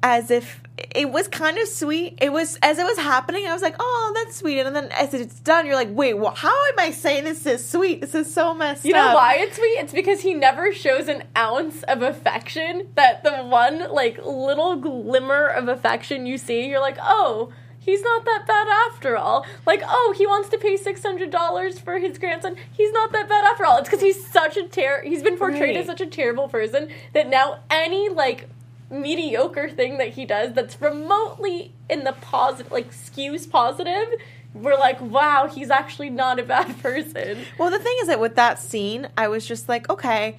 as 0.02 0.30
if 0.30 0.62
it 0.94 1.10
was 1.10 1.26
kind 1.26 1.56
of 1.58 1.66
sweet. 1.66 2.18
It 2.20 2.30
was 2.32 2.58
as 2.62 2.78
it 2.78 2.84
was 2.84 2.98
happening. 2.98 3.46
I 3.46 3.52
was 3.54 3.62
like, 3.62 3.76
"Oh, 3.80 4.12
that's 4.14 4.36
sweet," 4.36 4.60
and 4.60 4.76
then 4.76 4.88
as 4.92 5.14
it's 5.14 5.40
done, 5.40 5.64
you're 5.66 5.74
like, 5.74 5.88
"Wait, 5.90 6.14
well, 6.14 6.34
how 6.34 6.54
am 6.68 6.74
I 6.78 6.90
saying 6.90 7.24
this 7.24 7.44
is 7.46 7.66
sweet? 7.66 8.02
This 8.02 8.14
is 8.14 8.32
so 8.32 8.52
messed 8.54 8.84
You 8.84 8.94
up." 8.94 9.08
know 9.10 9.14
why 9.14 9.36
it's 9.36 9.56
sweet? 9.56 9.78
It's 9.78 9.92
because 9.94 10.20
he 10.20 10.34
never 10.34 10.72
shows 10.72 11.08
an 11.08 11.24
ounce 11.36 11.82
of 11.84 12.02
affection. 12.02 12.88
That 12.94 13.24
the 13.24 13.36
one 13.44 13.90
like 13.90 14.18
little 14.24 14.76
glimmer 14.76 15.46
of 15.46 15.66
affection 15.68 16.26
you 16.26 16.36
see, 16.36 16.68
you're 16.68 16.80
like, 16.80 16.98
oh, 17.00 17.50
he's 17.86 18.02
not 18.02 18.26
that 18.26 18.46
bad 18.46 18.68
after 18.68 19.16
all. 19.16 19.46
Like, 19.64 19.82
oh, 19.86 20.14
he 20.18 20.26
wants 20.26 20.50
to 20.50 20.58
pay 20.58 20.76
six 20.76 21.02
hundred 21.02 21.30
dollars 21.30 21.78
for 21.78 21.98
his 21.98 22.18
grandson. 22.18 22.56
He's 22.72 22.92
not 22.92 23.12
that 23.12 23.28
bad 23.30 23.44
after 23.44 23.64
all. 23.64 23.78
It's 23.78 23.88
because 23.88 24.02
he's 24.02 24.26
such 24.30 24.58
a 24.58 24.64
ter. 24.68 25.00
He's 25.02 25.22
been 25.22 25.38
portrayed 25.38 25.76
as 25.76 25.86
such 25.86 26.02
a 26.02 26.06
terrible 26.06 26.48
person 26.48 26.90
that 27.14 27.28
now 27.28 27.60
any 27.70 28.10
like 28.10 28.48
mediocre 28.90 29.68
thing 29.70 29.98
that 29.98 30.10
he 30.10 30.24
does 30.24 30.52
that's 30.52 30.80
remotely 30.80 31.72
in 31.88 32.04
the 32.04 32.12
positive, 32.12 32.70
like 32.70 32.90
skews 32.92 33.48
positive. 33.48 34.06
We're 34.54 34.78
like, 34.78 35.00
wow, 35.00 35.48
he's 35.52 35.70
actually 35.70 36.10
not 36.10 36.38
a 36.38 36.42
bad 36.42 36.78
person. 36.82 37.44
Well, 37.58 37.70
the 37.70 37.78
thing 37.78 37.96
is 38.00 38.08
that 38.08 38.20
with 38.20 38.36
that 38.36 38.58
scene, 38.58 39.08
I 39.16 39.28
was 39.28 39.46
just 39.46 39.68
like, 39.68 39.88
okay, 39.90 40.38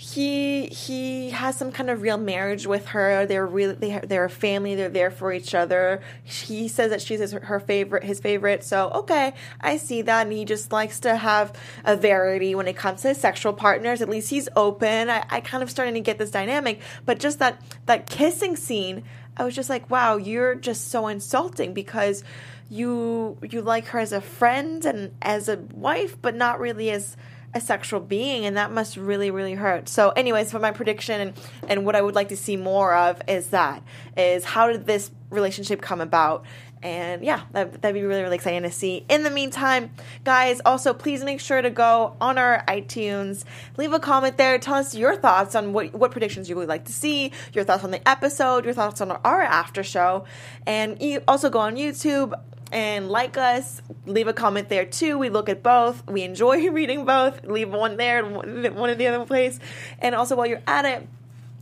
he 0.00 0.66
he 0.66 1.30
has 1.30 1.56
some 1.56 1.72
kind 1.72 1.90
of 1.90 2.02
real 2.02 2.18
marriage 2.18 2.68
with 2.68 2.86
her. 2.86 3.26
They're 3.26 3.44
really 3.44 3.74
they 3.74 3.98
they're 4.04 4.26
a 4.26 4.30
family. 4.30 4.76
They're 4.76 4.88
there 4.88 5.10
for 5.10 5.32
each 5.32 5.56
other. 5.56 6.00
He 6.22 6.68
says 6.68 6.90
that 6.90 7.02
she's 7.02 7.18
his, 7.18 7.32
her 7.32 7.58
favorite, 7.58 8.04
his 8.04 8.20
favorite. 8.20 8.62
So 8.62 8.90
okay, 8.90 9.34
I 9.60 9.76
see 9.76 10.02
that, 10.02 10.28
and 10.28 10.32
he 10.32 10.44
just 10.44 10.70
likes 10.70 11.00
to 11.00 11.16
have 11.16 11.52
a 11.84 11.96
verity 11.96 12.54
when 12.54 12.68
it 12.68 12.76
comes 12.76 13.02
to 13.02 13.08
his 13.08 13.18
sexual 13.18 13.52
partners. 13.52 14.00
At 14.00 14.08
least 14.08 14.30
he's 14.30 14.48
open. 14.54 15.10
I, 15.10 15.26
I 15.28 15.40
kind 15.40 15.64
of 15.64 15.70
starting 15.70 15.94
to 15.94 16.00
get 16.00 16.16
this 16.16 16.30
dynamic, 16.30 16.80
but 17.04 17.18
just 17.18 17.40
that 17.40 17.60
that 17.86 18.08
kissing 18.08 18.54
scene, 18.54 19.02
I 19.36 19.42
was 19.42 19.56
just 19.56 19.68
like, 19.68 19.90
wow, 19.90 20.16
you're 20.16 20.54
just 20.54 20.92
so 20.92 21.08
insulting 21.08 21.74
because 21.74 22.22
you 22.70 23.36
you 23.50 23.62
like 23.62 23.86
her 23.86 23.98
as 23.98 24.12
a 24.12 24.20
friend 24.20 24.84
and 24.84 25.16
as 25.20 25.48
a 25.48 25.56
wife, 25.56 26.22
but 26.22 26.36
not 26.36 26.60
really 26.60 26.88
as 26.90 27.16
a 27.58 27.60
sexual 27.60 28.00
being 28.00 28.46
and 28.46 28.56
that 28.56 28.72
must 28.72 28.96
really 28.96 29.30
really 29.30 29.54
hurt. 29.54 29.88
So 29.88 30.10
anyways 30.10 30.50
for 30.50 30.58
my 30.58 30.70
prediction 30.70 31.20
and, 31.20 31.32
and 31.68 31.84
what 31.84 31.94
i 31.94 32.00
would 32.00 32.14
like 32.14 32.30
to 32.30 32.36
see 32.36 32.56
more 32.56 32.94
of 32.94 33.20
is 33.28 33.48
that 33.48 33.82
is 34.16 34.44
how 34.44 34.68
did 34.68 34.86
this 34.86 35.10
relationship 35.30 35.82
come 35.82 36.00
about? 36.00 36.44
And 36.80 37.24
yeah 37.24 37.42
that, 37.52 37.82
that'd 37.82 37.94
be 37.94 38.06
really 38.06 38.22
really 38.22 38.36
exciting 38.36 38.62
to 38.62 38.70
see. 38.70 39.04
In 39.08 39.24
the 39.24 39.30
meantime 39.30 39.90
guys 40.24 40.60
also 40.64 40.94
please 40.94 41.24
make 41.24 41.40
sure 41.40 41.60
to 41.60 41.70
go 41.70 42.16
on 42.20 42.38
our 42.38 42.64
itunes 42.68 43.44
leave 43.76 43.92
a 43.92 43.98
comment 43.98 44.36
there 44.38 44.58
tell 44.58 44.76
us 44.76 44.94
your 44.94 45.16
thoughts 45.16 45.54
on 45.54 45.72
what, 45.72 45.92
what 45.92 46.12
predictions 46.12 46.48
you 46.48 46.56
would 46.56 46.68
like 46.68 46.84
to 46.84 46.92
see 46.92 47.32
your 47.52 47.64
thoughts 47.64 47.82
on 47.82 47.90
the 47.90 48.08
episode 48.08 48.64
your 48.64 48.74
thoughts 48.74 49.00
on 49.00 49.10
our 49.10 49.42
after 49.42 49.82
show. 49.82 50.24
And 50.66 51.02
you 51.02 51.22
also 51.26 51.50
go 51.50 51.58
on 51.58 51.74
youtube 51.74 52.32
and 52.72 53.08
like 53.08 53.36
us. 53.36 53.82
Leave 54.06 54.28
a 54.28 54.32
comment 54.32 54.68
there 54.68 54.84
too. 54.84 55.18
We 55.18 55.30
look 55.30 55.48
at 55.48 55.62
both. 55.62 56.06
We 56.06 56.22
enjoy 56.22 56.70
reading 56.70 57.04
both. 57.04 57.44
Leave 57.44 57.70
one 57.70 57.96
there 57.96 58.24
and 58.24 58.76
one 58.76 58.90
in 58.90 58.98
the 58.98 59.06
other 59.06 59.24
place. 59.24 59.58
And 59.98 60.14
also, 60.14 60.36
while 60.36 60.46
you're 60.46 60.62
at 60.66 60.84
it, 60.84 61.08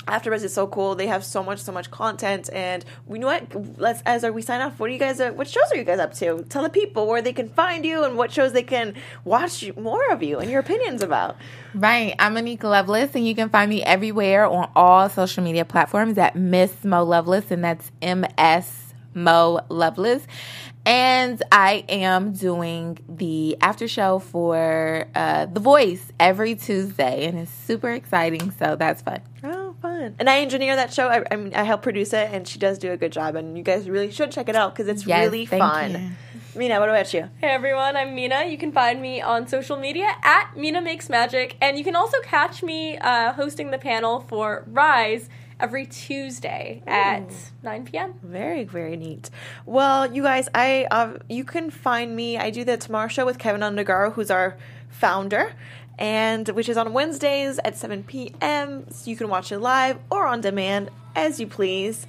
AfterBuzz 0.06 0.44
is 0.44 0.54
so 0.54 0.68
cool. 0.68 0.94
They 0.94 1.08
have 1.08 1.24
so 1.24 1.42
much, 1.42 1.58
so 1.58 1.72
much 1.72 1.90
content, 1.90 2.48
and 2.52 2.84
we 3.06 3.18
know 3.18 3.26
what. 3.26 3.78
Let's 3.78 4.02
as 4.06 4.24
we 4.24 4.40
sign 4.40 4.60
off. 4.60 4.78
What 4.78 4.88
are 4.90 4.92
you 4.92 5.00
guys? 5.00 5.20
Uh, 5.20 5.32
what 5.32 5.48
shows 5.48 5.64
are 5.72 5.76
you 5.76 5.82
guys 5.82 5.98
up 5.98 6.14
to? 6.14 6.44
Tell 6.48 6.62
the 6.62 6.70
people 6.70 7.08
where 7.08 7.20
they 7.20 7.32
can 7.32 7.48
find 7.48 7.84
you 7.84 8.04
and 8.04 8.16
what 8.16 8.30
shows 8.30 8.52
they 8.52 8.62
can 8.62 8.94
watch 9.24 9.68
more 9.76 10.12
of 10.12 10.22
you 10.22 10.38
and 10.38 10.48
your 10.48 10.60
opinions 10.60 11.02
about. 11.02 11.36
Right. 11.74 12.14
I'm 12.20 12.34
Monique 12.34 12.62
Loveless, 12.62 13.16
and 13.16 13.26
you 13.26 13.34
can 13.34 13.48
find 13.48 13.68
me 13.68 13.82
everywhere 13.82 14.46
on 14.46 14.70
all 14.76 15.08
social 15.08 15.42
media 15.42 15.64
platforms 15.64 16.18
at 16.18 16.36
Miss 16.36 16.84
Mo 16.84 17.02
Loveless, 17.02 17.50
and 17.50 17.64
that's 17.64 17.90
M 18.00 18.24
S 18.38 18.85
Mo 19.16 19.60
Loveless. 19.68 20.24
And 20.84 21.42
I 21.50 21.84
am 21.88 22.32
doing 22.32 22.98
the 23.08 23.56
after 23.60 23.88
show 23.88 24.20
for 24.20 25.08
uh, 25.16 25.46
The 25.46 25.58
Voice 25.58 26.12
every 26.20 26.54
Tuesday, 26.54 27.26
and 27.26 27.36
it's 27.40 27.50
super 27.50 27.90
exciting. 27.90 28.52
So 28.52 28.76
that's 28.76 29.02
fun. 29.02 29.20
Oh, 29.42 29.74
fun! 29.82 30.14
And 30.20 30.30
I 30.30 30.38
engineer 30.42 30.76
that 30.76 30.94
show. 30.94 31.08
I, 31.08 31.24
I 31.28 31.34
mean, 31.34 31.52
I 31.56 31.64
help 31.64 31.82
produce 31.82 32.12
it, 32.12 32.30
and 32.32 32.46
she 32.46 32.60
does 32.60 32.78
do 32.78 32.92
a 32.92 32.96
good 32.96 33.10
job. 33.10 33.34
And 33.34 33.58
you 33.58 33.64
guys 33.64 33.90
really 33.90 34.12
should 34.12 34.30
check 34.30 34.48
it 34.48 34.54
out 34.54 34.76
because 34.76 34.86
it's 34.86 35.04
Yes, 35.04 35.24
really 35.24 35.44
thank 35.46 35.60
fun. 35.60 35.90
you. 35.90 36.10
Mina, 36.54 36.78
what 36.78 36.88
about 36.88 37.12
you? 37.12 37.28
Hey 37.40 37.48
everyone, 37.48 37.96
I'm 37.96 38.14
Mina. 38.14 38.44
You 38.46 38.56
can 38.56 38.70
find 38.70 39.02
me 39.02 39.20
on 39.20 39.48
social 39.48 39.76
media 39.76 40.14
at 40.22 40.56
Mina 40.56 40.80
Makes 40.80 41.08
Magic, 41.10 41.56
and 41.60 41.76
you 41.76 41.82
can 41.82 41.96
also 41.96 42.20
catch 42.20 42.62
me 42.62 42.96
uh, 42.98 43.32
hosting 43.32 43.72
the 43.72 43.78
panel 43.78 44.20
for 44.20 44.64
Rise 44.68 45.28
every 45.58 45.86
Tuesday 45.86 46.82
at 46.86 47.30
9 47.62 47.84
p.m. 47.84 48.14
Very, 48.22 48.64
very 48.64 48.96
neat. 48.96 49.30
Well, 49.64 50.12
you 50.12 50.22
guys, 50.22 50.48
I 50.54 50.86
uh, 50.90 51.18
you 51.28 51.44
can 51.44 51.70
find 51.70 52.14
me. 52.14 52.38
I 52.38 52.50
do 52.50 52.64
the 52.64 52.76
Tomorrow 52.76 53.08
Show 53.08 53.26
with 53.26 53.38
Kevin 53.38 53.60
Undergaro, 53.62 54.12
who's 54.12 54.30
our 54.30 54.56
founder, 54.88 55.52
and 55.98 56.48
which 56.50 56.68
is 56.68 56.76
on 56.76 56.92
Wednesdays 56.92 57.58
at 57.64 57.76
7 57.76 58.02
p.m. 58.04 58.86
So 58.90 59.10
you 59.10 59.16
can 59.16 59.28
watch 59.28 59.52
it 59.52 59.58
live 59.58 59.98
or 60.10 60.26
on 60.26 60.40
demand 60.40 60.90
as 61.14 61.40
you 61.40 61.46
please. 61.46 62.06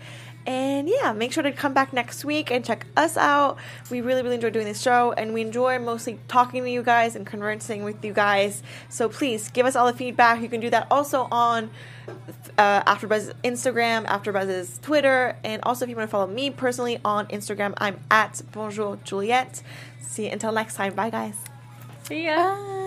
And 0.47 0.87
yeah, 0.87 1.11
make 1.11 1.33
sure 1.33 1.43
to 1.43 1.51
come 1.51 1.73
back 1.73 1.91
next 1.91 2.23
week 2.23 2.49
and 2.51 2.63
check 2.63 2.87
us 2.95 3.17
out. 3.17 3.57
We 3.91 3.99
really, 3.99 4.21
really 4.23 4.35
enjoy 4.35 4.49
doing 4.49 4.65
this 4.65 4.81
show, 4.81 5.11
and 5.11 5.33
we 5.33 5.41
enjoy 5.41 5.77
mostly 5.77 6.19
talking 6.29 6.63
to 6.63 6.71
you 6.71 6.81
guys 6.81 7.17
and 7.17 7.27
conversing 7.27 7.83
with 7.83 8.03
you 8.03 8.13
guys. 8.13 8.63
So 8.87 9.09
please 9.09 9.49
give 9.49 9.65
us 9.65 9.75
all 9.75 9.85
the 9.85 9.97
feedback. 9.97 10.41
You 10.41 10.47
can 10.47 10.61
do 10.61 10.69
that 10.69 10.87
also 10.89 11.27
on 11.31 11.69
uh, 12.57 12.81
AfterBuzz 12.83 13.33
Instagram, 13.43 14.05
AfterBuzz's 14.05 14.79
Twitter, 14.79 15.35
and 15.43 15.61
also 15.63 15.83
if 15.83 15.89
you 15.89 15.97
want 15.97 16.07
to 16.07 16.11
follow 16.11 16.27
me 16.27 16.49
personally 16.49 17.01
on 17.03 17.27
Instagram, 17.27 17.73
I'm 17.77 17.99
at 18.09 18.41
Bonjour 18.53 18.97
Juliette. 19.03 19.61
See 20.01 20.27
you 20.27 20.31
until 20.31 20.53
next 20.53 20.75
time. 20.75 20.93
Bye, 20.93 21.09
guys. 21.09 21.35
See 22.03 22.25
ya. 22.25 22.35
Bye. 22.35 22.86